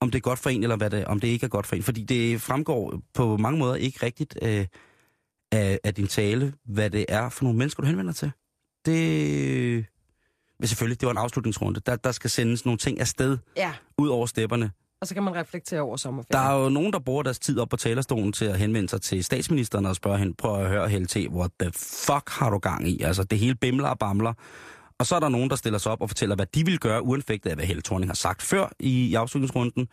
om 0.00 0.10
det 0.10 0.18
er 0.18 0.22
godt 0.22 0.38
for 0.38 0.50
en, 0.50 0.62
eller 0.62 0.76
hvad 0.76 0.90
det, 0.90 1.04
om 1.04 1.20
det 1.20 1.28
ikke 1.28 1.44
er 1.44 1.48
godt 1.48 1.66
for 1.66 1.76
en? 1.76 1.82
Fordi 1.82 2.02
det 2.02 2.40
fremgår 2.40 3.02
på 3.14 3.36
mange 3.36 3.58
måder 3.58 3.74
ikke 3.74 4.06
rigtigt 4.06 4.38
øh, 4.42 4.66
af, 5.52 5.78
af 5.84 5.94
din 5.94 6.06
tale, 6.06 6.54
hvad 6.64 6.90
det 6.90 7.06
er 7.08 7.28
for 7.28 7.44
nogle 7.44 7.58
mennesker, 7.58 7.82
du 7.82 7.86
henvender 7.86 8.12
til. 8.12 8.30
Det... 8.86 9.86
Men 10.60 10.66
selvfølgelig, 10.68 11.00
det 11.00 11.06
var 11.06 11.10
en 11.12 11.18
afslutningsrunde. 11.18 11.80
Der, 11.86 11.96
der 11.96 12.12
skal 12.12 12.30
sendes 12.30 12.64
nogle 12.64 12.78
ting 12.78 13.00
afsted 13.00 13.38
Ja, 13.56 13.72
ud 13.98 14.08
over 14.08 14.26
stepperne. 14.26 14.70
og 15.00 15.06
så 15.06 15.14
kan 15.14 15.22
man 15.22 15.34
reflektere 15.34 15.80
over 15.80 15.90
Der 15.90 15.96
sommerferien. 15.96 16.50
er 16.50 16.62
jo 16.64 16.68
nogen, 16.68 16.92
der 16.92 16.98
bruger 16.98 17.22
deres 17.22 17.38
tid 17.38 17.58
op 17.58 17.68
på 17.68 17.76
talerstolen 17.76 18.32
til 18.32 18.44
at 18.44 18.58
henvende 18.58 18.88
sig 18.88 19.02
til 19.02 19.24
statsministeren 19.24 19.86
og 19.86 19.96
spørge 19.96 20.18
hende, 20.18 20.34
prøv 20.34 20.60
at 20.62 20.68
høre 20.68 20.88
HLT, 20.88 21.16
what 21.16 21.50
the 21.60 21.72
fuck 22.06 22.30
har 22.30 22.50
du 22.50 22.58
gang 22.58 22.88
i? 22.88 23.02
Altså, 23.02 23.24
det 23.24 23.38
hele 23.38 23.54
bimler 23.54 23.88
og 23.88 23.98
bamler. 23.98 24.32
Og 24.98 25.06
så 25.06 25.16
er 25.16 25.20
der 25.20 25.28
nogen, 25.28 25.50
der 25.50 25.56
stiller 25.56 25.78
sig 25.78 25.92
op 25.92 26.00
og 26.02 26.08
fortæller, 26.10 26.36
hvad 26.36 26.46
de 26.46 26.64
vil 26.64 26.78
gøre, 26.80 27.02
uanfægtet 27.02 27.50
af, 27.50 27.56
hvad 27.56 27.64
Helle 27.66 27.82
Thorning 27.82 28.08
har 28.10 28.14
sagt 28.14 28.42
før 28.42 28.68
i, 28.80 29.06
i 29.06 29.14
afslutningsrunden. 29.14 29.88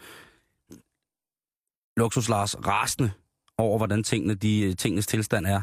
Luxus 1.97 2.29
Lars 2.29 2.67
rasende 2.67 3.11
over, 3.57 3.77
hvordan 3.77 4.03
tingene, 4.03 4.33
de, 4.35 4.73
tingenes 4.73 5.07
tilstand 5.07 5.45
er. 5.45 5.61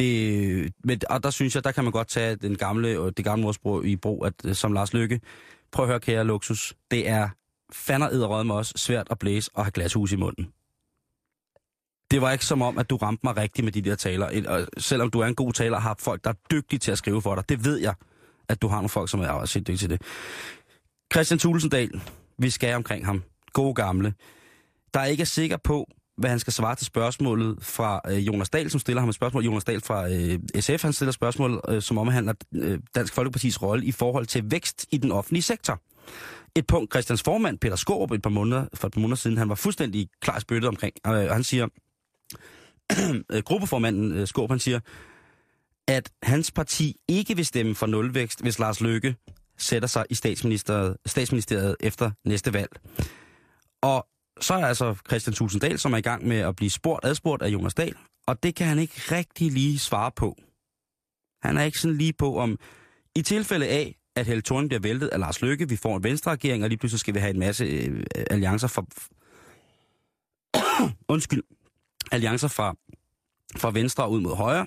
Det, 0.00 0.72
men, 0.84 1.00
og 1.10 1.22
der 1.22 1.30
synes 1.30 1.54
jeg, 1.54 1.64
der 1.64 1.72
kan 1.72 1.84
man 1.84 1.92
godt 1.92 2.08
tage 2.08 2.36
den 2.36 2.56
gamle, 2.56 2.88
øh, 2.88 3.12
det 3.16 3.24
gamle 3.24 3.46
ordsprog 3.46 3.86
i 3.86 3.96
brug, 3.96 4.26
at, 4.26 4.34
øh, 4.44 4.54
som 4.54 4.72
Lars 4.72 4.94
Lykke. 4.94 5.20
Prøv 5.72 5.84
at 5.84 5.88
høre, 5.88 6.00
kære 6.00 6.24
luksus, 6.24 6.74
Det 6.90 7.08
er 7.08 7.28
fanden 7.72 8.46
med 8.46 8.54
os 8.54 8.72
svært 8.76 9.06
at 9.10 9.18
blæse 9.18 9.50
og 9.54 9.64
have 9.64 9.70
glashus 9.70 10.12
i 10.12 10.16
munden. 10.16 10.52
Det 12.10 12.20
var 12.20 12.32
ikke 12.32 12.44
som 12.44 12.62
om, 12.62 12.78
at 12.78 12.90
du 12.90 12.96
ramte 12.96 13.20
mig 13.24 13.36
rigtigt 13.36 13.64
med 13.64 13.72
de 13.72 13.82
der 13.82 13.94
taler. 13.94 14.48
Og 14.48 14.66
selvom 14.78 15.10
du 15.10 15.20
er 15.20 15.26
en 15.26 15.34
god 15.34 15.52
taler, 15.52 15.78
har 15.78 15.96
folk, 15.98 16.24
der 16.24 16.30
er 16.30 16.34
dygtige 16.50 16.78
til 16.78 16.92
at 16.92 16.98
skrive 16.98 17.22
for 17.22 17.34
dig. 17.34 17.48
Det 17.48 17.64
ved 17.64 17.76
jeg, 17.76 17.94
at 18.48 18.62
du 18.62 18.68
har 18.68 18.76
nogle 18.76 18.88
folk, 18.88 19.10
som 19.10 19.20
er 19.20 19.28
også 19.28 19.58
dygtige 19.58 19.76
til 19.76 19.90
det. 19.90 20.02
Christian 21.12 21.38
Tulsendal, 21.38 22.00
vi 22.38 22.50
skal 22.50 22.74
omkring 22.74 23.06
ham. 23.06 23.22
God 23.52 23.74
gamle. 23.74 24.14
Der 24.94 25.00
er 25.00 25.04
ikke 25.04 25.20
er 25.20 25.24
sikker 25.24 25.56
på, 25.56 25.86
hvad 26.20 26.30
han 26.30 26.38
skal 26.38 26.52
svare 26.52 26.76
til 26.76 26.86
spørgsmålet 26.86 27.58
fra 27.62 28.00
øh, 28.08 28.26
Jonas 28.26 28.50
Dahl, 28.50 28.70
som 28.70 28.80
stiller 28.80 29.00
ham 29.00 29.08
et 29.08 29.14
spørgsmål. 29.14 29.44
Jonas 29.44 29.64
Dahl 29.64 29.80
fra 29.80 30.08
øh, 30.08 30.38
SF, 30.60 30.82
han 30.82 30.92
stiller 30.92 31.12
spørgsmål, 31.12 31.60
øh, 31.68 31.82
som 31.82 31.98
omhandler 31.98 32.32
øh, 32.54 32.78
Dansk 32.94 33.14
Folkepartis 33.14 33.62
rolle 33.62 33.84
i 33.84 33.92
forhold 33.92 34.26
til 34.26 34.50
vækst 34.50 34.86
i 34.90 34.98
den 34.98 35.12
offentlige 35.12 35.42
sektor. 35.42 35.80
Et 36.56 36.66
punkt, 36.66 36.92
Christians 36.92 37.22
formand, 37.22 37.58
Peter 37.58 37.76
Skorup, 37.76 38.10
et 38.10 38.22
par 38.22 38.30
måneder, 38.30 38.66
for 38.74 38.86
et 38.86 38.92
par 38.92 39.00
måneder 39.00 39.16
siden, 39.16 39.38
han 39.38 39.48
var 39.48 39.54
fuldstændig 39.54 40.08
klar 40.20 40.38
spyttet 40.38 40.68
omkring. 40.68 40.94
Øh, 41.06 41.12
han 41.12 41.44
siger, 41.44 41.68
øh, 43.32 43.42
gruppeformanden 43.42 44.12
øh, 44.12 44.26
Skorup, 44.26 44.50
han 44.50 44.58
siger, 44.58 44.80
at 45.88 46.10
hans 46.22 46.50
parti 46.50 46.96
ikke 47.08 47.36
vil 47.36 47.46
stemme 47.46 47.74
for 47.74 47.86
nulvækst, 47.86 48.42
hvis 48.42 48.58
Lars 48.58 48.80
Løkke 48.80 49.16
sætter 49.58 49.88
sig 49.88 50.04
i 50.10 50.14
statsministeriet, 50.14 50.96
statsministeriet 51.06 51.76
efter 51.80 52.10
næste 52.24 52.52
valg. 52.52 52.70
Og 53.82 54.06
så 54.40 54.54
er 54.54 54.66
altså 54.66 54.94
Christian 55.08 55.34
Tulsendal, 55.34 55.78
som 55.78 55.92
er 55.92 55.96
i 55.96 56.00
gang 56.00 56.26
med 56.28 56.36
at 56.36 56.56
blive 56.56 56.70
spurgt, 56.70 57.04
adspurgt 57.04 57.42
af 57.42 57.48
Jonas 57.48 57.74
Dahl, 57.74 57.96
og 58.26 58.42
det 58.42 58.54
kan 58.54 58.66
han 58.66 58.78
ikke 58.78 58.94
rigtig 59.10 59.52
lige 59.52 59.78
svare 59.78 60.10
på. 60.16 60.36
Han 61.42 61.58
er 61.58 61.62
ikke 61.62 61.78
sådan 61.78 61.96
lige 61.96 62.12
på, 62.12 62.36
om 62.38 62.58
i 63.14 63.22
tilfælde 63.22 63.68
af, 63.68 63.96
at 64.16 64.26
Helle 64.26 64.42
Thorne 64.42 64.68
bliver 64.68 64.80
væltet 64.80 65.08
af 65.08 65.18
Lars 65.18 65.42
Løkke, 65.42 65.68
vi 65.68 65.76
får 65.76 65.96
en 65.96 66.04
venstreregering, 66.04 66.62
og 66.62 66.68
lige 66.68 66.78
pludselig 66.78 67.00
skal 67.00 67.14
vi 67.14 67.18
have 67.18 67.30
en 67.30 67.38
masse 67.38 67.64
øh, 67.64 68.02
alliancer 68.30 68.68
fra... 68.68 68.84
Undskyld. 71.14 71.42
Alliancer 72.12 72.48
fra, 72.48 72.74
fra 73.56 73.70
venstre 73.70 74.10
ud 74.10 74.20
mod 74.20 74.36
højre. 74.36 74.66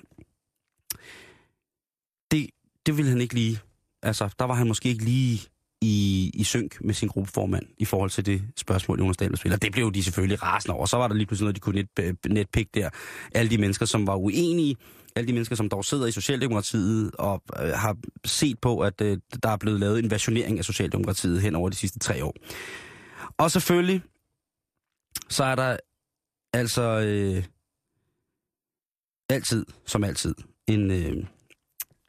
Det, 2.30 2.50
det 2.86 2.96
vil 2.96 3.08
han 3.08 3.20
ikke 3.20 3.34
lige... 3.34 3.60
Altså, 4.02 4.34
der 4.38 4.44
var 4.44 4.54
han 4.54 4.68
måske 4.68 4.88
ikke 4.88 5.04
lige 5.04 5.48
i, 5.84 6.30
i 6.34 6.44
synk 6.44 6.84
med 6.84 6.94
sin 6.94 7.08
gruppeformand 7.08 7.66
i 7.78 7.84
forhold 7.84 8.10
til 8.10 8.26
det 8.26 8.42
spørgsmål, 8.56 8.98
Jonas 8.98 9.16
Dahl 9.16 9.36
spiller. 9.36 9.58
Det 9.58 9.72
blev 9.72 9.92
de 9.92 10.04
selvfølgelig 10.04 10.42
rasende 10.42 10.74
over. 10.76 10.86
Så 10.86 10.96
var 10.96 11.08
der 11.08 11.14
lige 11.14 11.26
pludselig 11.26 11.44
noget, 11.44 11.56
de 11.56 11.60
kunne 11.60 11.74
net, 11.74 11.88
øh, 12.00 12.14
netpikke 12.28 12.70
der. 12.74 12.90
Alle 13.34 13.50
de 13.50 13.58
mennesker, 13.58 13.86
som 13.86 14.06
var 14.06 14.16
uenige, 14.16 14.76
alle 15.16 15.28
de 15.28 15.32
mennesker, 15.32 15.56
som 15.56 15.68
dog 15.68 15.84
sidder 15.84 16.06
i 16.06 16.12
Socialdemokratiet 16.12 17.10
og 17.18 17.42
øh, 17.60 17.68
har 17.68 17.96
set 18.24 18.58
på, 18.58 18.80
at 18.80 19.00
øh, 19.00 19.18
der 19.42 19.48
er 19.48 19.56
blevet 19.56 19.80
lavet 19.80 19.98
en 19.98 20.10
versionering 20.10 20.58
af 20.58 20.64
Socialdemokratiet 20.64 21.42
hen 21.42 21.54
over 21.54 21.68
de 21.68 21.76
sidste 21.76 21.98
tre 21.98 22.24
år. 22.24 22.34
Og 23.38 23.50
selvfølgelig, 23.50 24.02
så 25.28 25.44
er 25.44 25.54
der 25.54 25.76
altså 26.52 26.82
øh, 26.82 27.44
altid, 29.28 29.66
som 29.86 30.04
altid, 30.04 30.34
en, 30.66 30.90
øh, 30.90 31.24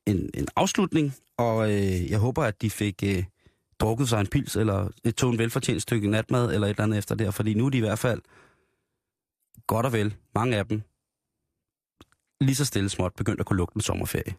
en, 0.06 0.30
en 0.34 0.48
afslutning, 0.56 1.14
og 1.38 1.72
øh, 1.72 2.12
jeg 2.12 2.20
håber, 2.20 2.44
at 2.44 2.62
de 2.62 2.70
fik 2.70 3.04
øh, 3.04 3.24
drukket 3.80 4.10
sig 4.10 4.20
en 4.20 4.28
pils, 4.28 4.56
eller 4.56 4.90
et 5.04 5.16
tog 5.16 5.32
en 5.32 5.38
velfortjent 5.38 5.82
stykke 5.82 6.08
natmad, 6.08 6.54
eller 6.54 6.68
et 6.68 6.70
eller 6.70 6.84
andet 6.84 6.98
efter 6.98 7.16
der, 7.16 7.32
fordi 7.32 7.54
nu 7.54 7.66
er 7.66 7.70
de 7.70 7.78
i 7.78 7.82
hvert 7.82 8.00
fald 8.00 8.22
godt 9.68 9.86
og 9.86 9.94
vel, 9.94 10.16
mange 10.36 10.58
af 10.58 10.66
dem, 10.66 10.82
lige 12.42 12.56
så 12.56 12.66
stille 12.66 12.90
småt 12.90 13.14
begyndt 13.14 13.40
at 13.40 13.46
kunne 13.46 13.58
lugte 13.58 13.76
en 13.76 13.82
sommerferie. 13.82 14.36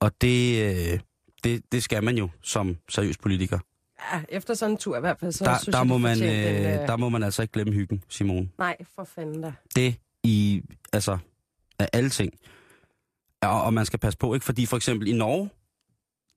Og 0.00 0.12
det, 0.20 0.64
øh, 0.64 1.00
det, 1.44 1.72
det 1.72 1.82
skal 1.82 2.04
man 2.04 2.18
jo 2.18 2.28
som 2.42 2.76
seriøs 2.88 3.18
politiker. 3.18 3.58
Ja, 4.12 4.22
efter 4.28 4.54
sådan 4.54 4.70
en 4.72 4.78
tur 4.78 4.96
i 4.96 5.00
hvert 5.00 5.18
fald, 5.20 5.32
så 5.32 5.44
Der, 5.44 5.58
synes 5.58 5.72
der, 5.72 5.78
jeg, 5.78 5.86
må 5.86 5.98
man, 5.98 6.16
fortjente 6.16 6.58
en, 6.58 6.66
øh, 6.66 6.82
øh, 6.82 6.88
der 6.88 6.96
må 6.96 7.08
man 7.08 7.22
altså 7.22 7.42
ikke 7.42 7.52
glemme 7.52 7.72
hyggen, 7.72 8.04
Simone. 8.08 8.50
Nej, 8.58 8.76
for 8.94 9.04
fanden 9.04 9.42
da. 9.42 9.52
det 9.76 9.96
i, 10.22 10.62
altså, 10.92 11.18
af 11.78 11.88
alle 11.92 12.10
ting. 12.10 12.32
Og, 13.42 13.62
og 13.62 13.74
man 13.74 13.86
skal 13.86 13.98
passe 13.98 14.18
på, 14.18 14.34
ikke? 14.34 14.44
Fordi 14.46 14.66
for 14.66 14.76
eksempel 14.76 15.08
i 15.08 15.12
Norge, 15.12 15.50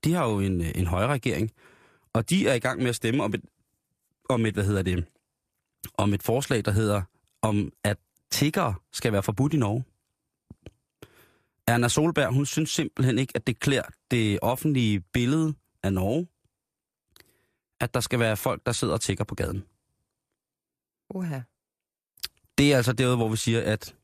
de 0.04 0.12
har 0.12 0.28
jo 0.28 0.40
en, 0.40 0.60
en 0.60 0.86
højre 0.86 1.08
regering, 1.08 1.50
og 2.12 2.30
de 2.30 2.48
er 2.48 2.54
i 2.54 2.58
gang 2.58 2.80
med 2.80 2.88
at 2.88 2.96
stemme 2.96 3.24
om 3.24 3.34
et, 3.34 3.44
om 4.28 4.46
et, 4.46 4.54
hvad 4.54 4.64
hedder 4.64 4.82
det, 4.82 5.04
om 5.94 6.14
et 6.14 6.22
forslag, 6.22 6.64
der 6.64 6.70
hedder, 6.70 7.02
om 7.42 7.72
at 7.84 7.98
tiggere 8.30 8.74
skal 8.92 9.12
være 9.12 9.22
forbudt 9.22 9.54
i 9.54 9.56
Norge. 9.56 9.84
Erna 11.66 11.88
Solberg, 11.88 12.32
hun 12.32 12.46
synes 12.46 12.70
simpelthen 12.70 13.18
ikke, 13.18 13.32
at 13.34 13.46
det 13.46 13.60
klæder 13.60 13.88
det 14.10 14.38
offentlige 14.42 15.00
billede 15.00 15.54
af 15.82 15.92
Norge, 15.92 16.28
at 17.80 17.94
der 17.94 18.00
skal 18.00 18.18
være 18.18 18.36
folk, 18.36 18.66
der 18.66 18.72
sidder 18.72 18.94
og 18.94 19.00
tigger 19.00 19.24
på 19.24 19.34
gaden. 19.34 19.64
Uha. 21.14 21.40
Det 22.58 22.72
er 22.72 22.76
altså 22.76 22.92
derude, 22.92 23.16
hvor 23.16 23.28
vi 23.28 23.36
siger, 23.36 23.62
at 23.62 23.96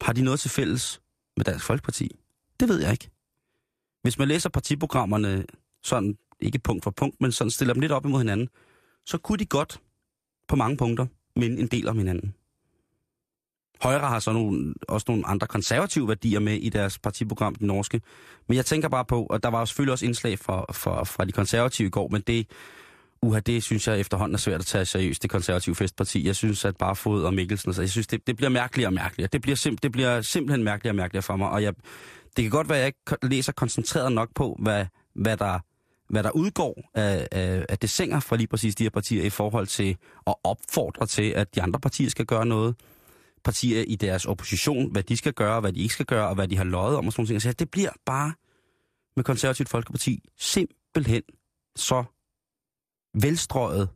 har 0.00 0.12
de 0.12 0.22
noget 0.22 0.40
til 0.40 0.50
fælles 0.50 1.02
med 1.36 1.44
Dansk 1.44 1.64
Folkeparti? 1.64 2.10
Det 2.60 2.68
ved 2.68 2.80
jeg 2.80 2.92
ikke. 2.92 3.10
Hvis 4.02 4.18
man 4.18 4.28
læser 4.28 4.48
partiprogrammerne 4.48 5.46
sådan, 5.82 6.16
ikke 6.40 6.58
punkt 6.58 6.84
for 6.84 6.90
punkt, 6.90 7.20
men 7.20 7.32
sådan 7.32 7.50
stiller 7.50 7.74
dem 7.74 7.80
lidt 7.80 7.92
op 7.92 8.04
imod 8.04 8.20
hinanden, 8.20 8.48
så 9.06 9.18
kunne 9.18 9.38
de 9.38 9.46
godt 9.46 9.80
på 10.48 10.56
mange 10.56 10.76
punkter 10.76 11.06
minde 11.36 11.58
en 11.58 11.66
del 11.66 11.88
om 11.88 11.98
hinanden. 11.98 12.34
Højre 13.82 14.08
har 14.08 14.18
så 14.18 14.32
nogle, 14.32 14.74
også 14.88 15.04
nogle 15.08 15.26
andre 15.26 15.46
konservative 15.46 16.08
værdier 16.08 16.40
med 16.40 16.54
i 16.54 16.68
deres 16.68 16.98
partiprogram, 16.98 17.54
den 17.54 17.66
norske. 17.66 18.00
Men 18.48 18.56
jeg 18.56 18.66
tænker 18.66 18.88
bare 18.88 19.04
på, 19.04 19.26
og 19.30 19.42
der 19.42 19.48
var 19.48 19.64
selvfølgelig 19.64 19.92
også 19.92 20.06
indslag 20.06 20.38
fra, 20.38 20.64
fra, 20.72 21.04
fra 21.04 21.24
de 21.24 21.32
konservative 21.32 21.86
i 21.86 21.90
går, 21.90 22.08
men 22.08 22.22
det, 22.26 22.46
uha, 23.22 23.40
det 23.40 23.62
synes 23.62 23.88
jeg 23.88 24.00
efterhånden 24.00 24.34
er 24.34 24.38
svært 24.38 24.60
at 24.60 24.66
tage 24.66 24.84
seriøst, 24.84 25.22
det 25.22 25.30
konservative 25.30 25.74
festparti. 25.74 26.26
Jeg 26.26 26.36
synes, 26.36 26.64
at 26.64 26.76
bare 26.76 26.96
Fod 26.96 27.24
og 27.24 27.34
Mikkelsen, 27.34 27.74
så 27.74 27.82
jeg 27.82 27.90
synes, 27.90 28.06
det, 28.06 28.26
det 28.26 28.36
bliver 28.36 28.50
mærkeligere 28.50 28.88
og 28.88 28.94
mærkeligere. 28.94 29.28
Det 29.32 29.42
bliver, 29.42 29.56
sim, 29.56 29.78
det 29.78 29.92
bliver 29.92 30.22
simpelthen 30.22 30.64
mærkeligere 30.64 30.92
og 30.92 30.96
mærkeligere 30.96 31.22
for 31.22 31.36
mig, 31.36 31.48
og 31.48 31.62
jeg, 31.62 31.74
det 32.36 32.44
kan 32.44 32.50
godt 32.50 32.68
være, 32.68 32.78
at 32.78 32.82
jeg 32.82 32.86
ikke 32.86 33.26
læser 33.26 33.52
koncentreret 33.52 34.12
nok 34.12 34.28
på, 34.34 34.56
hvad, 34.58 34.86
hvad 35.14 35.36
der 35.36 35.58
hvad 36.10 36.22
der 36.22 36.30
udgår 36.30 36.90
af, 36.94 37.28
af, 37.32 37.66
af 37.68 37.78
det 37.78 37.90
sænger 37.90 38.20
fra 38.20 38.36
lige 38.36 38.46
præcis 38.46 38.74
de 38.74 38.82
her 38.82 38.90
partier 38.90 39.24
i 39.24 39.30
forhold 39.30 39.66
til 39.66 39.96
at 40.26 40.34
opfordre 40.44 41.06
til, 41.06 41.30
at 41.30 41.54
de 41.54 41.62
andre 41.62 41.80
partier 41.80 42.10
skal 42.10 42.26
gøre 42.26 42.46
noget. 42.46 42.74
Partier 43.44 43.84
i 43.88 43.96
deres 43.96 44.24
opposition, 44.24 44.92
hvad 44.92 45.02
de 45.02 45.16
skal 45.16 45.32
gøre, 45.32 45.60
hvad 45.60 45.72
de 45.72 45.80
ikke 45.80 45.94
skal 45.94 46.06
gøre, 46.06 46.28
og 46.28 46.34
hvad 46.34 46.48
de 46.48 46.56
har 46.56 46.64
løjet 46.64 46.96
om 46.96 47.06
og 47.06 47.12
sådan 47.12 47.26
noget. 47.28 47.42
Så 47.42 47.52
det 47.52 47.70
bliver 47.70 47.90
bare 48.06 48.32
med 49.16 49.24
konservativt 49.24 49.68
folkeparti 49.68 50.22
simpelthen 50.38 51.22
så 51.76 52.04
velstrøget 53.14 53.88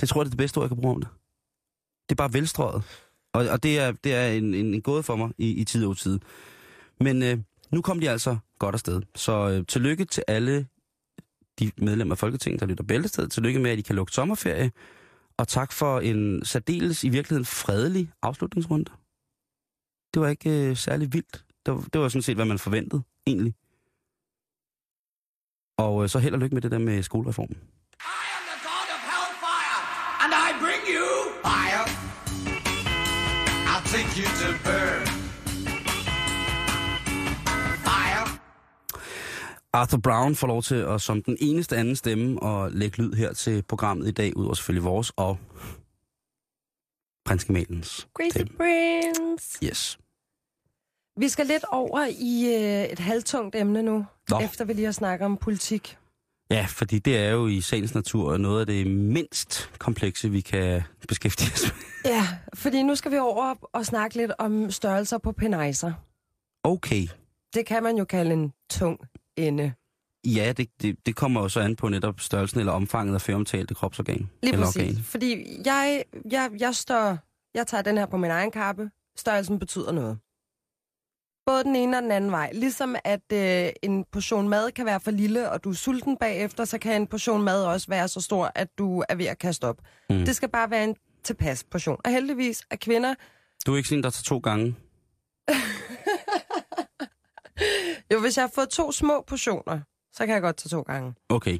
Det 0.00 0.08
tror 0.08 0.20
jeg, 0.20 0.24
det 0.24 0.28
er 0.28 0.30
det 0.30 0.38
bedste 0.38 0.58
ord, 0.58 0.64
jeg 0.64 0.70
kan 0.70 0.80
bruge 0.80 0.94
om 0.94 1.00
det. 1.00 1.10
Det 2.08 2.14
er 2.14 2.16
bare 2.16 2.32
velstrøget. 2.32 2.82
Og, 3.32 3.48
og 3.48 3.62
det 3.62 3.78
er, 3.78 3.92
det 3.92 4.14
er 4.14 4.28
en, 4.28 4.54
en, 4.54 4.74
en 4.74 4.82
gåde 4.82 5.02
for 5.02 5.16
mig 5.16 5.30
i, 5.38 5.50
i 5.50 5.64
tid 5.64 5.86
og 5.86 5.96
tid. 5.96 6.20
Men 7.00 7.22
øh, 7.22 7.38
nu 7.72 7.82
kom 7.82 8.00
de 8.00 8.10
altså 8.10 8.38
godt 8.58 8.74
afsted. 8.74 9.02
Så 9.14 9.48
øh, 9.48 9.66
tillykke 9.66 10.04
til 10.04 10.24
alle 10.28 10.66
de 11.58 11.70
medlemmer 11.78 12.14
af 12.14 12.18
Folketinget, 12.18 12.60
der 12.60 12.66
lytter 12.66 12.84
Bæltested. 12.84 13.28
Tillykke 13.28 13.60
med, 13.60 13.70
at 13.70 13.78
I 13.78 13.82
kan 13.82 13.96
lukke 13.96 14.12
sommerferie. 14.12 14.72
Og 15.36 15.48
tak 15.48 15.72
for 15.72 16.00
en 16.00 16.44
særdeles, 16.44 17.04
i 17.04 17.08
virkeligheden 17.08 17.44
fredelig 17.44 18.12
afslutningsrunde. 18.22 18.90
Det 20.14 20.22
var 20.22 20.28
ikke 20.28 20.50
øh, 20.50 20.76
særlig 20.76 21.12
vildt. 21.12 21.44
Det 21.66 21.74
var, 21.74 21.84
det 21.92 22.00
var 22.00 22.08
sådan 22.08 22.22
set, 22.22 22.36
hvad 22.36 22.44
man 22.44 22.58
forventede, 22.58 23.02
egentlig. 23.26 23.54
Og 25.78 26.02
øh, 26.02 26.08
så 26.08 26.18
held 26.18 26.34
og 26.34 26.40
lykke 26.40 26.54
med 26.54 26.62
det 26.62 26.70
der 26.70 26.78
med 26.78 27.02
skolereformen. 27.02 27.56
I 27.56 28.26
am 28.36 28.44
the 28.50 28.58
god 28.68 28.88
of 28.96 29.02
hellfire, 29.12 29.80
and 30.22 30.32
I 30.46 30.48
bring 30.62 30.82
you 30.96 31.08
fire. 31.44 31.84
I'll 33.72 33.86
take 33.94 34.10
you 34.20 34.26
to 34.40 34.48
burn. 34.64 35.19
Arthur 39.72 39.98
Brown 39.98 40.34
får 40.36 40.46
lov 40.46 40.62
til 40.62 40.74
at 40.74 41.00
som 41.00 41.22
den 41.22 41.36
eneste 41.40 41.76
anden 41.76 41.96
stemme 41.96 42.42
og 42.42 42.70
lægge 42.70 43.02
lyd 43.02 43.12
her 43.12 43.32
til 43.32 43.62
programmet 43.62 44.08
i 44.08 44.10
dag, 44.10 44.36
udover 44.36 44.54
selvfølgelig 44.54 44.84
vores 44.84 45.12
og 45.16 45.38
prins 47.24 47.44
Gemalens. 47.44 48.08
Crazy 48.14 48.30
stemme. 48.30 48.56
Prince. 48.56 49.58
Yes. 49.64 49.98
Vi 51.16 51.28
skal 51.28 51.46
lidt 51.46 51.64
over 51.68 52.06
i 52.18 52.54
øh, 52.54 52.84
et 52.84 52.98
halvtungt 52.98 53.56
emne 53.56 53.82
nu, 53.82 54.06
Nå. 54.30 54.38
efter 54.38 54.64
vi 54.64 54.72
lige 54.72 54.84
har 54.84 54.92
snakket 54.92 55.24
om 55.24 55.36
politik. 55.36 55.96
Ja, 56.50 56.66
fordi 56.68 56.98
det 56.98 57.16
er 57.16 57.30
jo 57.30 57.46
i 57.46 57.60
sagens 57.60 57.94
natur 57.94 58.36
noget 58.36 58.60
af 58.60 58.66
det 58.66 58.86
mindst 58.86 59.70
komplekse, 59.78 60.30
vi 60.30 60.40
kan 60.40 60.82
beskæftige 61.08 61.50
os 61.54 61.62
med. 61.62 62.12
Ja, 62.12 62.28
fordi 62.54 62.82
nu 62.82 62.94
skal 62.94 63.12
vi 63.12 63.18
over 63.18 63.54
og 63.72 63.86
snakke 63.86 64.16
lidt 64.16 64.32
om 64.38 64.70
størrelser 64.70 65.18
på 65.18 65.32
penejser. 65.32 65.92
Okay. 66.64 67.06
Det 67.54 67.66
kan 67.66 67.82
man 67.82 67.96
jo 67.98 68.04
kalde 68.04 68.32
en 68.32 68.52
tung 68.70 69.00
ende. 69.36 69.72
Ja, 70.24 70.52
det, 70.56 70.68
det, 70.82 71.06
det 71.06 71.16
kommer 71.16 71.42
jo 71.42 71.48
så 71.48 71.60
an 71.60 71.76
på 71.76 71.88
netop 71.88 72.20
størrelsen 72.20 72.60
eller 72.60 72.72
omfanget 72.72 73.14
af 73.14 73.20
føromtalte 73.20 73.74
kropsorgan. 73.74 74.30
Lige 74.42 74.52
eller 74.52 74.66
præcis. 74.66 74.82
Organ. 74.82 75.02
Fordi 75.02 75.56
jeg, 75.64 76.04
jeg, 76.30 76.50
jeg, 76.60 76.74
står, 76.74 77.18
jeg 77.54 77.66
tager 77.66 77.82
den 77.82 77.98
her 77.98 78.06
på 78.06 78.16
min 78.16 78.30
egen 78.30 78.50
kappe. 78.50 78.90
Størrelsen 79.16 79.58
betyder 79.58 79.92
noget. 79.92 80.18
Både 81.46 81.64
den 81.64 81.76
ene 81.76 81.96
og 81.96 82.02
den 82.02 82.12
anden 82.12 82.30
vej. 82.30 82.50
Ligesom 82.52 82.96
at 83.04 83.32
øh, 83.32 83.68
en 83.82 84.04
portion 84.12 84.48
mad 84.48 84.70
kan 84.70 84.86
være 84.86 85.00
for 85.00 85.10
lille, 85.10 85.50
og 85.50 85.64
du 85.64 85.70
er 85.70 85.74
sulten 85.74 86.16
bagefter, 86.16 86.64
så 86.64 86.78
kan 86.78 87.00
en 87.00 87.06
portion 87.06 87.42
mad 87.42 87.64
også 87.64 87.86
være 87.88 88.08
så 88.08 88.20
stor, 88.20 88.52
at 88.54 88.68
du 88.78 89.04
er 89.08 89.14
ved 89.14 89.26
at 89.26 89.38
kaste 89.38 89.64
op. 89.64 89.78
Mm. 90.10 90.24
Det 90.24 90.36
skal 90.36 90.48
bare 90.48 90.70
være 90.70 90.84
en 90.84 90.96
tilpas 91.24 91.64
portion. 91.64 91.96
Og 92.04 92.10
heldigvis 92.10 92.62
er 92.70 92.76
kvinder... 92.76 93.14
Du 93.66 93.72
er 93.72 93.76
ikke 93.76 93.88
sådan, 93.88 94.02
der 94.02 94.10
tager 94.10 94.24
to 94.24 94.38
gange. 94.38 94.76
Jo, 98.12 98.20
hvis 98.20 98.36
jeg 98.36 98.42
har 98.42 98.50
fået 98.54 98.68
to 98.68 98.92
små 98.92 99.24
portioner, 99.26 99.80
så 100.12 100.26
kan 100.26 100.34
jeg 100.34 100.42
godt 100.42 100.56
tage 100.56 100.68
to 100.68 100.82
gange. 100.82 101.14
Okay. 101.28 101.58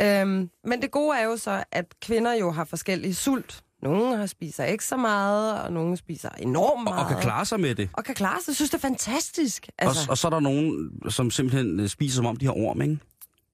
Øhm, 0.00 0.50
men 0.64 0.82
det 0.82 0.90
gode 0.90 1.18
er 1.18 1.24
jo 1.24 1.36
så, 1.36 1.64
at 1.72 1.86
kvinder 2.02 2.32
jo 2.32 2.50
har 2.50 2.64
forskellige 2.64 3.14
sult. 3.14 3.62
Nogle 3.82 4.16
har 4.16 4.26
spiser 4.26 4.64
ikke 4.64 4.84
så 4.84 4.96
meget, 4.96 5.60
og 5.60 5.72
nogle 5.72 5.96
spiser 5.96 6.28
enormt 6.38 6.78
Og, 6.78 6.84
meget. 6.84 7.04
og 7.04 7.10
kan 7.12 7.20
klare 7.20 7.44
sig 7.44 7.60
med 7.60 7.74
det. 7.74 7.90
Og 7.92 8.04
kan 8.04 8.14
klare 8.14 8.42
sig. 8.42 8.54
Synes, 8.54 8.70
det 8.70 8.76
er 8.78 8.88
fantastisk. 8.88 9.68
Altså. 9.78 10.02
Og, 10.08 10.10
og 10.10 10.18
så 10.18 10.28
er 10.28 10.30
der 10.30 10.40
nogen, 10.40 10.90
som 11.10 11.30
simpelthen 11.30 11.80
øh, 11.80 11.88
spiser 11.88 12.16
som 12.16 12.26
om 12.26 12.36
de 12.36 12.44
har 12.46 12.52
orm, 12.52 12.82
ikke? 12.82 12.98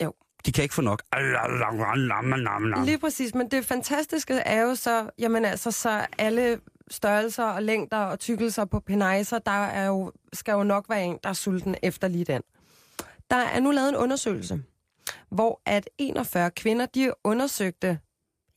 Jo. 0.05 0.13
De 0.47 0.53
kan 0.53 0.63
ikke 0.63 0.75
få 0.75 0.83
nok. 0.83 1.03
Lige 2.85 2.99
præcis, 2.99 3.35
men 3.35 3.51
det 3.51 3.65
fantastiske 3.65 4.35
er 4.35 4.63
jo 4.63 4.75
så, 4.75 5.11
jamen 5.19 5.45
altså, 5.45 5.71
så 5.71 6.07
alle 6.19 6.61
størrelser 6.91 7.45
og 7.45 7.63
længder 7.63 7.99
og 7.99 8.19
tykkelser 8.19 8.65
på 8.65 8.81
penejser, 8.81 9.39
der 9.39 9.51
er 9.51 9.87
jo, 9.87 10.13
skal 10.33 10.53
jo 10.53 10.63
nok 10.63 10.89
være 10.89 11.05
en, 11.05 11.19
der 11.23 11.29
er 11.29 11.33
sulten 11.33 11.77
efter 11.83 12.09
lige 12.09 12.25
den. 12.25 12.43
Der 13.31 13.37
er 13.37 13.61
nu 13.61 13.71
lavet 13.71 13.89
en 13.89 13.97
undersøgelse, 13.97 14.63
hvor 15.29 15.61
at 15.67 15.91
41 15.99 16.51
kvinder, 16.51 16.87
de 16.87 17.13
undersøgte 17.25 17.99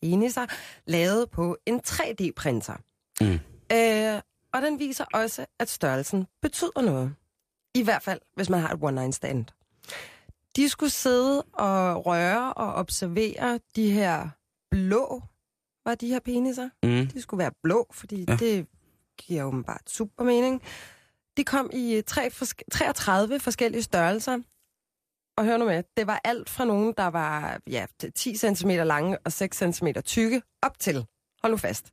peniser, 0.02 0.46
lavet 0.86 1.30
på 1.30 1.58
en 1.66 1.82
3D-printer. 1.88 2.74
Mm. 3.22 3.40
Øh, 3.72 4.22
og 4.54 4.62
den 4.62 4.80
viser 4.80 5.06
også, 5.14 5.46
at 5.60 5.70
størrelsen 5.70 6.28
betyder 6.42 6.82
noget. 6.82 7.16
I 7.74 7.84
hvert 7.84 8.02
fald, 8.02 8.20
hvis 8.36 8.50
man 8.50 8.60
har 8.60 8.70
et 8.74 8.80
one-night 8.84 9.12
stand. 9.12 9.46
De 10.56 10.70
skulle 10.70 10.90
sidde 10.90 11.42
og 11.42 12.06
røre 12.06 12.54
og 12.54 12.74
observere 12.74 13.60
de 13.76 13.92
her 13.92 14.30
blå, 14.72 15.24
var 15.90 15.96
de 15.96 16.08
her 16.08 16.20
peniser. 16.20 16.70
Mm. 16.84 17.08
De 17.08 17.22
skulle 17.22 17.40
være 17.40 17.52
blå, 17.64 17.88
fordi 17.92 18.26
Ja. 18.28 18.36
det 18.36 18.68
giver 19.18 19.44
åbenbart 19.44 19.82
super 19.90 20.24
mening. 20.24 20.62
De 21.38 21.44
kom 21.44 21.70
i 21.74 22.02
tre 22.08 22.30
forsk- 22.30 22.62
33 22.72 23.40
forskellige 23.40 23.84
størrelser. 23.84 24.40
Og 25.38 25.46
hør 25.46 25.58
nu 25.58 25.66
med, 25.66 25.84
det 25.98 26.08
var 26.08 26.22
alt 26.24 26.50
fra 26.50 26.66
nogen, 26.66 26.94
der 26.98 27.08
var 27.08 27.60
ja, 27.68 27.86
10 28.16 28.36
cm 28.38 28.70
lange 28.70 29.18
og 29.26 29.32
6 29.32 29.58
cm 29.58 29.88
tykke, 30.06 30.42
op 30.62 30.80
til, 30.80 31.06
hold 31.44 31.54
nu 31.54 31.58
fast, 31.58 31.90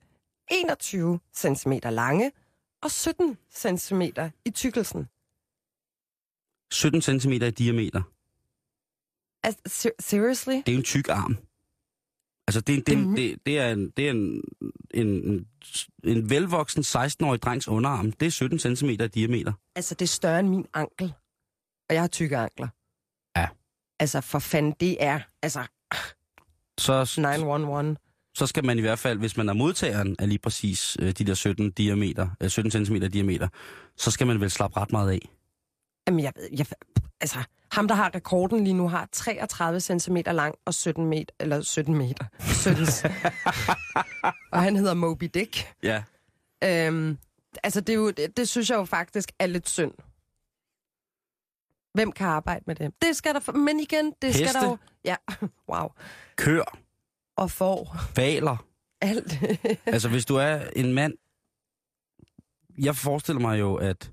21 0.51 1.21
cm 1.37 1.73
lange 1.85 2.33
og 2.83 2.91
17 2.91 3.39
cm 3.55 4.03
i 4.45 4.51
tykkelsen. 4.51 5.09
17 6.73 7.03
cm 7.21 7.33
i 7.33 7.51
diameter. 7.51 8.03
Altså, 9.43 9.61
ser- 9.67 9.91
seriously? 10.01 10.53
Det 10.67 10.69
er 10.75 10.77
en 10.79 10.83
tyk 10.83 11.09
arm. 11.09 11.37
Altså, 12.49 12.61
det, 12.61 12.87
det, 12.87 12.97
Det 12.97 13.03
er 13.03 13.15
det, 13.17 13.39
det, 13.47 13.59
er, 13.59 13.73
en, 13.73 13.91
det 13.97 14.07
er 14.07 14.11
en, 14.11 14.43
en, 14.95 15.07
en, 15.07 15.47
en 16.05 16.31
velvoksen 16.31 16.83
16-årig 16.83 17.43
drengs 17.43 17.69
underarm. 17.69 18.13
Det 18.13 18.27
er 18.27 18.31
17 18.31 18.59
cm 18.77 18.89
i 18.89 18.97
diameter. 18.97 19.53
Altså, 19.77 19.95
det 19.95 20.03
er 20.05 20.09
større 20.09 20.41
end 20.41 20.49
min 20.49 20.67
ankel. 20.75 21.13
Og 21.89 21.95
jeg 21.95 22.03
har 22.03 22.09
tykke 22.09 22.37
ankler. 22.37 22.69
Ja. 23.37 23.49
Altså, 24.01 24.21
for 24.21 24.39
fanden, 24.39 24.75
det 24.81 24.97
er, 25.05 25.21
altså, 25.43 25.61
Så, 26.79 27.15
911. 27.21 27.97
så 28.35 28.47
skal 28.47 28.65
man 28.65 28.79
i 28.79 28.81
hvert 28.81 28.99
fald, 28.99 29.19
hvis 29.19 29.37
man 29.37 29.49
er 29.49 29.53
modtageren 29.53 30.17
af 30.19 30.29
lige 30.29 30.39
præcis 30.39 30.97
øh, 31.01 31.13
de 31.13 31.25
der 31.25 31.35
17, 31.35 31.71
diameter, 31.71 32.29
øh, 32.43 32.51
17 32.51 32.87
cm 32.87 32.95
i 32.95 33.09
diameter, 33.09 33.49
så 33.97 34.11
skal 34.11 34.27
man 34.27 34.41
vel 34.41 34.51
slappe 34.51 34.81
ret 34.81 34.93
meget 34.93 35.11
af. 35.11 35.29
Jamen, 36.09 36.21
jeg 36.25 36.33
ved, 36.37 36.49
jeg, 36.59 36.67
altså, 37.21 37.39
ham, 37.77 37.89
der 37.89 37.95
har 37.95 38.15
rekorden 38.15 38.65
lige 38.65 38.75
nu, 38.75 38.89
har 38.89 39.09
33 39.13 39.81
cm 39.81 40.17
lang 40.27 40.55
og 40.65 40.75
17 40.75 41.07
meter, 41.07 41.35
eller 41.41 41.61
17 41.61 41.95
meter, 41.95 42.25
17. 42.41 42.87
og 44.53 44.63
han 44.63 44.77
hedder 44.77 44.95
Moby 44.95 45.31
Dick. 45.35 45.75
Ja. 45.83 46.03
Øhm, 46.65 47.19
altså, 47.63 47.81
det, 47.81 47.93
er 47.93 47.97
jo, 47.97 48.11
det, 48.11 48.37
det 48.37 48.49
synes 48.49 48.71
jeg 48.71 48.77
jo 48.77 48.85
faktisk 48.85 49.33
er 49.39 49.47
lidt 49.47 49.69
synd. 49.69 49.93
Hvem 51.95 52.13
kan 52.13 52.27
arbejde 52.27 52.65
med 52.67 52.75
det? 52.75 52.93
Det 53.03 53.17
skal 53.17 53.35
der, 53.35 53.53
men 53.53 53.81
igen, 53.81 54.13
det 54.23 54.35
skal 54.35 54.47
Heste? 54.47 54.61
der 54.61 54.67
jo... 54.67 54.79
Ja, 55.05 55.17
wow. 55.73 55.89
Kør, 56.37 56.79
Og 57.37 57.51
får 57.51 57.97
valer. 58.17 58.67
alt. 59.01 59.33
Altså, 59.87 60.09
hvis 60.09 60.25
du 60.27 60.37
er 60.37 60.61
en 60.77 60.93
mand... 60.93 61.15
Jeg 62.79 62.97
forestiller 62.97 63.41
mig 63.41 63.61
jo, 63.61 63.75
at, 63.75 64.13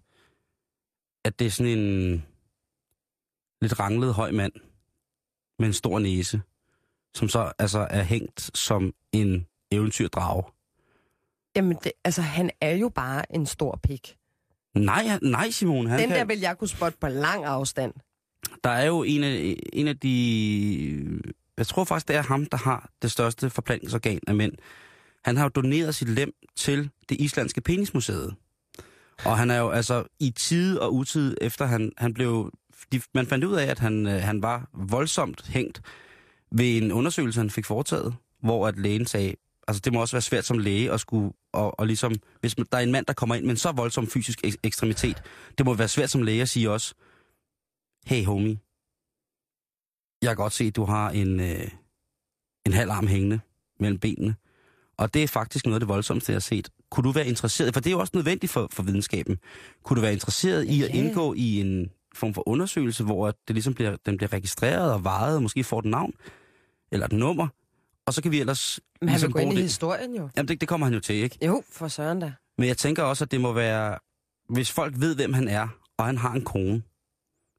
at 1.26 1.40
det 1.40 1.48
er 1.48 1.52
sådan 1.52 1.78
en 1.80 2.26
lidt 3.64 3.80
ranglet 3.80 4.14
høj 4.14 4.32
mand 4.32 4.54
med 5.60 5.68
en 5.68 5.74
stor 5.74 6.00
næse, 6.00 6.42
som 7.14 7.30
så 7.30 7.52
altså 7.60 7.88
er 7.90 8.04
hængt 8.04 8.58
som 8.58 8.94
en 9.12 9.48
eventyrdrage. 9.72 10.44
Jamen, 11.56 11.78
det, 11.84 11.92
altså, 12.04 12.22
han 12.22 12.52
er 12.62 12.76
jo 12.76 12.90
bare 12.90 13.36
en 13.36 13.46
stor 13.46 13.80
pik. 13.84 14.18
Nej, 14.76 15.20
nej 15.22 15.50
Simon. 15.50 15.88
Han 15.88 16.00
Den 16.00 16.10
kan, 16.10 16.18
der 16.18 16.26
vil 16.26 16.40
jeg 16.40 16.58
kunne 16.58 16.68
spotte 16.68 16.98
på 17.02 17.08
lang 17.08 17.46
afstand. 17.46 17.94
Der 18.64 18.70
er 18.70 18.86
jo 18.86 19.04
en 19.04 19.24
af, 19.24 19.56
en 19.74 19.88
af 19.88 20.00
de... 20.00 21.22
Jeg 21.58 21.68
tror 21.68 21.84
faktisk, 21.84 22.08
det 22.08 22.16
er 22.16 22.22
ham, 22.22 22.46
der 22.46 22.58
har 22.58 22.90
det 23.02 23.12
største 23.12 23.50
forplantningsorgan 23.50 24.20
af 24.28 24.36
mænd. 24.36 24.54
Han 25.26 25.38
har 25.38 25.44
jo 25.44 25.50
doneret 25.50 25.96
sit 25.96 26.10
lem 26.10 26.34
til 26.56 26.90
det 27.10 27.22
islandske 27.22 27.62
penismuseet. 27.62 28.36
Og 29.26 29.38
han 29.38 29.52
er 29.52 29.58
jo 29.58 29.70
altså 29.70 30.04
i 30.20 30.30
tid 30.30 30.78
og 30.78 30.94
utid, 30.94 31.38
efter 31.42 31.66
han, 31.66 31.92
han 31.98 32.14
blev... 32.14 32.52
De, 32.92 33.02
man 33.14 33.28
fandt 33.28 33.46
ud 33.46 33.54
af, 33.56 33.66
at 33.66 33.80
han, 33.80 34.08
øh, 34.08 34.22
han 34.22 34.42
var 34.42 34.70
voldsomt 34.74 35.48
hængt 35.48 35.82
ved 36.52 36.78
en 36.78 36.92
undersøgelse, 36.92 37.40
han 37.40 37.50
fik 37.50 37.66
foretaget, 37.66 38.16
hvor 38.44 38.68
at 38.68 38.78
lægen 38.80 39.06
sagde, 39.06 39.36
altså 39.68 39.82
det 39.86 39.94
må 39.94 40.02
også 40.02 40.16
være 40.16 40.22
svært 40.22 40.46
som 40.46 40.58
læge 40.58 40.92
at 40.92 41.00
skulle, 41.00 41.34
og, 41.54 41.80
og 41.80 41.88
ligesom, 41.88 42.14
hvis 42.40 42.58
man- 42.58 42.68
der 42.72 42.78
er 42.78 42.82
en 42.82 42.92
mand, 42.92 43.06
der 43.06 43.14
kommer 43.14 43.36
ind 43.36 43.44
med 43.46 43.52
en 43.52 43.58
så 43.58 43.72
voldsom 43.72 44.08
fysisk 44.08 44.40
ek- 44.46 44.56
ekstremitet, 44.64 45.24
det 45.58 45.66
må 45.66 45.74
være 45.74 45.88
svært 45.88 46.10
som 46.10 46.22
læge 46.24 46.42
at 46.42 46.50
sige 46.50 46.72
også, 46.72 46.94
hey 48.06 48.26
homie, 48.26 48.60
jeg 50.22 50.30
kan 50.30 50.36
godt 50.44 50.54
se, 50.54 50.64
at 50.64 50.76
du 50.76 50.84
har 50.86 51.10
en, 51.10 51.40
øh, 51.40 51.68
en 52.66 52.74
halv 52.74 52.92
arm 52.92 53.08
hængende 53.08 53.40
mellem 53.80 54.00
benene. 54.00 54.36
Og 54.98 55.14
det 55.14 55.24
er 55.24 55.28
faktisk 55.28 55.66
noget 55.66 55.76
af 55.76 55.80
det 55.80 55.88
voldsomste, 55.90 56.32
jeg 56.32 56.36
har 56.36 56.40
set. 56.40 56.70
Kunne 56.92 57.04
du 57.04 57.12
være 57.12 57.28
interesseret, 57.28 57.74
for 57.74 57.82
det 57.82 57.88
er 57.90 57.92
jo 57.92 58.00
også 58.00 58.12
nødvendigt 58.16 58.52
for, 58.52 58.68
for 58.72 58.84
videnskaben, 58.84 59.38
kunne 59.84 59.96
du 59.96 60.02
være 60.02 60.14
interesseret 60.14 60.64
i 60.66 60.84
at 60.84 60.90
indgå 60.90 61.34
i 61.34 61.60
en 61.62 61.90
form 62.16 62.34
for 62.34 62.50
undersøgelse, 62.50 63.04
hvor 63.04 63.28
det 63.48 63.56
ligesom 63.56 63.74
bliver, 63.74 63.96
den 64.06 64.18
bliver 64.18 64.34
registreret 64.34 64.94
og 64.94 65.04
varet, 65.04 65.36
og 65.36 65.44
måske 65.44 65.64
får 65.64 65.80
et 65.80 65.86
navn 65.86 66.14
eller 66.92 67.06
et 67.06 67.12
nummer, 67.12 67.48
Og 68.06 68.14
så 68.14 68.22
kan 68.22 68.32
vi 68.32 68.40
ellers... 68.40 68.80
Men 69.02 69.10
han 69.10 69.14
vil 69.14 69.20
ligesom 69.20 69.32
gå 69.32 69.40
ind 69.40 69.54
i 69.54 69.56
det. 69.56 69.64
historien 69.64 70.16
jo. 70.16 70.30
Jamen, 70.38 70.48
det, 70.48 70.62
det 70.62 70.70
kommer 70.70 70.88
han 70.88 70.94
jo 70.94 71.00
til, 71.00 71.16
ikke? 71.16 71.46
Jo, 71.46 71.64
for 71.72 71.88
søren 71.88 72.20
da. 72.20 72.34
Men 72.58 72.68
jeg 72.68 72.78
tænker 72.78 73.04
også, 73.04 73.24
at 73.24 73.32
det 73.32 73.42
må 73.42 73.54
være... 73.54 73.98
Hvis 74.50 74.72
folk 74.72 74.94
ved, 74.98 75.16
hvem 75.16 75.34
han 75.34 75.48
er, 75.48 75.68
og 75.98 76.06
han 76.06 76.18
har 76.18 76.32
en 76.34 76.44
kone, 76.44 76.82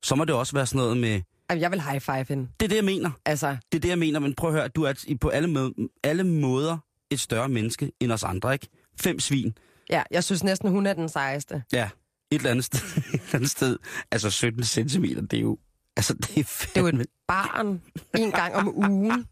så 0.04 0.14
må 0.14 0.24
det 0.24 0.34
også 0.34 0.52
være 0.52 0.66
sådan 0.66 0.78
noget 0.78 0.96
med... 0.96 1.20
Jamen, 1.50 1.62
jeg 1.62 1.70
vil 1.70 1.80
high 1.82 2.00
five 2.00 2.24
hende. 2.28 2.48
Det 2.60 2.66
er 2.66 2.68
det, 2.68 2.76
jeg 2.76 2.84
mener. 2.84 3.10
Altså, 3.24 3.56
Det 3.72 3.78
er 3.78 3.80
det, 3.80 3.88
jeg 3.88 3.98
mener. 3.98 4.20
Men 4.20 4.34
prøv 4.34 4.50
at 4.50 4.56
høre, 4.56 4.68
du 4.68 4.82
er 4.82 5.16
på 5.20 5.28
alle, 5.28 5.48
må- 5.50 5.72
alle 6.02 6.24
måder 6.24 6.78
et 7.10 7.20
større 7.20 7.48
menneske 7.48 7.92
end 8.00 8.12
os 8.12 8.24
andre, 8.24 8.52
ikke? 8.52 8.68
Fem 9.00 9.20
svin. 9.20 9.58
ja, 9.90 10.02
jeg 10.10 10.24
synes 10.24 10.44
næsten, 10.44 10.70
hun 10.70 10.86
er 10.86 10.92
den 10.92 11.08
sejeste. 11.08 11.62
Ja, 11.72 11.88
et 12.30 12.36
eller 12.36 12.50
andet 12.50 12.64
sted. 12.64 12.80
et 13.14 13.14
eller 13.14 13.34
andet 13.34 13.50
sted. 13.50 13.78
Altså 14.10 14.30
17 14.30 14.64
cm, 14.64 15.04
det 15.04 15.32
er 15.32 15.40
jo... 15.40 15.58
Altså, 15.96 16.14
det 16.14 16.28
er 16.28 16.34
Det 16.34 16.70
er 16.74 16.80
jo 16.80 16.86
fandme... 16.86 17.02
et 17.02 17.08
barn 17.28 17.82
en 18.18 18.30
gang 18.30 18.54
om 18.54 18.76
ugen. 18.76 19.26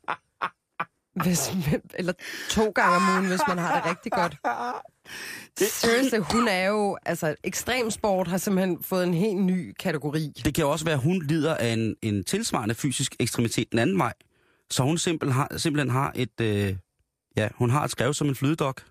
Hvis, 1.22 1.53
eller 1.95 2.12
to 2.51 2.70
gange 2.70 2.97
om 2.97 3.14
ugen, 3.14 3.26
hvis 3.26 3.40
man 3.49 3.59
har 3.59 3.80
det 3.80 3.90
rigtig 3.90 4.12
godt. 4.12 4.36
Seriously, 5.59 6.18
hun 6.18 6.49
er 6.49 6.68
jo... 6.68 6.99
Altså, 7.07 7.34
ekstremsport 7.45 8.28
har 8.28 8.38
simpelthen 8.38 8.82
fået 8.82 9.05
en 9.05 9.14
helt 9.14 9.38
ny 9.40 9.74
kategori. 9.78 10.32
Det 10.45 10.55
kan 10.55 10.66
også 10.66 10.84
være, 10.84 10.95
at 10.95 11.01
hun 11.01 11.22
lider 11.26 11.55
af 11.55 11.68
en, 11.72 11.97
en 12.03 12.24
tilsvarende 12.24 12.74
fysisk 12.74 13.16
ekstremitet 13.20 13.70
den 13.72 13.78
anden 13.78 13.99
vej. 13.99 14.12
Så 14.70 14.82
hun 14.82 14.99
simpelthen 14.99 15.34
har, 15.34 15.59
simpelthen 15.59 15.90
har 15.90 16.12
et... 16.14 16.40
Øh, 16.40 16.76
ja, 17.36 17.49
hun 17.55 17.70
har 17.70 17.84
et 17.84 17.90
skrev 17.90 18.14
som 18.14 18.28
en 18.28 18.34
flydedok, 18.34 18.82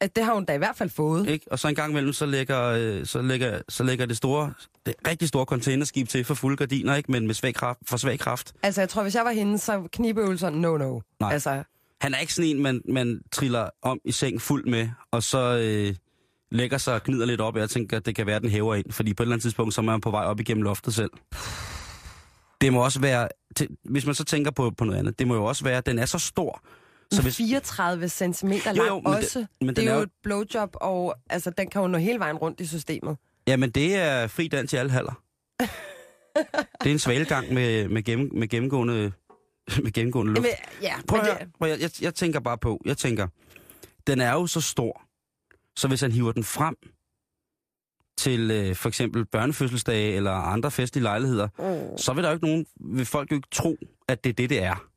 At 0.00 0.16
det 0.16 0.24
har 0.24 0.34
hun 0.34 0.44
da 0.44 0.54
i 0.54 0.58
hvert 0.58 0.76
fald 0.76 0.90
fået. 0.90 1.28
ikke? 1.28 1.46
Og 1.50 1.58
så 1.58 1.68
en 1.68 1.74
gang 1.74 1.90
imellem, 1.90 2.12
så 2.12 2.26
lægger, 2.26 2.62
øh, 2.62 3.06
så 3.06 3.22
lægger, 3.22 3.60
så 3.68 3.84
lægger 3.84 4.06
det 4.06 4.16
store, 4.16 4.52
det 4.86 4.94
rigtig 5.08 5.28
store 5.28 5.44
containerskib 5.44 6.08
til 6.08 6.24
for 6.24 6.34
fulde 6.34 6.56
gardiner, 6.56 6.94
ikke? 6.94 7.12
Men 7.12 7.26
med 7.26 7.34
svag 7.34 7.54
kraft, 7.54 7.78
for 7.86 7.96
svag 7.96 8.18
kraft. 8.18 8.52
Altså, 8.62 8.80
jeg 8.80 8.88
tror, 8.88 9.02
hvis 9.02 9.14
jeg 9.14 9.24
var 9.24 9.30
hende, 9.30 9.58
så 9.58 9.88
knibeøvelser, 9.92 10.50
no, 10.50 10.76
no. 10.76 11.00
Nej. 11.20 11.32
Altså, 11.32 11.62
Han 12.00 12.14
er 12.14 12.18
ikke 12.18 12.34
sådan 12.34 12.50
en, 12.50 12.62
man, 12.62 12.82
man 12.88 13.20
triller 13.32 13.68
om 13.82 13.98
i 14.04 14.12
seng 14.12 14.40
fuld 14.42 14.64
med, 14.64 14.88
og 15.10 15.22
så 15.22 15.58
øh, 15.58 15.94
lægger 16.50 16.78
sig 16.78 16.94
og 16.94 17.02
gnider 17.02 17.26
lidt 17.26 17.40
op, 17.40 17.54
og 17.54 17.60
jeg 17.60 17.70
tænker, 17.70 17.96
at 17.96 18.06
det 18.06 18.16
kan 18.16 18.26
være, 18.26 18.36
at 18.36 18.42
den 18.42 18.50
hæver 18.50 18.74
ind. 18.74 18.92
Fordi 18.92 19.14
på 19.14 19.22
et 19.22 19.24
eller 19.24 19.34
andet 19.34 19.42
tidspunkt, 19.42 19.74
så 19.74 19.80
er 19.80 19.84
man 19.84 20.00
på 20.00 20.10
vej 20.10 20.24
op 20.24 20.40
igennem 20.40 20.62
loftet 20.62 20.94
selv. 20.94 21.10
Det 22.60 22.72
må 22.72 22.84
også 22.84 23.00
være, 23.00 23.28
hvis 23.84 24.06
man 24.06 24.14
så 24.14 24.24
tænker 24.24 24.50
på, 24.50 24.70
på 24.70 24.84
noget 24.84 24.98
andet, 24.98 25.18
det 25.18 25.26
må 25.26 25.34
jo 25.34 25.44
også 25.44 25.64
være, 25.64 25.76
at 25.78 25.86
den 25.86 25.98
er 25.98 26.06
så 26.06 26.18
stor. 26.18 26.62
Så 27.16 27.22
hvis, 27.22 27.36
34 27.36 28.08
cm 28.08 28.48
lang 28.64 28.76
Jo, 28.78 28.84
jo, 28.84 29.00
men 29.00 29.12
det- 29.12 29.18
også. 29.18 29.46
men 29.60 29.68
det 29.68 29.76
den 29.76 29.88
er 29.88 29.92
jo 29.92 29.96
jo- 29.98 30.02
et 30.02 30.10
blowjob, 30.22 30.76
og 30.80 31.14
altså, 31.30 31.50
den 31.50 31.70
kan 31.70 31.80
jo 31.82 31.86
nå 31.88 31.98
hele 31.98 32.18
vejen 32.18 32.36
rundt 32.36 32.60
i 32.60 32.66
systemet. 32.66 33.16
jamen, 33.46 33.70
det 33.70 33.94
er 33.96 34.26
fri 34.26 34.48
dans 34.48 34.72
i 34.72 34.76
alle 34.76 34.92
halder. 34.92 35.22
det 36.82 36.86
er 36.86 36.90
en 36.92 36.98
svalegang 36.98 37.52
med, 37.54 37.88
med, 37.88 38.02
gennem, 38.02 38.30
med 38.34 38.48
gennemgående, 38.48 39.12
med 39.84 39.92
gennemgående 39.92 40.32
luft. 40.34 40.46
Jamen, 40.46 40.58
ja, 40.82 40.94
Prøv 41.08 41.18
at 41.20 41.26
høre, 41.26 41.40
at, 41.40 41.48
høre, 41.62 41.78
jeg, 41.80 41.90
jeg 42.02 42.14
tænker 42.14 42.40
bare 42.40 42.58
på, 42.58 42.82
jeg 42.84 42.96
tænker, 42.96 43.26
den 44.06 44.20
er 44.20 44.32
jo 44.32 44.46
så 44.46 44.60
stor, 44.60 45.02
så 45.76 45.88
hvis 45.88 46.00
han 46.00 46.12
hiver 46.12 46.32
den 46.32 46.44
frem 46.44 46.76
til 48.18 48.50
øh, 48.50 48.76
for 48.76 48.88
eksempel 48.88 49.24
børnefødselsdage 49.26 50.12
eller 50.12 50.30
andre 50.32 50.70
festlige 50.70 51.02
lejligheder, 51.02 51.48
Mm. 51.58 51.98
så 51.98 52.12
vil 52.12 52.24
der 52.24 52.30
jo 52.30 52.34
ikke 52.34 52.46
nogen, 52.46 52.66
vil 52.80 53.06
folk 53.06 53.30
jo 53.30 53.36
ikke 53.36 53.48
tro, 53.52 53.76
at 54.08 54.24
det 54.24 54.30
er 54.30 54.34
det, 54.34 54.50
det 54.50 54.62
er. 54.62 54.88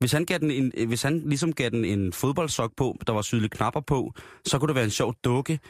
Hvis 0.00 0.12
han, 0.12 0.24
gav 0.24 0.38
den 0.38 0.50
en, 0.50 0.72
øh, 0.76 0.88
hvis 0.88 1.02
han 1.02 1.22
ligesom 1.26 1.52
gav 1.52 1.70
den 1.70 1.84
en 1.84 2.12
fodboldsok 2.12 2.72
på, 2.76 2.96
der 3.06 3.12
var 3.12 3.22
sydelige 3.22 3.48
knapper 3.50 3.80
på, 3.80 4.12
så 4.46 4.58
kunne 4.58 4.68
det 4.68 4.74
være 4.74 4.84
en 4.84 4.90
sjov 4.90 5.14
dukke. 5.24 5.60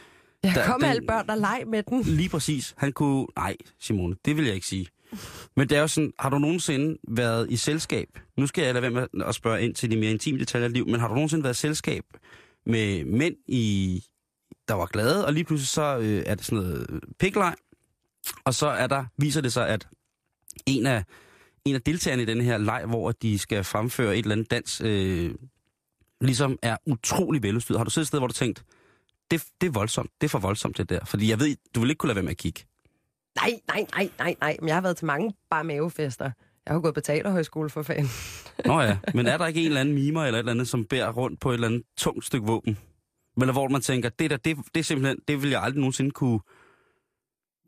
Ja, 0.45 0.53
Der- 0.55 0.67
kom 0.67 0.81
den- 0.81 0.91
alle 0.91 1.07
børn 1.07 1.31
og 1.31 1.39
leg 1.39 1.63
med 1.67 1.83
den. 1.83 2.03
Lige 2.03 2.29
præcis. 2.29 2.75
Han 2.79 2.93
kunne... 2.93 3.27
Nej, 3.37 3.57
Simone, 3.81 4.17
det 4.25 4.37
vil 4.37 4.45
jeg 4.45 4.55
ikke 4.55 4.67
sige. 4.67 4.87
Men 5.57 5.69
det 5.69 5.77
er 5.77 5.81
jo 5.81 5.89
sådan, 5.89 6.13
har 6.19 6.31
du 6.31 6.39
nogensinde 6.39 6.99
været 7.09 7.51
i 7.51 7.57
selskab? 7.57 8.09
Nu 8.37 8.47
skal 8.47 8.65
jeg 8.65 8.75
lade 8.75 8.83
være 8.95 9.09
med 9.13 9.25
at 9.27 9.35
spørge 9.35 9.63
ind 9.63 9.75
til 9.75 9.91
de 9.91 9.97
mere 9.97 10.11
intime 10.11 10.39
detaljer 10.39 10.67
af 10.67 10.73
liv, 10.73 10.87
men 10.89 11.01
har 11.01 11.09
du 11.09 11.15
nogensinde 11.15 11.45
været 11.45 11.55
i 11.55 11.61
selskab 11.61 12.05
med 12.67 13.05
mænd, 13.05 13.35
i, 13.49 14.05
der 14.69 14.75
var 14.75 14.87
glade, 14.87 15.27
og 15.27 15.33
lige 15.33 15.45
pludselig 15.45 15.69
så 15.69 15.99
øh, 15.99 16.23
er 16.27 16.35
det 16.35 16.45
sådan 16.45 16.59
noget 16.65 16.87
øh, 16.91 17.01
pikkelej, 17.19 17.55
og 18.45 18.55
så 18.55 18.67
er 18.67 18.87
der, 18.87 19.05
viser 19.19 19.41
det 19.41 19.53
sig, 19.53 19.69
at 19.69 19.89
en 20.67 20.87
af, 20.87 21.05
en 21.65 21.75
af 21.75 21.83
deltagerne 21.83 22.23
i 22.23 22.27
den 22.27 22.41
her 22.41 22.59
leg, 22.59 22.85
hvor 22.87 23.13
de 23.13 23.39
skal 23.39 23.65
fremføre 23.65 24.13
et 24.13 24.19
eller 24.19 24.33
andet 24.33 24.51
dans, 24.51 24.81
øh, 24.85 25.35
ligesom 26.21 26.59
er 26.63 26.77
utrolig 26.87 27.43
veludstyret. 27.43 27.79
Har 27.79 27.85
du 27.85 27.91
siddet 27.91 28.05
et 28.05 28.09
sted, 28.09 28.19
hvor 28.19 28.27
du 28.27 28.33
tænkt, 28.33 28.65
det, 29.31 29.45
det 29.61 29.67
er 29.67 29.71
voldsomt, 29.71 30.11
det 30.21 30.27
er 30.27 30.29
for 30.29 30.39
voldsomt 30.39 30.79
det 30.79 30.91
der, 30.91 31.05
fordi 31.05 31.31
jeg 31.31 31.41
ved, 31.41 31.57
du 31.75 31.81
vil 31.81 31.91
ikke 31.91 31.99
kunne 31.99 32.09
lade 32.09 32.17
være 32.17 32.23
med 32.23 32.31
at 32.31 32.37
kigge. 32.37 32.65
Nej, 33.37 33.61
nej, 33.69 33.87
nej, 33.97 34.11
nej, 34.19 34.37
nej. 34.41 34.57
Men 34.61 34.69
jeg 34.69 34.77
har 34.77 34.81
været 34.81 34.97
til 34.97 35.07
mange 35.07 35.35
bare 35.51 35.65
mavefester. 35.65 36.31
Jeg 36.67 36.75
har 36.75 36.81
gået 36.81 36.95
på 36.95 37.01
teaterhøjskole 37.01 37.71
for 37.71 37.83
fanden. 37.83 38.09
Nå 38.67 38.81
ja, 38.81 38.99
men 39.15 39.27
er 39.27 39.39
der 39.39 39.47
ikke 39.47 39.61
en 39.61 39.67
eller 39.67 39.81
anden 39.81 39.95
mimer 39.95 40.25
eller 40.25 40.39
et 40.39 40.39
eller 40.39 40.53
andet, 40.53 40.69
som 40.69 40.85
bærer 40.85 41.13
rundt 41.13 41.41
på 41.41 41.51
et 41.51 41.55
eller 41.55 41.69
andet 41.69 41.83
tungt 41.97 42.25
stykke 42.25 42.47
våben? 42.47 42.79
Eller 43.41 43.53
hvor 43.53 43.69
man 43.69 43.81
tænker, 43.81 44.09
det 44.09 44.31
der, 44.31 44.37
det, 44.37 44.57
det 44.75 44.87
simpelthen, 44.87 45.19
det 45.29 45.43
vil 45.43 45.51
jeg 45.51 45.63
aldrig 45.63 45.81
nogensinde 45.81 46.11
kunne... 46.11 46.41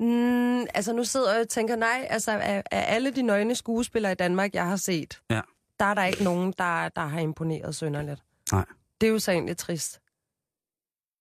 Mm, 0.07 0.61
altså 0.75 0.93
nu 0.93 1.05
sidder 1.05 1.33
jeg 1.33 1.41
og 1.41 1.49
tænker, 1.49 1.77
nej, 1.77 2.07
altså 2.11 2.31
af, 2.31 2.63
af 2.71 2.95
alle 2.95 3.11
de 3.11 3.23
nøgne 3.23 3.55
skuespillere 3.55 4.13
i 4.13 4.15
Danmark, 4.15 4.55
jeg 4.55 4.67
har 4.67 4.77
set, 4.77 5.21
Ja. 5.31 5.41
der 5.81 5.85
er 5.85 5.95
der 5.95 6.05
ikke 6.05 6.25
nogen, 6.25 6.55
der, 6.59 6.89
der 6.89 7.03
har 7.07 7.21
imponeret 7.21 7.75
sønderligt. 7.75 8.23
Nej. 8.53 8.65
Det 9.01 9.07
er 9.07 9.11
jo 9.11 9.19
så 9.19 9.33
egentlig 9.33 9.57
trist. 9.57 10.01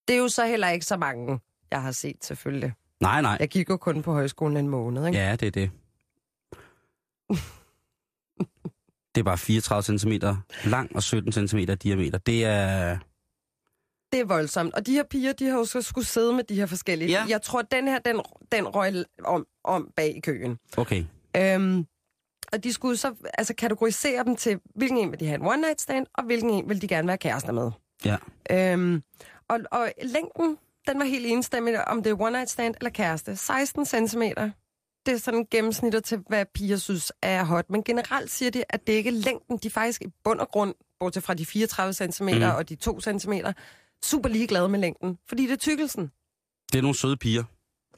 Det 0.08 0.14
er 0.16 0.18
jo 0.20 0.28
så 0.30 0.46
heller 0.46 0.70
ikke 0.70 0.86
så 0.86 0.98
mange, 0.98 1.40
jeg 1.72 1.82
har 1.82 1.92
set 1.92 2.26
selvfølgelig. 2.26 2.74
Nej, 3.02 3.22
nej. 3.22 3.38
Jeg 3.40 3.50
gik 3.50 3.70
jo 3.70 3.78
kun 3.78 4.02
på 4.02 4.14
højskolen 4.14 4.58
en 4.58 4.68
måned, 4.68 5.06
ikke? 5.08 5.20
Ja, 5.20 5.36
det 5.36 5.48
er 5.48 5.52
det. 5.52 5.72
Det 9.16 9.22
er 9.22 9.24
bare 9.26 9.38
34 9.38 10.00
cm 10.00 10.12
lang 10.66 10.96
og 10.96 11.04
17 11.04 11.48
cm 11.48 11.58
diameter. 11.58 12.18
Det 12.18 12.46
er... 12.46 12.98
Det 14.12 14.20
er 14.20 14.26
voldsomt. 14.26 14.74
Og 14.74 14.86
de 14.86 14.92
her 14.92 15.04
piger, 15.04 15.34
de 15.34 15.46
har 15.46 15.58
jo 15.58 15.66
så 15.66 15.82
skulle 15.82 16.08
sidde 16.08 16.34
med 16.34 16.44
de 16.44 16.56
her 16.56 16.66
forskellige. 16.66 17.12
Ja. 17.12 17.26
Jeg 17.30 17.42
tror, 17.42 17.62
den 17.62 17.88
her, 17.88 18.00
den, 18.00 18.22
den 18.52 18.68
røg 18.68 18.94
om, 19.24 19.46
om 19.64 19.92
bag 19.96 20.18
i 20.18 20.20
køen. 20.20 20.58
Okay. 20.78 21.04
Øhm, 21.38 21.86
og 22.54 22.64
de 22.64 22.74
skulle 22.74 22.98
så 22.98 23.14
altså, 23.34 23.54
kategorisere 23.54 24.24
dem 24.24 24.36
til, 24.36 24.60
hvilken 24.76 24.98
en 24.98 25.12
vil 25.12 25.20
de 25.20 25.26
have 25.26 25.36
en 25.36 25.48
one 25.48 25.62
night 25.62 25.82
stand, 25.82 26.06
og 26.14 26.24
hvilken 26.24 26.50
en 26.50 26.70
vil 26.70 26.82
de 26.82 26.88
gerne 26.88 27.08
være 27.08 27.18
kærester 27.18 27.52
med. 27.52 27.72
Ja. 28.06 28.18
Øhm, 28.52 29.04
og, 29.48 29.60
og 29.72 29.92
længden, 30.04 30.58
den 30.88 31.00
var 31.00 31.06
helt 31.06 31.26
enstemmig, 31.26 31.88
om 31.88 32.04
det 32.04 32.10
er 32.10 32.22
one 32.22 32.32
night 32.32 32.50
stand 32.50 32.76
eller 32.76 32.90
kæreste. 32.90 33.36
16 33.36 33.86
cm. 33.86 34.22
Det 35.06 35.14
er 35.14 35.18
sådan 35.18 35.48
gennemsnittet 35.52 36.04
til, 36.04 36.24
hvad 36.28 36.46
piger 36.46 36.78
synes 36.78 37.12
er 37.22 37.44
hot. 37.44 37.70
Men 37.70 37.84
generelt 37.84 38.32
siger 38.32 38.52
de, 38.52 38.64
at 38.70 38.88
det 38.88 38.94
ikke 38.94 39.08
er 39.08 39.14
længden. 39.14 39.58
De 39.58 39.68
er 39.68 39.72
faktisk 39.72 40.02
i 40.02 40.08
bund 40.24 40.40
og 40.40 40.48
grund, 40.48 40.74
bortset 41.00 41.24
fra 41.24 41.34
de 41.34 41.46
34 41.46 42.12
cm 42.12 42.24
mm. 42.24 42.44
og 42.58 42.70
de 42.70 42.76
2 42.76 43.02
cm, 43.02 43.34
super 44.06 44.30
ligeglade 44.30 44.70
med 44.70 44.80
længden. 44.80 45.18
Fordi 45.28 45.44
det 45.44 45.52
er 45.52 45.58
tykkelsen. 45.58 46.12
Det 46.72 46.78
er 46.78 46.82
nogle 46.82 46.96
søde 46.96 47.18
piger. 47.18 47.44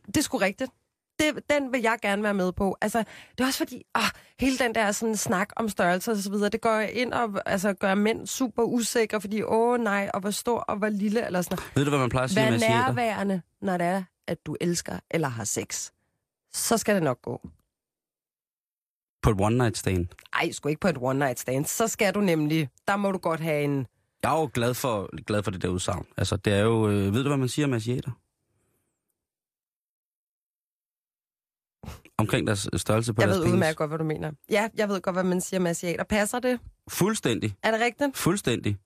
Det 0.06 0.18
er 0.18 0.22
sgu 0.22 0.38
rigtigt. 0.38 0.72
Det, 1.20 1.50
den 1.50 1.74
vil 1.74 1.82
jeg 1.82 1.98
gerne 2.02 2.24
være 2.24 2.34
med 2.34 2.52
på. 2.52 2.78
Altså, 2.82 3.04
det 3.32 3.40
er 3.40 3.46
også 3.46 3.58
fordi, 3.58 3.84
ah, 3.96 4.10
hele 4.40 4.58
den 4.58 4.76
der 4.76 4.92
sådan, 4.92 5.18
snak 5.18 5.50
om 5.56 5.70
størrelse 5.70 6.12
og 6.12 6.18
så 6.18 6.32
videre, 6.32 6.50
det 6.50 6.62
går 6.62 6.80
ind 6.80 7.14
og 7.14 7.42
altså, 7.46 7.74
gør 7.74 7.96
mænd 7.96 8.28
super 8.28 8.64
usikre, 8.64 9.22
fordi 9.22 9.44
åh 9.44 9.80
nej, 9.80 10.10
og 10.14 10.20
hvor 10.20 10.32
stor 10.32 10.60
og 10.60 10.78
hvor 10.78 10.90
lille, 10.90 11.26
eller 11.26 11.42
sådan. 11.42 11.58
Ved 11.76 11.86
du, 11.86 11.90
hvad 11.90 12.00
man 12.00 12.10
plejer 12.10 12.24
at 12.24 12.32
sige 12.32 12.52
med 12.52 12.60
nærværende, 12.60 13.42
når 13.62 13.78
det 13.78 13.88
er, 13.88 14.04
at 14.28 14.46
du 14.46 14.56
elsker 14.62 15.00
eller 15.12 15.28
har 15.28 15.44
sex. 15.44 15.92
Så 16.54 16.78
skal 16.78 16.96
det 16.96 17.04
nok 17.04 17.22
gå. 17.22 17.42
På 19.22 19.30
et 19.30 19.42
one 19.42 19.58
night 19.58 19.78
stand. 19.78 20.08
Ej, 20.34 20.52
sgu 20.52 20.70
ikke 20.70 20.80
på 20.80 20.88
et 20.88 20.98
one 21.02 21.20
night 21.20 21.40
stand. 21.40 21.66
Så 21.66 21.88
skal 21.88 22.14
du 22.14 22.22
nemlig, 22.22 22.70
der 22.88 22.96
må 22.96 23.12
du 23.12 23.18
godt 23.18 23.40
have 23.40 23.64
en... 23.64 23.88
Jeg 24.24 24.36
er 24.36 24.40
jo 24.42 24.50
glad 24.54 24.74
for, 24.74 25.24
glad 25.24 25.44
for 25.44 25.52
det 25.52 25.62
der 25.62 25.68
udsagn. 25.68 26.06
Altså, 26.18 26.36
det 26.38 26.54
er 26.54 26.60
jo... 26.62 26.90
Øh, 26.90 27.14
ved 27.14 27.24
du, 27.24 27.30
hvad 27.30 27.38
man 27.38 27.50
siger 27.50 27.66
om 27.68 27.74
asiater? 27.74 28.12
Omkring 32.18 32.48
deres 32.48 32.70
størrelse 32.78 33.14
på 33.14 33.22
Jeg 33.22 33.28
deres 33.28 33.38
ved 33.38 33.44
penis. 33.46 33.54
udmærket 33.54 33.78
godt, 33.78 33.90
hvad 33.90 33.98
du 33.98 34.04
mener. 34.04 34.32
Ja, 34.50 34.70
jeg 34.76 34.90
ved 34.90 35.02
godt, 35.02 35.16
hvad 35.16 35.24
man 35.24 35.42
siger 35.42 35.60
med 35.60 35.72
asiater. 35.72 36.04
Passer 36.04 36.40
det? 36.40 36.60
Fuldstændig. 36.90 37.56
Er 37.64 37.72
det 37.72 37.80
rigtigt? 37.80 38.18
Fuldstændig. 38.18 38.78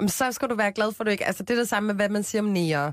Jamen, 0.00 0.08
så 0.08 0.32
skal 0.32 0.48
du 0.48 0.54
være 0.54 0.72
glad 0.72 0.92
for, 0.92 1.04
at 1.04 1.06
du 1.06 1.10
ikke... 1.10 1.24
Altså, 1.24 1.42
det 1.42 1.50
er 1.54 1.58
det 1.58 1.68
samme 1.68 1.86
med, 1.86 1.94
hvad 1.94 2.08
man 2.08 2.22
siger 2.22 2.42
om 2.42 2.48
nære. 2.48 2.92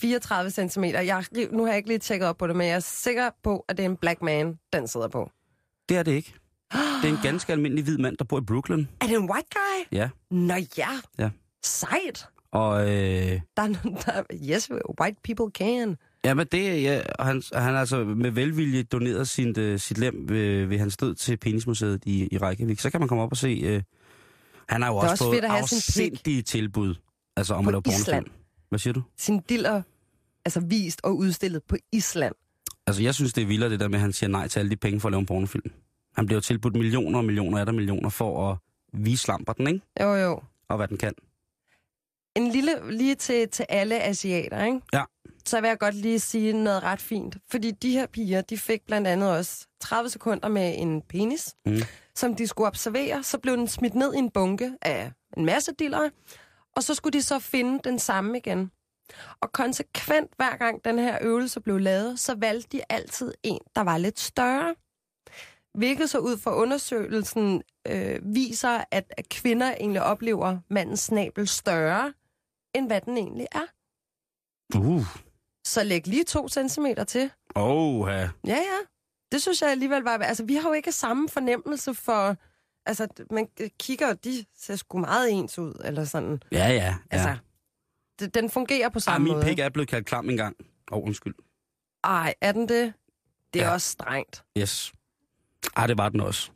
34 0.00 0.50
cm. 0.68 0.84
Jeg, 0.84 1.24
nu 1.50 1.62
har 1.62 1.68
jeg 1.70 1.76
ikke 1.76 1.88
lige 1.88 1.98
tjekket 1.98 2.28
op 2.28 2.36
på 2.36 2.46
det, 2.46 2.56
men 2.56 2.66
jeg 2.66 2.74
er 2.74 2.80
sikker 2.80 3.30
på, 3.42 3.64
at 3.68 3.76
det 3.76 3.84
er 3.84 3.88
en 3.88 3.96
black 3.96 4.22
man, 4.22 4.58
den 4.72 4.88
sidder 4.88 5.08
på. 5.08 5.30
Det 5.88 5.96
er 5.96 6.02
det 6.02 6.12
ikke. 6.12 6.34
Det 6.72 7.04
er 7.04 7.08
en 7.08 7.18
ganske 7.22 7.52
almindelig 7.52 7.84
hvid 7.84 7.98
mand, 7.98 8.16
der 8.16 8.24
bor 8.24 8.38
i 8.38 8.44
Brooklyn. 8.44 8.86
Er 9.00 9.06
det 9.06 9.16
en 9.16 9.30
white 9.30 9.48
guy? 9.54 9.96
Ja. 9.98 10.08
Nå 10.30 10.54
ja. 10.78 10.88
Ja. 11.18 11.30
Sejt. 11.64 12.26
Og 12.52 12.80
øh, 12.82 13.40
Der 13.56 13.62
er, 13.62 13.68
der, 14.06 14.22
yes, 14.54 14.70
white 15.00 15.16
people 15.24 15.46
can. 15.54 15.96
ja, 16.24 16.34
men 16.34 16.46
det, 16.52 16.82
ja, 16.82 17.02
og 17.18 17.26
han, 17.26 17.42
han 17.54 17.76
altså 17.76 18.04
med 18.04 18.30
velvilje 18.30 18.82
doneret 18.82 19.28
sin, 19.28 19.48
uh, 19.58 19.78
sit 19.80 19.98
lem 19.98 20.28
ved, 20.28 20.66
ved 20.66 20.78
hans 20.78 20.96
død 20.96 21.14
til 21.14 21.36
Penismuseet 21.36 22.02
i, 22.06 22.28
i 22.34 22.38
Reykjavik. 22.38 22.80
Så 22.80 22.90
kan 22.90 23.00
man 23.00 23.08
komme 23.08 23.24
op 23.24 23.30
og 23.30 23.36
se... 23.36 23.76
Uh, 23.76 23.82
han 24.68 24.82
har 24.82 24.88
jo 24.88 24.94
Det 25.00 25.10
også, 25.10 25.24
også 25.24 25.24
fået 25.24 25.44
afsindige 25.44 26.42
tilbud. 26.42 26.94
Altså 27.36 27.54
om 27.54 27.64
På 27.64 27.68
at 27.68 27.72
lave 27.72 27.82
pornofilm. 27.82 28.00
Island. 28.02 28.26
Hvad 28.68 28.78
siger 28.78 28.94
du? 28.94 29.02
Sin 29.18 29.40
diller, 29.48 29.82
altså 30.44 30.60
vist 30.60 31.00
og 31.04 31.16
udstillet 31.16 31.62
på 31.68 31.76
Island. 31.92 32.34
Altså, 32.86 33.02
jeg 33.02 33.14
synes, 33.14 33.32
det 33.32 33.42
er 33.42 33.46
vildere, 33.46 33.70
det 33.70 33.80
der 33.80 33.88
med, 33.88 33.94
at 33.94 34.00
han 34.00 34.12
siger 34.12 34.30
nej 34.30 34.48
til 34.48 34.58
alle 34.58 34.70
de 34.70 34.76
penge 34.76 35.00
for 35.00 35.08
at 35.08 35.12
lave 35.12 35.20
en 35.20 35.26
pornofilm. 35.26 35.70
Han 36.18 36.26
bliver 36.26 36.40
tilbudt 36.40 36.74
millioner 36.76 37.18
og 37.18 37.24
millioner 37.24 37.58
af 37.58 37.66
der 37.66 37.72
millioner 37.72 38.08
for 38.08 38.50
at 38.50 38.56
vislamper 38.92 39.52
den, 39.52 39.66
ikke? 39.66 39.80
Jo, 40.00 40.14
jo. 40.14 40.40
Og 40.68 40.76
hvad 40.76 40.88
den 40.88 40.96
kan. 40.96 41.12
En 42.34 42.48
lille 42.48 42.90
lige 42.90 43.14
til, 43.14 43.48
til 43.48 43.66
alle 43.68 44.00
asiater, 44.02 44.64
ikke? 44.64 44.80
Ja. 44.92 45.04
Så 45.46 45.60
vil 45.60 45.68
jeg 45.68 45.78
godt 45.78 45.94
lige 45.94 46.20
sige 46.20 46.52
noget 46.52 46.82
ret 46.82 47.00
fint. 47.00 47.36
Fordi 47.50 47.70
de 47.70 47.90
her 47.90 48.06
piger, 48.06 48.40
de 48.40 48.58
fik 48.58 48.86
blandt 48.86 49.06
andet 49.06 49.30
også 49.36 49.66
30 49.80 50.10
sekunder 50.10 50.48
med 50.48 50.74
en 50.78 51.02
penis, 51.02 51.54
Mm. 51.66 51.76
som 52.14 52.34
de 52.34 52.46
skulle 52.46 52.68
observere. 52.68 53.22
Så 53.22 53.38
blev 53.38 53.56
den 53.56 53.68
smidt 53.68 53.94
ned 53.94 54.14
i 54.14 54.18
en 54.18 54.30
bunke 54.30 54.72
af 54.82 55.12
en 55.36 55.44
masse 55.44 55.72
dillere, 55.78 56.10
og 56.76 56.82
så 56.82 56.94
skulle 56.94 57.12
de 57.18 57.22
så 57.22 57.38
finde 57.38 57.80
den 57.84 57.98
samme 57.98 58.38
igen. 58.38 58.70
Og 59.40 59.52
konsekvent, 59.52 60.30
hver 60.36 60.56
gang 60.56 60.84
den 60.84 60.98
her 60.98 61.18
øvelse 61.20 61.60
blev 61.60 61.78
lavet, 61.78 62.20
så 62.20 62.34
valgte 62.38 62.76
de 62.76 62.82
altid 62.88 63.34
en, 63.42 63.58
der 63.76 63.80
var 63.82 63.98
lidt 63.98 64.18
større. 64.20 64.74
Hvilket 65.74 66.10
så 66.10 66.18
ud 66.18 66.38
fra 66.38 66.54
undersøgelsen 66.54 67.62
øh, 67.86 68.20
viser, 68.34 68.84
at, 68.90 69.12
at 69.16 69.28
kvinder 69.28 69.74
egentlig 69.74 70.02
oplever 70.02 70.58
mandens 70.70 71.00
snabel 71.00 71.48
større, 71.48 72.12
end 72.74 72.86
hvad 72.86 73.00
den 73.00 73.16
egentlig 73.16 73.46
er. 73.52 73.66
Uh. 74.78 75.06
Så 75.64 75.84
læg 75.84 76.06
lige 76.06 76.24
to 76.24 76.48
centimeter 76.48 77.04
til. 77.04 77.30
Oh, 77.54 78.08
ja. 78.08 78.28
Ja, 78.46 78.56
ja. 78.56 78.78
Det 79.32 79.42
synes 79.42 79.62
jeg 79.62 79.70
alligevel 79.70 80.02
var... 80.02 80.18
Altså, 80.18 80.44
vi 80.44 80.54
har 80.54 80.68
jo 80.68 80.72
ikke 80.72 80.92
samme 80.92 81.28
fornemmelse 81.28 81.94
for... 81.94 82.36
Altså, 82.86 83.08
man 83.30 83.48
kigger, 83.78 84.14
de 84.14 84.44
ser 84.56 84.76
sgu 84.76 84.98
meget 84.98 85.30
ens 85.32 85.58
ud, 85.58 85.74
eller 85.84 86.04
sådan. 86.04 86.42
Ja, 86.52 86.58
ja. 86.68 86.72
ja. 86.74 86.94
Altså, 87.10 87.36
det, 88.18 88.34
den 88.34 88.50
fungerer 88.50 88.88
på 88.88 88.98
ah, 88.98 89.02
samme 89.02 89.24
min 89.24 89.32
måde. 89.32 89.44
pik 89.44 89.58
er 89.58 89.68
blevet 89.68 89.88
kaldt 89.88 90.06
klam 90.06 90.30
engang. 90.30 90.56
Åh, 90.92 90.98
oh, 90.98 91.04
undskyld. 91.04 91.34
Ej, 92.04 92.34
er 92.40 92.52
den 92.52 92.68
det? 92.68 92.92
Det 93.54 93.62
er 93.62 93.66
Ja. 93.66 93.72
også 93.72 93.90
strengt. 93.90 94.44
Yes. 94.58 94.92
Ah, 95.76 95.88
det 95.88 95.98
var 95.98 96.08
den 96.08 96.20
også. 96.20 96.50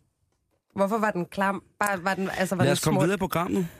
Hvorfor 0.74 0.98
var 0.98 1.10
den 1.10 1.26
klam? 1.26 1.62
Bare, 1.80 2.04
var 2.04 2.14
den, 2.14 2.30
altså, 2.30 2.54
var 2.56 2.64
Lad 2.64 2.70
den 2.70 2.72
os 2.72 2.84
komme 2.84 2.96
smuk? 2.96 3.02
videre 3.02 3.14
i 3.14 3.18
programmet. 3.18 3.68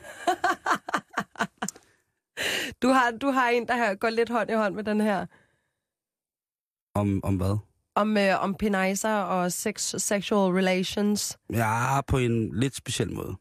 Du 2.82 2.88
har, 2.88 3.10
du 3.10 3.26
har 3.30 3.48
en, 3.48 3.68
der 3.68 3.94
går 3.94 4.10
lidt 4.10 4.28
hånd 4.28 4.50
i 4.50 4.54
hånd 4.54 4.74
med 4.74 4.84
den 4.84 5.00
her. 5.00 5.26
Om, 6.94 7.20
om 7.24 7.36
hvad? 7.36 7.56
Om, 7.94 8.16
øh, 8.16 8.42
om 8.42 8.54
peniser 8.54 9.14
og 9.14 9.52
sex, 9.52 9.94
sexual 9.98 10.52
relations. 10.54 11.38
Ja, 11.52 12.00
på 12.00 12.18
en 12.18 12.60
lidt 12.60 12.76
speciel 12.76 13.12
måde. 13.12 13.36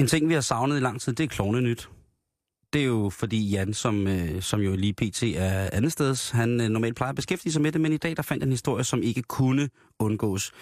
En 0.00 0.06
ting, 0.06 0.28
vi 0.28 0.34
har 0.34 0.40
savnet 0.40 0.76
i 0.76 0.80
lang 0.80 1.00
tid, 1.00 1.12
det 1.12 1.24
er 1.24 1.28
klovnenyt. 1.28 1.88
Det 2.72 2.80
er 2.80 2.84
jo 2.86 3.10
fordi 3.10 3.50
Jan, 3.50 3.74
som, 3.74 4.06
øh, 4.06 4.42
som 4.42 4.60
jo 4.60 4.76
lige 4.76 4.92
pt. 4.92 5.22
er 5.22 5.68
andet 5.72 5.92
steds, 5.92 6.30
han 6.30 6.60
øh, 6.60 6.68
normalt 6.68 6.96
plejer 6.96 7.08
at 7.08 7.16
beskæftige 7.16 7.52
sig 7.52 7.62
med 7.62 7.72
det, 7.72 7.80
men 7.80 7.92
i 7.92 7.96
dag 7.96 8.16
der 8.16 8.22
fandt 8.22 8.44
en 8.44 8.50
historie, 8.50 8.84
som 8.84 9.02
ikke 9.02 9.22
kunne 9.22 9.68
undgås. 9.98 10.52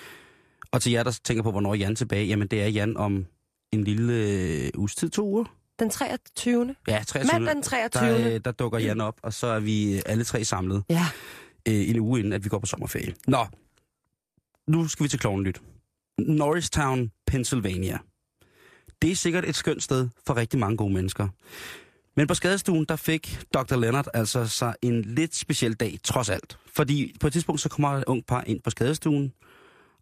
Og 0.73 0.83
til 0.83 0.93
jer, 0.93 1.03
der 1.03 1.19
tænker 1.25 1.43
på, 1.43 1.51
hvornår 1.51 1.71
er 1.71 1.75
Jan 1.75 1.97
tilbage, 1.97 2.27
jamen 2.27 2.49
det 2.49 2.63
er 2.63 2.67
Jan 2.67 2.97
om 2.97 3.27
en 3.73 3.85
lille 3.85 4.13
øh, 4.13 4.71
uges 4.77 4.95
tid, 4.95 5.11
to 5.11 5.29
uger. 5.29 5.45
Den 5.79 5.91
23. 5.91 6.75
Ja, 6.89 7.03
23. 7.07 7.33
Mandag 7.39 7.55
den 7.55 7.63
23. 7.63 8.09
Der, 8.11 8.35
øh, 8.35 8.41
der 8.45 8.53
dukker 8.53 8.79
Jan 8.79 9.01
op, 9.01 9.19
og 9.23 9.33
så 9.33 9.47
er 9.47 9.61
vi 9.61 9.97
øh, 9.97 10.03
alle 10.07 10.25
tre 10.25 10.45
samlet 10.45 10.85
Ja. 10.91 11.07
øh, 11.69 11.89
en 11.91 12.01
uge 12.01 12.19
inden, 12.19 12.33
at 12.33 12.45
vi 12.45 12.49
går 12.49 12.59
på 12.59 12.67
sommerferie. 12.67 13.15
Nå, 13.27 13.47
nu 14.69 14.89
skal 14.89 15.05
vi 15.05 15.09
til 15.09 15.19
klovnenyt. 15.19 15.61
Norristown, 16.19 17.11
Pennsylvania. 17.27 17.99
Det 19.03 19.11
er 19.11 19.17
sikkert 19.17 19.45
et 19.45 19.57
skønt 19.57 19.83
sted 19.83 20.09
for 20.27 20.37
rigtig 20.37 20.61
mange 20.61 20.77
gode 20.77 20.95
mennesker. 20.95 21.29
Men 22.17 22.27
på 22.27 22.35
skadestuen, 22.35 22.85
der 22.85 22.97
fik 22.97 23.41
Dr. 23.55 23.77
Leonard 23.77 24.07
altså 24.15 24.47
sig 24.47 24.75
en 24.83 25.03
lidt 25.03 25.37
speciel 25.37 25.75
dag, 25.75 25.99
trods 26.05 26.29
alt. 26.29 26.59
Fordi 26.75 27.17
på 27.21 27.27
et 27.27 27.33
tidspunkt, 27.33 27.61
så 27.61 27.69
kommer 27.69 27.89
et 27.89 28.05
ung 28.07 28.27
par 28.27 28.45
ind 28.47 28.61
på 28.61 28.71
skadestuen, 28.71 29.33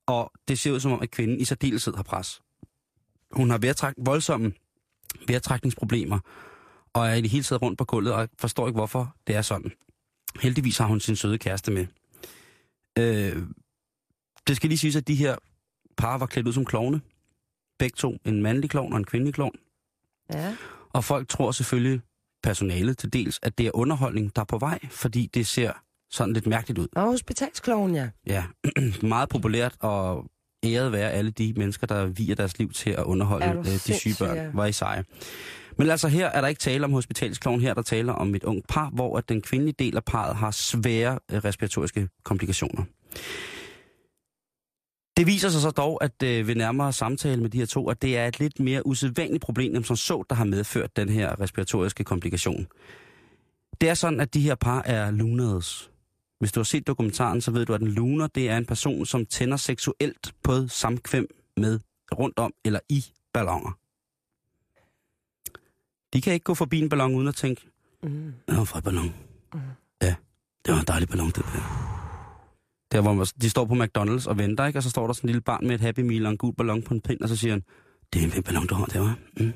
og 0.07 0.33
det 0.49 0.59
ser 0.59 0.73
ud 0.73 0.81
som 0.81 0.93
om, 0.93 1.03
at 1.03 1.11
kvinden 1.11 1.41
i 1.41 1.45
særdeleshed 1.45 1.95
har 1.95 2.03
pres. 2.03 2.41
Hun 3.33 3.51
har 3.51 3.59
vejrtræk, 3.59 3.95
voldsomme 3.99 4.53
vejrtrækningsproblemer, 5.29 6.19
og 6.93 7.09
er 7.09 7.15
i 7.15 7.21
det 7.21 7.31
hele 7.31 7.45
taget 7.45 7.63
rundt 7.63 7.79
på 7.79 7.85
gulvet, 7.85 8.13
og 8.13 8.29
forstår 8.39 8.67
ikke, 8.67 8.77
hvorfor 8.77 9.17
det 9.27 9.37
er 9.37 9.43
sådan. 9.43 9.73
Heldigvis 10.41 10.79
har 10.79 10.87
hun 10.87 11.01
sin 11.01 11.17
søde 11.17 11.39
kæreste 11.39 11.71
med. 11.71 11.87
Øh, 12.99 13.43
det 14.47 14.57
skal 14.57 14.69
lige 14.69 14.79
siges, 14.79 14.97
at 14.97 15.09
de 15.09 15.15
her 15.15 15.37
par 15.97 16.19
var 16.19 16.27
klædt 16.27 16.49
ud 16.49 16.53
som 16.53 16.65
klovne. 16.65 17.01
Begge 17.79 17.95
to, 17.97 18.17
en 18.25 18.43
mandlig 18.43 18.71
klovn 18.71 18.93
og 18.93 18.99
en 18.99 19.05
kvindelig 19.05 19.35
klovn. 19.35 19.55
Ja. 20.33 20.57
Og 20.93 21.05
folk 21.05 21.29
tror 21.29 21.51
selvfølgelig, 21.51 22.01
personalet 22.43 22.99
til 22.99 23.13
dels, 23.13 23.39
at 23.43 23.59
det 23.59 23.67
er 23.67 23.71
underholdning, 23.75 24.37
der 24.37 24.43
er 24.43 24.47
på 24.47 24.59
vej, 24.59 24.79
fordi 24.91 25.31
det 25.35 25.47
ser 25.47 25.73
sådan 26.11 26.35
lidt 26.35 26.47
mærkeligt 26.47 26.79
ud. 26.79 26.89
Og 26.97 27.03
hospitalskloven, 27.03 27.95
ja. 27.95 28.09
Ja, 28.27 28.45
meget 29.03 29.29
populært 29.29 29.75
og 29.81 30.25
æret 30.65 30.93
være 30.93 31.11
alle 31.11 31.31
de 31.31 31.55
mennesker, 31.57 31.87
der 31.87 32.07
viger 32.07 32.35
deres 32.35 32.59
liv 32.59 32.73
til 32.73 32.91
at 32.91 33.03
underholde 33.05 33.47
Er 33.47 33.59
øh, 33.59 33.65
de 33.67 33.95
syge 33.95 34.15
børn. 34.19 34.37
ja. 34.37 34.51
Var 34.55 34.67
I 34.67 34.73
seje. 34.73 35.05
Men 35.79 35.91
altså 35.91 36.09
her 36.09 36.27
er 36.27 36.41
der 36.41 36.49
ikke 36.49 36.59
tale 36.59 36.85
om 36.85 36.93
hospitalskloven, 36.93 37.61
her 37.61 37.71
er 37.71 37.75
der 37.75 37.83
tale 37.83 38.13
om 38.13 38.35
et 38.35 38.45
ung 38.45 38.63
par, 38.69 38.91
hvor 38.91 39.19
at 39.19 39.29
den 39.29 39.43
kvindelige 39.43 39.75
del 39.79 39.97
af 39.97 40.05
parret 40.05 40.37
har 40.37 40.51
svære 40.51 41.19
øh, 41.33 41.39
respiratoriske 41.39 42.09
komplikationer. 42.25 42.85
Det 45.17 45.27
viser 45.27 45.49
sig 45.49 45.61
så 45.61 45.71
dog, 45.71 46.05
at 46.05 46.23
øh, 46.23 46.47
ved 46.49 46.55
nærmere 46.55 46.93
samtale 46.93 47.43
med 47.43 47.51
de 47.51 47.59
her 47.59 47.67
to, 47.67 47.89
at 47.91 48.03
det 48.03 48.17
er 48.19 48.27
et 48.27 48.41
lidt 48.41 48.61
mere 48.61 48.87
usædvanligt 48.87 49.43
problem, 49.45 49.77
end 49.77 49.85
som 49.85 49.97
så, 49.97 50.25
der 50.31 50.37
har 50.37 50.45
medført 50.45 50.97
den 50.97 51.09
her 51.09 51.41
respiratoriske 51.41 52.05
komplikation. 52.05 52.67
Det 53.81 53.89
er 53.89 53.95
sådan, 53.95 54.21
at 54.21 54.35
de 54.35 54.41
her 54.41 54.55
par 54.55 54.83
er 54.83 55.11
lunades. 55.11 55.91
Hvis 56.41 56.53
du 56.53 56.61
har 56.61 56.65
set 56.65 56.87
dokumentaren, 56.87 57.41
så 57.41 57.51
ved 57.51 57.67
du, 57.67 57.75
at 57.75 57.81
en 57.81 57.89
luner, 57.89 58.27
det 58.27 58.51
er 58.51 58.57
en 58.57 58.67
person, 58.67 59.07
som 59.07 59.27
tænder 59.27 59.57
seksuelt 59.57 60.35
på 60.43 60.69
samkvem 60.69 61.27
med 61.57 61.81
rundt 62.19 62.39
om 62.39 62.53
eller 62.65 62.81
i 62.89 63.05
ballonger. 63.33 63.79
De 66.13 66.21
kan 66.21 66.33
ikke 66.33 66.45
gå 66.45 66.55
forbi 66.55 66.79
en 66.79 66.89
ballon 66.89 67.15
uden 67.15 67.29
at 67.29 67.35
tænke, 67.35 67.71
Mm. 68.03 68.33
var 68.49 68.65
for 68.65 68.79
et 68.79 68.85
ballon. 68.85 69.15
Ja, 70.03 70.15
det 70.67 70.75
var 70.75 70.81
en 70.81 70.87
dejlig 70.87 71.09
ballon, 71.09 71.27
det 71.27 71.37
der. 71.37 71.96
Der, 72.93 73.01
hvor 73.01 73.13
man, 73.13 73.27
de 73.41 73.51
står 73.51 73.65
på 73.65 73.75
McDonald's 73.75 74.29
og 74.29 74.39
venter, 74.39 74.67
ikke? 74.67 74.79
og 74.79 74.83
så 74.83 74.91
står 74.91 75.07
der 75.07 75.13
sådan 75.13 75.29
en 75.29 75.33
lille 75.33 75.41
barn 75.43 75.67
med 75.67 75.75
et 75.75 75.81
Happy 75.81 76.01
Meal 76.01 76.27
og 76.27 76.33
en 76.33 76.39
gul 76.39 76.55
ballon 76.55 76.83
på 76.83 76.95
en 76.95 77.01
pind, 77.01 77.21
og 77.21 77.29
så 77.29 77.37
siger 77.37 77.53
han, 77.53 77.63
det 78.13 78.23
er 78.23 78.37
en 78.37 78.43
ballon, 78.43 78.67
du 78.67 78.75
har, 78.75 78.85
det 78.85 79.01
var. 79.01 79.19
Mm. 79.41 79.53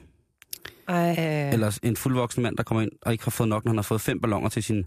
Ej, 0.89 1.51
Eller 1.53 1.79
en 1.83 1.97
fuldvoksen 1.97 2.43
mand, 2.43 2.57
der 2.57 2.63
kommer 2.63 2.83
ind 2.83 2.93
og 3.03 3.13
ikke 3.13 3.25
har 3.25 3.31
fået 3.31 3.49
nok, 3.49 3.65
når 3.65 3.71
han 3.71 3.79
har 3.79 3.83
fået 3.83 4.01
fem 4.01 4.21
ballonger 4.21 4.49
til 4.49 4.63
sin, 4.63 4.85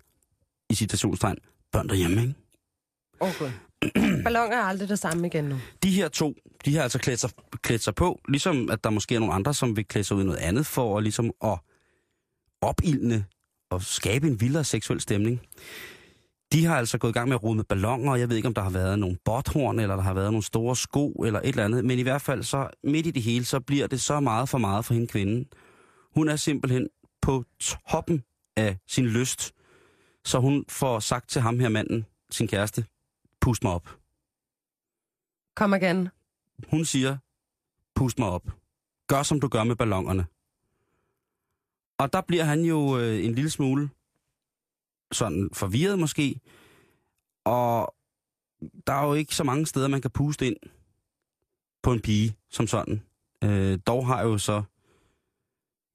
i 0.69 0.75
citationstegn, 0.75 1.37
børn 1.71 1.89
derhjemme, 1.89 2.21
ikke? 2.21 2.33
okay. 3.19 3.51
Balloner 4.23 4.55
er 4.57 4.61
aldrig 4.61 4.89
det 4.89 4.99
samme 4.99 5.27
igen 5.27 5.43
nu. 5.43 5.59
De 5.83 5.91
her 5.91 6.07
to, 6.07 6.33
de 6.65 6.75
har 6.75 6.83
altså 6.83 6.99
klædt 6.99 7.19
sig, 7.19 7.29
klædt 7.61 7.83
sig 7.83 7.95
på, 7.95 8.19
ligesom 8.27 8.69
at 8.69 8.83
der 8.83 8.89
måske 8.89 9.15
er 9.15 9.19
nogle 9.19 9.33
andre, 9.33 9.53
som 9.53 9.75
vil 9.75 9.85
klæde 9.85 10.03
sig 10.03 10.17
ud 10.17 10.21
i 10.21 10.25
noget 10.25 10.39
andet, 10.39 10.65
for 10.65 10.97
at, 10.97 11.03
ligesom 11.03 11.31
at 11.43 11.59
opildne 12.61 13.25
og 13.69 13.81
skabe 13.81 14.27
en 14.27 14.41
vildere 14.41 14.63
seksuel 14.63 15.01
stemning. 15.01 15.41
De 16.53 16.65
har 16.65 16.77
altså 16.77 16.97
gået 16.97 17.11
i 17.11 17.13
gang 17.13 17.27
med 17.27 17.35
at 17.35 17.43
rode 17.43 17.55
med 17.55 17.63
ballonger, 17.63 18.11
og 18.11 18.19
jeg 18.19 18.29
ved 18.29 18.35
ikke, 18.35 18.47
om 18.47 18.53
der 18.53 18.61
har 18.61 18.69
været 18.69 18.99
nogle 18.99 19.17
botthorn, 19.25 19.79
eller 19.79 19.95
der 19.95 20.03
har 20.03 20.13
været 20.13 20.31
nogle 20.31 20.43
store 20.43 20.75
sko, 20.75 21.11
eller 21.11 21.39
et 21.39 21.47
eller 21.47 21.65
andet. 21.65 21.85
Men 21.85 21.99
i 21.99 22.01
hvert 22.01 22.21
fald, 22.21 22.43
så 22.43 22.69
midt 22.83 23.07
i 23.07 23.11
det 23.11 23.23
hele, 23.23 23.45
så 23.45 23.59
bliver 23.59 23.87
det 23.87 24.01
så 24.01 24.19
meget 24.19 24.49
for 24.49 24.57
meget 24.57 24.85
for 24.85 24.93
hende 24.93 25.07
kvinden. 25.07 25.45
Hun 26.15 26.29
er 26.29 26.35
simpelthen 26.35 26.89
på 27.21 27.43
toppen 27.59 28.23
af 28.57 28.77
sin 28.87 29.05
lyst, 29.05 29.53
så 30.25 30.39
hun 30.39 30.65
får 30.69 30.99
sagt 30.99 31.29
til 31.29 31.41
ham 31.41 31.59
her 31.59 31.69
manden, 31.69 32.05
sin 32.31 32.47
kæreste, 32.47 32.85
pust 33.41 33.63
mig 33.63 33.73
op. 33.73 33.97
Kom 35.55 35.73
igen. 35.73 36.09
Hun 36.67 36.85
siger, 36.85 37.17
pust 37.95 38.19
mig 38.19 38.29
op. 38.29 38.51
Gør, 39.07 39.23
som 39.23 39.39
du 39.39 39.47
gør 39.47 39.63
med 39.63 39.75
ballongerne. 39.75 40.25
Og 41.97 42.13
der 42.13 42.21
bliver 42.21 42.43
han 42.43 42.61
jo 42.61 42.99
øh, 42.99 43.25
en 43.25 43.35
lille 43.35 43.49
smule 43.49 43.89
sådan 45.14 45.49
forvirret 45.53 45.99
måske. 45.99 46.39
Og 47.45 47.95
der 48.88 48.93
er 48.93 49.07
jo 49.07 49.14
ikke 49.14 49.36
så 49.36 49.43
mange 49.43 49.66
steder, 49.66 49.88
man 49.88 50.01
kan 50.01 50.11
puste 50.11 50.47
ind 50.47 50.55
på 51.84 51.93
en 51.93 52.01
pige 52.01 52.36
som 52.49 52.68
sådan. 52.68 53.03
Øh, 53.43 53.80
dog 53.88 54.07
har 54.07 54.18
jeg 54.18 54.26
jo 54.26 54.38
så, 54.38 54.64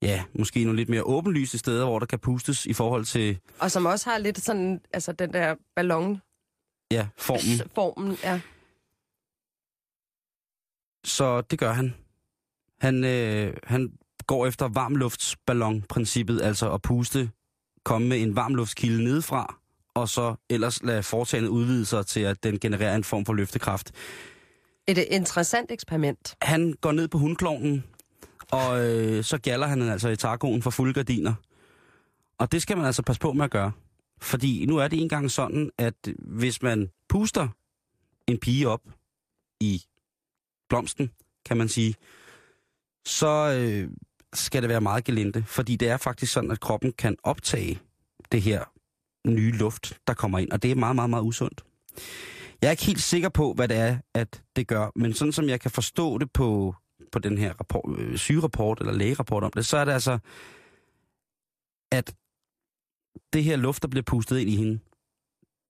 ja, 0.01 0.23
måske 0.33 0.63
nogle 0.63 0.77
lidt 0.77 0.89
mere 0.89 1.03
åbenlyse 1.03 1.57
steder, 1.57 1.85
hvor 1.85 1.99
der 1.99 2.05
kan 2.05 2.19
pustes 2.19 2.65
i 2.65 2.73
forhold 2.73 3.05
til, 3.05 3.39
Og 3.59 3.71
som 3.71 3.85
også 3.85 4.09
har 4.09 4.17
lidt 4.17 4.39
sådan, 4.39 4.81
altså 4.93 5.11
den 5.11 5.33
der 5.33 5.55
ballon 5.75 6.21
ja, 6.91 7.07
formen. 7.17 7.69
formen 7.75 8.17
ja. 8.23 8.41
Så 11.05 11.41
det 11.41 11.59
gør 11.59 11.71
han. 11.71 11.95
Han, 12.79 13.03
øh, 13.03 13.57
han 13.63 13.97
går 14.27 14.47
efter 14.47 14.67
varmluftsballonprincippet, 14.67 16.41
altså 16.41 16.73
at 16.73 16.81
puste, 16.81 17.31
komme 17.89 18.07
med 18.07 18.21
en 18.21 18.35
varmluftskilde 18.35 19.03
nedefra, 19.03 19.59
og 19.93 20.09
så 20.09 20.35
ellers 20.49 20.83
lade 20.83 21.03
foretagendet 21.03 21.49
udvide 21.49 21.85
sig 21.85 22.05
til, 22.05 22.19
at 22.19 22.43
den 22.43 22.59
genererer 22.59 22.95
en 22.95 23.03
form 23.03 23.25
for 23.25 23.33
løftekraft. 23.33 23.91
Et 24.87 24.97
interessant 24.97 25.71
eksperiment. 25.71 26.35
Han 26.41 26.73
går 26.81 26.91
ned 26.91 27.07
på 27.07 27.17
hundklovnen, 27.17 27.83
og 28.51 28.85
øh, 28.85 29.23
så 29.23 29.37
gælder 29.37 29.67
han 29.67 29.81
altså 29.81 30.09
i 30.09 30.15
tacoen 30.15 30.61
for 30.61 30.69
fulde 30.69 30.93
gardiner. 30.93 31.33
Og 32.37 32.51
det 32.51 32.61
skal 32.61 32.77
man 32.77 32.85
altså 32.85 33.03
passe 33.03 33.19
på 33.19 33.33
med 33.33 33.45
at 33.45 33.51
gøre. 33.51 33.71
Fordi 34.21 34.65
nu 34.65 34.77
er 34.77 34.87
det 34.87 35.01
engang 35.01 35.31
sådan, 35.31 35.71
at 35.77 35.95
hvis 36.19 36.61
man 36.61 36.89
puster 37.09 37.47
en 38.27 38.39
pige 38.39 38.67
op 38.67 38.81
i 39.59 39.83
blomsten, 40.69 41.11
kan 41.45 41.57
man 41.57 41.69
sige, 41.69 41.95
så 43.05 43.53
øh, 43.59 43.89
skal 44.33 44.61
det 44.61 44.69
være 44.69 44.81
meget 44.81 45.03
gelinde. 45.03 45.43
Fordi 45.43 45.75
det 45.75 45.89
er 45.89 45.97
faktisk 45.97 46.33
sådan, 46.33 46.51
at 46.51 46.59
kroppen 46.59 46.91
kan 46.97 47.15
optage 47.23 47.79
det 48.31 48.41
her 48.41 48.63
nye 49.27 49.51
luft, 49.51 49.99
der 50.07 50.13
kommer 50.13 50.39
ind. 50.39 50.51
Og 50.51 50.63
det 50.63 50.71
er 50.71 50.75
meget, 50.75 50.95
meget, 50.95 51.09
meget 51.09 51.23
usundt. 51.23 51.63
Jeg 52.61 52.67
er 52.67 52.71
ikke 52.71 52.85
helt 52.85 53.01
sikker 53.01 53.29
på, 53.29 53.53
hvad 53.53 53.67
det 53.67 53.77
er, 53.77 53.97
at 54.13 54.43
det 54.55 54.67
gør. 54.67 54.91
Men 54.95 55.13
sådan 55.13 55.31
som 55.31 55.49
jeg 55.49 55.61
kan 55.61 55.71
forstå 55.71 56.17
det 56.17 56.31
på, 56.31 56.75
på 57.11 57.19
den 57.19 57.37
her 57.37 57.53
rapport, 57.53 57.99
øh, 57.99 58.17
sygerapport 58.17 58.79
eller 58.79 58.93
lægerapport 58.93 59.43
om 59.43 59.51
det, 59.55 59.65
så 59.65 59.77
er 59.77 59.85
det 59.85 59.91
altså, 59.91 60.19
at 61.91 62.15
det 63.33 63.43
her 63.43 63.55
luft, 63.55 63.81
der 63.81 63.87
bliver 63.87 64.03
pustet 64.03 64.39
ind 64.39 64.49
i 64.49 64.55
hende, 64.55 64.79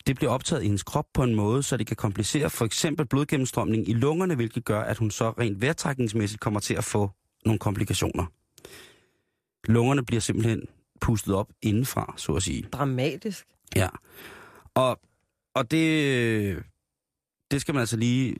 det 0.07 0.15
bliver 0.15 0.31
optaget 0.31 0.61
i 0.61 0.65
hendes 0.65 0.83
krop 0.83 1.05
på 1.13 1.23
en 1.23 1.35
måde, 1.35 1.63
så 1.63 1.77
det 1.77 1.87
kan 1.87 1.95
komplicere 1.95 2.49
for 2.49 2.65
eksempel 2.65 3.05
blodgennemstrømning 3.05 3.89
i 3.89 3.93
lungerne, 3.93 4.35
hvilket 4.35 4.65
gør, 4.65 4.81
at 4.81 4.97
hun 4.97 5.11
så 5.11 5.29
rent 5.29 5.61
vejrtrækningsmæssigt 5.61 6.41
kommer 6.41 6.59
til 6.59 6.73
at 6.73 6.83
få 6.83 7.11
nogle 7.45 7.59
komplikationer. 7.59 8.25
Lungerne 9.67 10.05
bliver 10.05 10.21
simpelthen 10.21 10.67
pustet 11.01 11.35
op 11.35 11.49
indenfra, 11.61 12.13
så 12.17 12.31
at 12.31 12.43
sige. 12.43 12.63
Dramatisk. 12.63 13.47
Ja. 13.75 13.89
Og, 14.73 14.99
og 15.53 15.71
det, 15.71 16.63
det 17.51 17.61
skal 17.61 17.73
man 17.73 17.79
altså 17.79 17.97
lige 17.97 18.35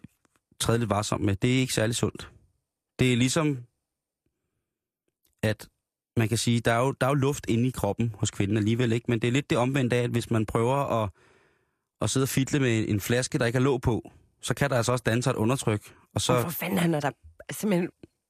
træde 0.59 0.79
lidt 0.79 0.89
varsom 0.89 1.21
med. 1.21 1.35
Det 1.35 1.55
er 1.55 1.59
ikke 1.59 1.73
særlig 1.73 1.95
sundt. 1.95 2.31
Det 2.99 3.13
er 3.13 3.17
ligesom, 3.17 3.57
at 5.43 5.69
man 6.17 6.29
kan 6.29 6.37
sige, 6.37 6.59
der 6.59 6.71
er, 6.71 6.79
jo, 6.79 6.91
der 6.91 7.07
er 7.07 7.11
jo 7.11 7.15
luft 7.15 7.45
inde 7.49 7.67
i 7.67 7.71
kroppen 7.71 8.15
hos 8.17 8.31
kvinden 8.31 8.57
alligevel, 8.57 8.91
ikke? 8.91 9.05
Men 9.11 9.21
det 9.21 9.27
er 9.27 9.31
lidt 9.31 9.49
det 9.49 9.57
omvendte 9.57 9.95
af, 9.95 10.03
at 10.03 10.09
hvis 10.09 10.31
man 10.31 10.45
prøver 10.45 11.03
at, 11.03 11.09
at 12.01 12.09
sidde 12.09 12.23
og 12.23 12.29
fitle 12.29 12.59
med 12.59 12.85
en 12.87 12.99
flaske, 12.99 13.37
der 13.37 13.45
ikke 13.45 13.57
er 13.57 13.61
låg 13.61 13.81
på, 13.81 14.11
så 14.41 14.53
kan 14.53 14.69
der 14.69 14.77
altså 14.77 14.91
også 14.91 15.03
danse 15.03 15.29
et 15.29 15.35
undertryk. 15.35 15.95
Og 16.15 16.21
så, 16.21 16.33
Hvorfor 16.33 16.49
fanden 16.49 16.77
han 16.77 16.93
er 16.93 16.99
der 16.99 17.11
simpelthen 17.51 17.89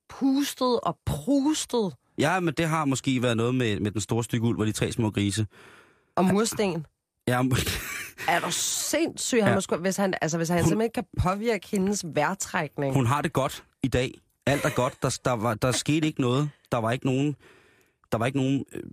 pustet 0.09 0.79
og 0.79 0.97
prustet 1.05 1.93
ja, 2.17 2.39
men 2.39 2.53
det 2.57 2.67
har 2.67 2.85
måske 2.85 3.21
været 3.21 3.37
noget 3.37 3.55
med, 3.55 3.79
med 3.79 3.91
den 3.91 4.01
store 4.01 4.23
stykke 4.23 4.45
ulv 4.47 4.59
og 4.59 4.67
de 4.67 4.71
tre 4.71 4.91
små 4.91 5.11
grise. 5.11 5.47
og 6.15 6.25
mursten? 6.25 6.85
Ja, 7.27 7.41
Er 8.27 8.39
du 8.39 8.51
sindssyg? 8.51 9.39
Han 9.43 9.47
Ja. 9.49 9.55
måske, 9.55 9.75
hvis 9.75 9.97
han, 9.97 10.13
altså, 10.21 10.37
hvis 10.37 10.49
han 10.49 10.61
Hun- 10.61 10.69
simpelthen 10.69 10.91
kan 10.91 11.03
påvirke 11.19 11.67
hendes 11.67 12.05
vejrtrækning. 12.15 12.93
hun 12.93 13.05
har 13.05 13.21
det 13.21 13.33
godt 13.33 13.63
i 13.83 13.87
dag. 13.87 14.13
Alt 14.45 14.65
er 14.65 14.69
godt. 14.69 15.01
Der, 15.01 15.19
der, 15.25 15.31
var, 15.31 15.53
der 15.53 15.71
skete 15.71 16.07
ikke 16.07 16.21
noget. 16.21 16.49
Der 16.71 16.77
var 16.77 16.91
ikke 16.91 17.05
nogen, 17.05 17.35
der 18.11 18.17
var 18.17 18.25
ikke 18.25 18.37
nogen 18.37 18.65
øh, 18.73 18.83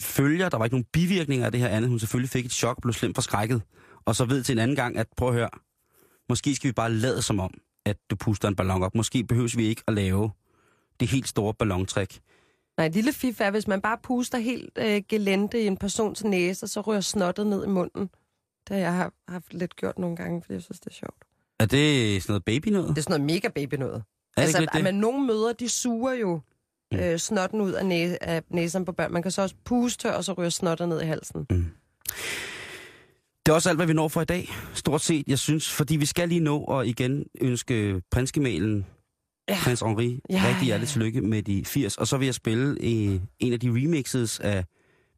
følger, 0.00 0.48
der 0.48 0.56
var 0.58 0.64
ikke 0.64 0.74
nogen 0.74 0.86
bivirkninger 0.92 1.46
af 1.46 1.52
det 1.52 1.60
her 1.60 1.68
andet. 1.68 1.90
Hun 1.90 1.98
selvfølgelig 1.98 2.30
fik 2.30 2.44
et 2.46 2.52
chok 2.52 2.76
og 2.76 2.82
blev 2.82 2.92
slemt 2.94 3.16
forskrækket. 3.16 3.62
Og 4.04 4.16
så 4.16 4.24
ved 4.24 4.42
til 4.42 4.52
en 4.52 4.58
anden 4.58 4.76
gang, 4.76 4.96
at 4.96 5.06
prøv 5.16 5.28
at 5.28 5.34
høre, 5.34 5.48
måske 6.28 6.54
skal 6.54 6.68
vi 6.68 6.72
bare 6.72 6.92
lade 6.92 7.22
som 7.22 7.40
om, 7.40 7.50
at 7.86 7.96
du 8.10 8.16
puster 8.16 8.48
en 8.48 8.56
ballon 8.56 8.82
op. 8.82 8.94
Måske 8.94 9.24
behøves 9.24 9.56
vi 9.56 9.64
ikke 9.64 9.82
at 9.86 9.94
lave 9.94 10.30
det 11.02 11.10
helt 11.10 11.28
store 11.28 11.54
ballontræk. 11.54 12.20
Nej, 12.76 12.86
et 12.86 12.94
lille 12.94 13.12
fif 13.12 13.40
er, 13.40 13.50
hvis 13.50 13.66
man 13.68 13.80
bare 13.80 13.98
puster 14.02 14.38
helt 14.38 14.78
øh, 14.78 15.02
gelente 15.08 15.62
i 15.62 15.66
en 15.66 15.76
persons 15.76 16.24
næse, 16.24 16.68
så 16.68 16.80
rører 16.80 17.00
snottet 17.00 17.46
ned 17.46 17.64
i 17.64 17.68
munden. 17.68 18.10
Det 18.68 18.76
har 18.76 18.76
jeg 18.76 18.92
har 18.94 19.12
haft 19.28 19.54
lidt 19.54 19.76
gjort 19.76 19.98
nogle 19.98 20.16
gange, 20.16 20.42
fordi 20.42 20.52
jeg 20.54 20.62
synes, 20.62 20.80
det 20.80 20.86
er 20.86 20.94
sjovt. 20.94 21.24
Er 21.60 21.66
det 21.66 22.22
sådan 22.22 22.32
noget 22.32 22.44
baby 22.44 22.68
noget? 22.68 22.88
Det 22.88 22.98
er 22.98 23.02
sådan 23.02 23.20
noget 23.20 23.34
mega 23.34 23.48
baby 23.48 23.74
noget. 23.74 23.94
Er 24.36 24.46
det 24.46 24.54
altså, 24.56 24.80
men 24.82 24.94
nogle 24.94 25.26
møder, 25.26 25.52
de 25.52 25.68
suger 25.68 26.12
jo 26.12 26.40
Mm. 26.92 26.98
øh, 26.98 27.18
snotten 27.18 27.60
ud 27.60 27.72
af, 27.72 27.86
næ- 27.86 28.16
af 28.20 28.42
næsen 28.50 28.84
på 28.84 28.92
børn. 28.92 29.12
Man 29.12 29.22
kan 29.22 29.30
så 29.30 29.42
også 29.42 29.54
puste, 29.64 30.16
og 30.16 30.24
så 30.24 30.32
ryger 30.32 30.50
snottet 30.50 30.88
ned 30.88 31.02
i 31.02 31.04
halsen. 31.04 31.44
Det 33.46 33.48
er 33.48 33.52
også 33.52 33.68
alt, 33.68 33.78
hvad 33.78 33.86
vi 33.86 33.92
når 33.92 34.08
for 34.08 34.20
i 34.22 34.24
dag. 34.24 34.48
Stort 34.74 35.00
set, 35.00 35.24
jeg 35.26 35.38
synes, 35.38 35.70
fordi 35.72 35.96
vi 35.96 36.06
skal 36.06 36.28
lige 36.28 36.40
nå 36.40 36.64
at 36.64 36.86
igen 36.86 37.24
ønske 37.40 38.02
prinsgemalen, 38.10 38.86
ja. 39.48 39.54
Ja. 39.54 39.58
prins 39.64 39.80
Henri, 39.80 40.20
ja, 40.30 40.34
Ja, 40.34 40.48
rigtig 40.48 40.60
ja, 40.60 40.64
hjertelig 40.64 40.88
tillykke 40.88 41.20
med 41.20 41.42
de 41.42 41.64
80. 41.64 41.96
Og 41.96 42.06
så 42.06 42.16
vil 42.16 42.24
jeg 42.24 42.34
spille 42.34 42.76
øh, 42.80 43.20
en 43.38 43.52
af 43.52 43.60
de 43.60 43.68
remixes 43.70 44.40
af 44.40 44.64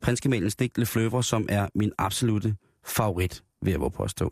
prinsgemalens 0.03 0.57
digt 0.57 0.79
Le 0.79 0.87
Fleuve, 0.87 1.25
som 1.25 1.47
er 1.49 1.69
min 1.75 1.93
absolute 1.99 2.57
favorit, 2.87 3.43
vil 3.63 3.71
jeg 3.71 3.81
påstå. 3.97 4.31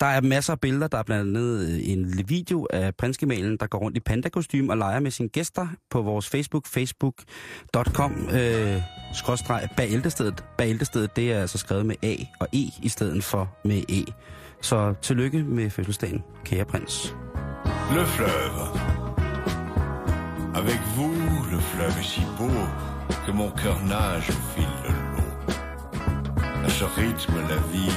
Der 0.00 0.06
er 0.06 0.20
masser 0.20 0.52
af 0.52 0.60
billeder. 0.60 0.88
Der 0.88 0.98
er 0.98 1.02
blandt 1.02 1.36
andet 1.36 1.68
øh, 1.68 1.88
en 1.88 2.04
lille 2.04 2.24
video 2.28 2.66
af 2.70 2.94
prinsgemalen, 2.94 3.56
der 3.56 3.66
går 3.66 3.78
rundt 3.78 3.96
i 3.96 4.00
pandakostyme 4.00 4.72
og 4.72 4.76
leger 4.76 5.00
med 5.00 5.10
sine 5.10 5.28
gæster 5.28 5.68
på 5.90 6.02
vores 6.02 6.28
Facebook, 6.28 6.66
facebook.com, 6.66 8.28
øh, 8.32 8.82
skråstreg 9.14 9.68
bagæltestedet. 9.76 10.44
Bagæltestedet, 10.58 11.16
det 11.16 11.32
er 11.32 11.40
altså 11.40 11.58
skrevet 11.58 11.86
med 11.86 11.96
A 12.02 12.16
og 12.40 12.48
E 12.52 12.70
i 12.82 12.88
stedet 12.88 13.24
for 13.24 13.56
med 13.64 13.82
E. 13.88 14.12
Så 14.60 14.94
tillykke 15.02 15.42
med 15.42 15.70
fødselsdagen, 15.70 16.22
kære 16.44 16.64
prins. 16.64 17.16
Le 17.94 18.06
fleuve. 18.06 18.83
Avec 20.54 20.78
vous, 20.94 21.12
le 21.50 21.58
fleuve 21.58 21.98
est 21.98 22.02
si 22.04 22.20
beau 22.38 22.48
que 23.26 23.32
mon 23.32 23.50
cœur 23.50 23.76
nage 23.82 24.30
au 24.30 24.54
fil 24.54 24.68
de 24.84 24.88
l'eau. 24.88 25.64
À 26.64 26.68
ce 26.68 26.84
rythme, 26.84 27.34
la 27.48 27.56
vie, 27.72 27.92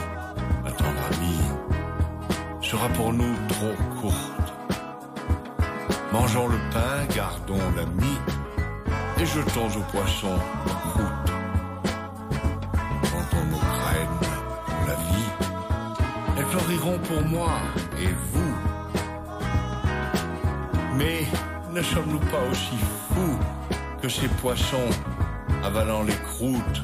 ma 0.63 0.71
tendre 0.71 1.03
amie, 1.13 1.39
sera 2.61 2.89
pour 2.89 3.13
nous 3.13 3.35
trop 3.47 3.75
courte. 4.01 4.53
Mangeons 6.11 6.47
le 6.47 6.57
pain, 6.73 7.05
gardons 7.15 7.71
l'ami 7.75 8.17
et 9.19 9.25
jetons 9.25 9.67
aux 9.67 9.91
poissons 9.91 10.39
nos 10.65 10.73
croûtes. 10.73 11.33
Plantons 13.03 13.45
nos 13.51 13.59
graines 13.59 14.19
pour 14.65 14.87
la 14.87 14.95
vie. 14.95 15.31
Elles 16.37 16.45
fleuriront 16.45 16.99
pour 16.99 17.21
moi 17.21 17.51
et 17.99 18.09
vous. 18.33 18.55
Mais 20.97 21.27
ne 21.77 21.83
sommes-nous 21.83 22.19
pas 22.31 22.43
aussi 22.49 22.77
fous 23.09 23.39
que 24.01 24.09
ces 24.09 24.27
poissons 24.41 24.89
avalant 25.63 26.01
les 26.01 26.19
croûtes, 26.29 26.81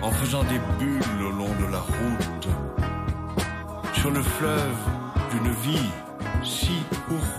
en 0.00 0.10
faisant 0.10 0.42
des 0.44 0.60
bulles 0.78 1.22
au 1.28 1.32
long 1.32 1.54
de 1.62 1.70
la 1.70 1.80
route, 1.80 2.48
sur 3.92 4.10
le 4.10 4.22
fleuve 4.22 4.78
d'une 5.30 5.52
vie 5.64 5.90
si 6.42 6.78
courte? 7.06 7.38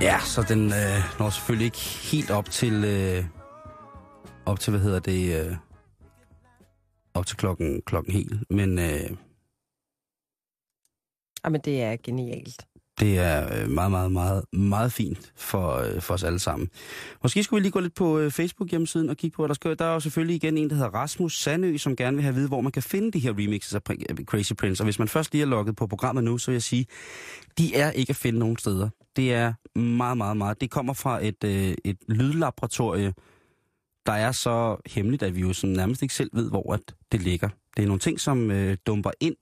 Ja, 0.00 0.18
så 0.20 0.42
den 0.42 0.72
øh, 0.72 1.18
når 1.18 1.30
selvfølgelig 1.30 1.64
ikke 1.64 1.78
helt 2.12 2.30
op 2.30 2.50
til, 2.50 2.84
øh, 2.84 3.24
op 4.46 4.60
til, 4.60 4.70
hvad 4.70 4.80
hedder 4.80 4.98
det, 4.98 5.46
øh, 5.46 5.56
op 7.14 7.26
til 7.26 7.36
klokken, 7.36 7.82
klokken 7.86 8.12
helt, 8.12 8.50
men 8.50 8.78
øh, 8.78 9.10
Ah, 11.44 11.48
Jamen, 11.48 11.60
det 11.64 11.82
er 11.82 11.96
genialt. 12.04 12.66
det 13.00 13.18
er 13.18 13.62
øh, 13.62 13.70
meget, 13.70 13.90
meget, 13.90 14.12
meget, 14.12 14.44
meget 14.52 14.92
fint 14.92 15.32
for, 15.36 15.74
øh, 15.76 16.00
for 16.02 16.14
os 16.14 16.22
alle 16.24 16.38
sammen. 16.38 16.68
Måske 17.22 17.42
skulle 17.42 17.60
vi 17.60 17.64
lige 17.64 17.72
gå 17.72 17.80
lidt 17.80 17.94
på 17.94 18.18
øh, 18.18 18.30
Facebook-hjemmesiden 18.30 19.10
og 19.10 19.16
kigge 19.16 19.34
på, 19.34 19.42
hvad 19.42 19.48
der 19.48 19.54
sker. 19.54 19.74
Der 19.74 19.84
er 19.84 19.92
jo 19.94 20.00
selvfølgelig 20.00 20.36
igen 20.36 20.58
en, 20.58 20.70
der 20.70 20.76
hedder 20.76 20.90
Rasmus 20.90 21.38
Sandø, 21.42 21.76
som 21.76 21.96
gerne 21.96 22.16
vil 22.16 22.22
have 22.22 22.28
at 22.32 22.36
vide, 22.36 22.48
hvor 22.48 22.60
man 22.60 22.72
kan 22.72 22.82
finde 22.82 23.10
de 23.12 23.18
her 23.18 23.30
remixes 23.30 23.74
af 23.74 23.80
Crazy 24.24 24.52
Prince. 24.52 24.82
Og 24.82 24.84
hvis 24.84 24.98
man 24.98 25.08
først 25.08 25.32
lige 25.32 25.42
er 25.42 25.46
logget 25.46 25.76
på 25.76 25.86
programmet 25.86 26.24
nu, 26.24 26.38
så 26.38 26.46
vil 26.50 26.54
jeg 26.54 26.62
sige, 26.62 26.86
de 27.58 27.74
er 27.74 27.90
ikke 27.90 28.10
at 28.10 28.16
finde 28.16 28.38
nogen 28.38 28.56
steder. 28.56 28.88
Det 29.16 29.32
er 29.34 29.52
meget, 29.78 30.16
meget, 30.16 30.36
meget. 30.36 30.60
Det 30.60 30.70
kommer 30.70 30.92
fra 30.92 31.24
et, 31.26 31.44
et 31.84 31.96
lydlaboratorie, 32.08 33.12
der 34.06 34.12
er 34.12 34.32
så 34.32 34.76
hemmeligt, 34.86 35.22
at 35.22 35.34
vi 35.36 35.40
jo 35.40 35.52
sådan 35.52 35.76
nærmest 35.76 36.02
ikke 36.02 36.14
selv 36.14 36.30
ved, 36.32 36.50
hvor 36.50 36.72
at 36.74 36.80
det 37.12 37.22
ligger. 37.22 37.48
Det 37.76 37.82
er 37.82 37.86
nogle 37.86 38.00
ting, 38.00 38.20
som 38.20 38.50
øh, 38.50 38.76
dumper 38.86 39.10
ind 39.20 39.36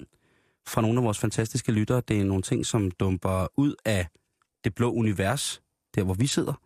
fra 0.69 0.81
nogle 0.81 0.99
af 0.99 1.05
vores 1.05 1.19
fantastiske 1.19 1.73
lyttere. 1.73 2.03
Det 2.09 2.21
er 2.21 2.25
nogle 2.25 2.43
ting, 2.43 2.67
som 2.67 2.91
dumper 2.91 3.47
ud 3.57 3.75
af 3.85 4.07
det 4.65 4.75
blå 4.75 4.93
univers, 4.93 5.63
der 5.95 6.03
hvor 6.03 6.15
vi 6.15 6.27
sidder. 6.27 6.61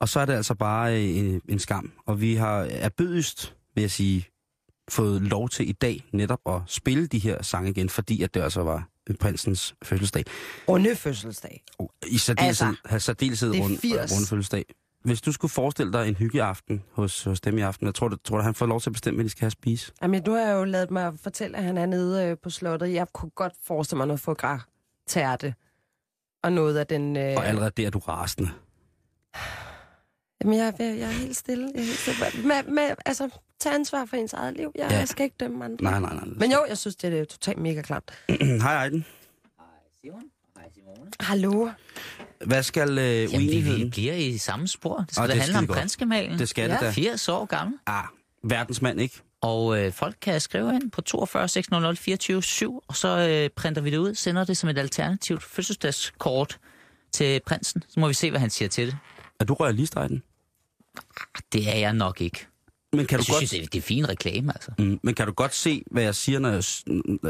Og 0.00 0.08
så 0.08 0.20
er 0.20 0.24
det 0.24 0.32
altså 0.32 0.54
bare 0.54 0.94
øh, 0.94 1.16
en, 1.16 1.42
en 1.48 1.58
skam. 1.58 1.92
Og 2.06 2.20
vi 2.20 2.34
har 2.34 2.68
erbødigst, 2.70 3.56
vil 3.74 3.82
jeg 3.82 3.90
sige, 3.90 4.26
fået 4.90 5.22
lov 5.22 5.48
til 5.48 5.68
i 5.68 5.72
dag 5.72 6.04
netop 6.12 6.40
at 6.46 6.60
spille 6.66 7.06
de 7.06 7.18
her 7.18 7.42
sange 7.42 7.70
igen, 7.70 7.88
fordi 7.88 8.22
at 8.22 8.34
det 8.34 8.40
altså 8.42 8.62
var 8.62 8.88
prinsens 9.20 9.74
fødselsdag. 9.82 10.24
Runde 10.68 10.96
fødselsdag. 10.96 11.62
Og 11.78 11.94
I 12.06 12.18
særdeleshed, 12.18 12.74
Altså, 12.84 13.06
særdeleshed 13.06 13.60
rund, 13.60 13.78
80. 13.78 14.12
runde 14.12 14.26
fødselsdag. 14.26 14.64
Hvis 15.04 15.20
du 15.20 15.32
skulle 15.32 15.50
forestille 15.52 15.92
dig 15.92 16.08
en 16.08 16.14
hyggeaften 16.14 16.82
hos, 16.92 17.24
hos 17.24 17.40
dem 17.40 17.58
i 17.58 17.60
aften, 17.60 17.86
jeg 17.86 17.94
tror, 17.94 18.08
du, 18.08 18.16
tror 18.16 18.36
du, 18.36 18.42
han 18.42 18.54
får 18.54 18.66
lov 18.66 18.80
til 18.80 18.90
at 18.90 18.92
bestemme, 18.92 19.16
hvad 19.16 19.24
de 19.24 19.30
skal 19.30 19.40
have 19.40 19.46
at 19.46 19.52
spise? 19.52 19.92
Jamen, 20.02 20.22
nu 20.26 20.32
har 20.32 20.40
jeg 20.40 20.52
jo 20.54 20.64
lavet 20.64 20.90
mig 20.90 21.12
fortælle, 21.18 21.56
at 21.56 21.64
han 21.64 21.78
er 21.78 21.86
nede 21.86 22.26
øh, 22.26 22.36
på 22.42 22.50
slottet. 22.50 22.92
Jeg 22.92 23.06
kunne 23.12 23.30
godt 23.30 23.52
forestille 23.64 23.96
mig 23.96 24.06
noget 24.06 24.20
foie 24.20 24.60
tærte 25.06 25.54
og 26.42 26.52
noget 26.52 26.76
af 26.76 26.86
den... 26.86 27.16
Øh... 27.16 27.34
Og 27.36 27.46
allerede 27.46 27.70
der 27.76 27.86
er 27.86 27.90
du 27.90 27.98
rasende. 27.98 28.50
Jamen, 30.42 30.58
jeg, 30.58 30.74
jeg, 30.78 30.98
jeg 30.98 31.08
er 31.08 31.12
helt 31.12 31.36
stille. 31.36 31.70
Jeg 31.74 31.80
er 31.80 31.84
helt 31.84 31.98
stille. 31.98 32.48
Med, 32.48 32.62
med, 32.72 32.94
altså, 33.06 33.28
tage 33.60 33.74
ansvar 33.74 34.04
for 34.04 34.16
ens 34.16 34.32
eget 34.32 34.56
liv. 34.56 34.72
Jeg 34.74 34.90
Ja. 34.90 34.98
ja. 34.98 35.04
skal 35.04 35.24
ikke 35.24 35.36
dømme 35.40 35.64
andre. 35.64 35.84
Nej, 35.84 36.00
nej, 36.00 36.14
nej. 36.14 36.24
Men 36.24 36.52
jo, 36.52 36.64
jeg 36.68 36.78
synes, 36.78 36.96
det 36.96 37.18
er 37.20 37.24
totalt 37.24 37.58
mega 37.58 37.82
klart. 37.82 38.02
Hej, 38.62 38.74
Ejden. 38.74 39.06
Hallo? 41.20 41.68
Hvad 42.46 42.62
skal 42.62 42.98
øh, 42.98 43.04
Jamen, 43.04 43.30
vi, 43.32 43.36
vi 43.36 43.36
uenigheden? 43.36 43.90
bliver 43.90 44.14
i 44.14 44.38
samme 44.38 44.68
spor. 44.68 44.96
Det 44.98 45.14
skal 45.14 45.28
da 45.28 45.34
det 45.34 45.42
handle 45.42 45.58
om 45.58 45.66
prinsgemalen. 45.66 46.38
Det 46.38 46.48
skal 46.48 46.70
det 46.70 46.78
da. 46.80 46.90
80 46.90 47.28
år 47.28 47.44
gammel. 47.44 47.78
Ah, 47.86 48.04
verdensmand, 48.44 49.00
ikke? 49.00 49.20
Og 49.40 49.78
øh, 49.78 49.92
folk 49.92 50.16
kan 50.22 50.40
skrive 50.40 50.74
ind 50.74 50.90
på 50.90 51.00
42 51.00 51.48
600 51.48 51.96
24 51.96 52.42
7, 52.42 52.82
og 52.88 52.96
så 52.96 53.28
øh, 53.28 53.50
printer 53.56 53.82
vi 53.82 53.90
det 53.90 53.96
ud, 53.96 54.14
sender 54.14 54.44
det 54.44 54.56
som 54.56 54.68
et 54.70 54.78
alternativt 54.78 55.42
fødselsdagskort 55.42 56.58
til 57.12 57.40
prinsen. 57.46 57.82
Så 57.88 58.00
må 58.00 58.08
vi 58.08 58.14
se, 58.14 58.30
hvad 58.30 58.40
han 58.40 58.50
siger 58.50 58.68
til 58.68 58.86
det. 58.86 58.96
Er 59.40 59.44
du 59.44 59.54
royalist, 59.54 59.94
Ejden? 59.96 60.22
Det 61.52 61.68
er 61.68 61.78
jeg 61.78 61.92
nok 61.92 62.20
ikke. 62.20 62.46
Men 62.92 63.06
kan 63.06 63.18
Jeg 63.18 63.26
du 63.26 63.32
godt... 63.32 63.48
synes, 63.48 63.50
det 63.50 63.74
er, 63.74 63.78
er 63.78 63.82
fin 63.82 64.08
reklame, 64.08 64.52
altså. 64.54 64.70
Mm, 64.78 65.00
men 65.02 65.14
kan 65.14 65.26
du 65.26 65.32
godt 65.32 65.54
se, 65.54 65.82
hvad 65.90 66.02
jeg 66.02 66.14
siger, 66.14 66.38
når 66.38 66.50
jeg, 66.50 66.62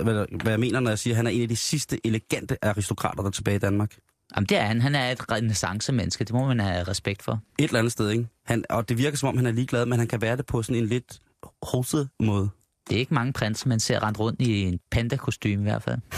hvad, 0.05 0.27
hvad 0.43 0.53
jeg 0.53 0.61
mener, 0.61 0.81
når 0.81 0.91
jeg 0.91 0.99
siger, 0.99 1.15
at 1.15 1.17
han 1.17 1.27
er 1.27 1.31
en 1.31 1.43
af 1.43 1.49
de 1.49 1.57
sidste 1.57 2.07
elegante 2.07 2.65
aristokrater, 2.65 3.23
der 3.23 3.29
er 3.29 3.33
tilbage 3.33 3.57
i 3.57 3.59
Danmark? 3.59 3.97
Jamen, 4.37 4.47
det 4.47 4.59
er 4.59 4.62
han. 4.62 4.81
Han 4.81 4.95
er 4.95 5.11
et 5.11 5.33
renaissance-menneske. 5.33 6.24
Det 6.24 6.33
må 6.35 6.47
man 6.47 6.61
have 6.61 6.83
respekt 6.83 7.22
for. 7.22 7.41
Et 7.59 7.64
eller 7.64 7.78
andet 7.78 7.93
sted, 7.93 8.11
ikke? 8.11 8.26
Han, 8.47 8.64
og 8.70 8.89
det 8.89 8.99
virker 8.99 9.16
som 9.16 9.28
om, 9.28 9.37
han 9.37 9.47
er 9.47 9.53
ligeglad, 9.53 9.87
men 9.87 9.99
han 9.99 10.09
kan 10.09 10.20
være 10.20 10.37
det 10.37 10.47
på 10.47 10.62
sådan 10.62 10.83
en 10.83 10.89
lidt 10.89 11.18
hoset 11.62 12.09
måde. 12.20 12.49
Det 12.89 12.97
er 12.97 13.01
ikke 13.01 13.14
mange 13.14 13.33
prinser, 13.33 13.68
man 13.68 13.81
ser 13.81 14.03
rent 14.03 14.18
rundt 14.18 14.41
i 14.41 14.62
en 14.62 14.78
panda-kostyme 14.91 15.62
i 15.62 15.64
hvert 15.64 15.83
fald. 15.83 15.99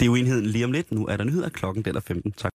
Det 0.00 0.06
er 0.06 0.10
uenigheden 0.10 0.46
lige 0.46 0.64
om 0.64 0.72
lidt. 0.72 0.92
Nu 0.92 1.06
er 1.06 1.16
der 1.16 1.24
nyheder 1.24 1.48
klokken, 1.48 1.84
den 1.84 1.96
er 1.96 2.00
15. 2.00 2.32
Tak. 2.32 2.46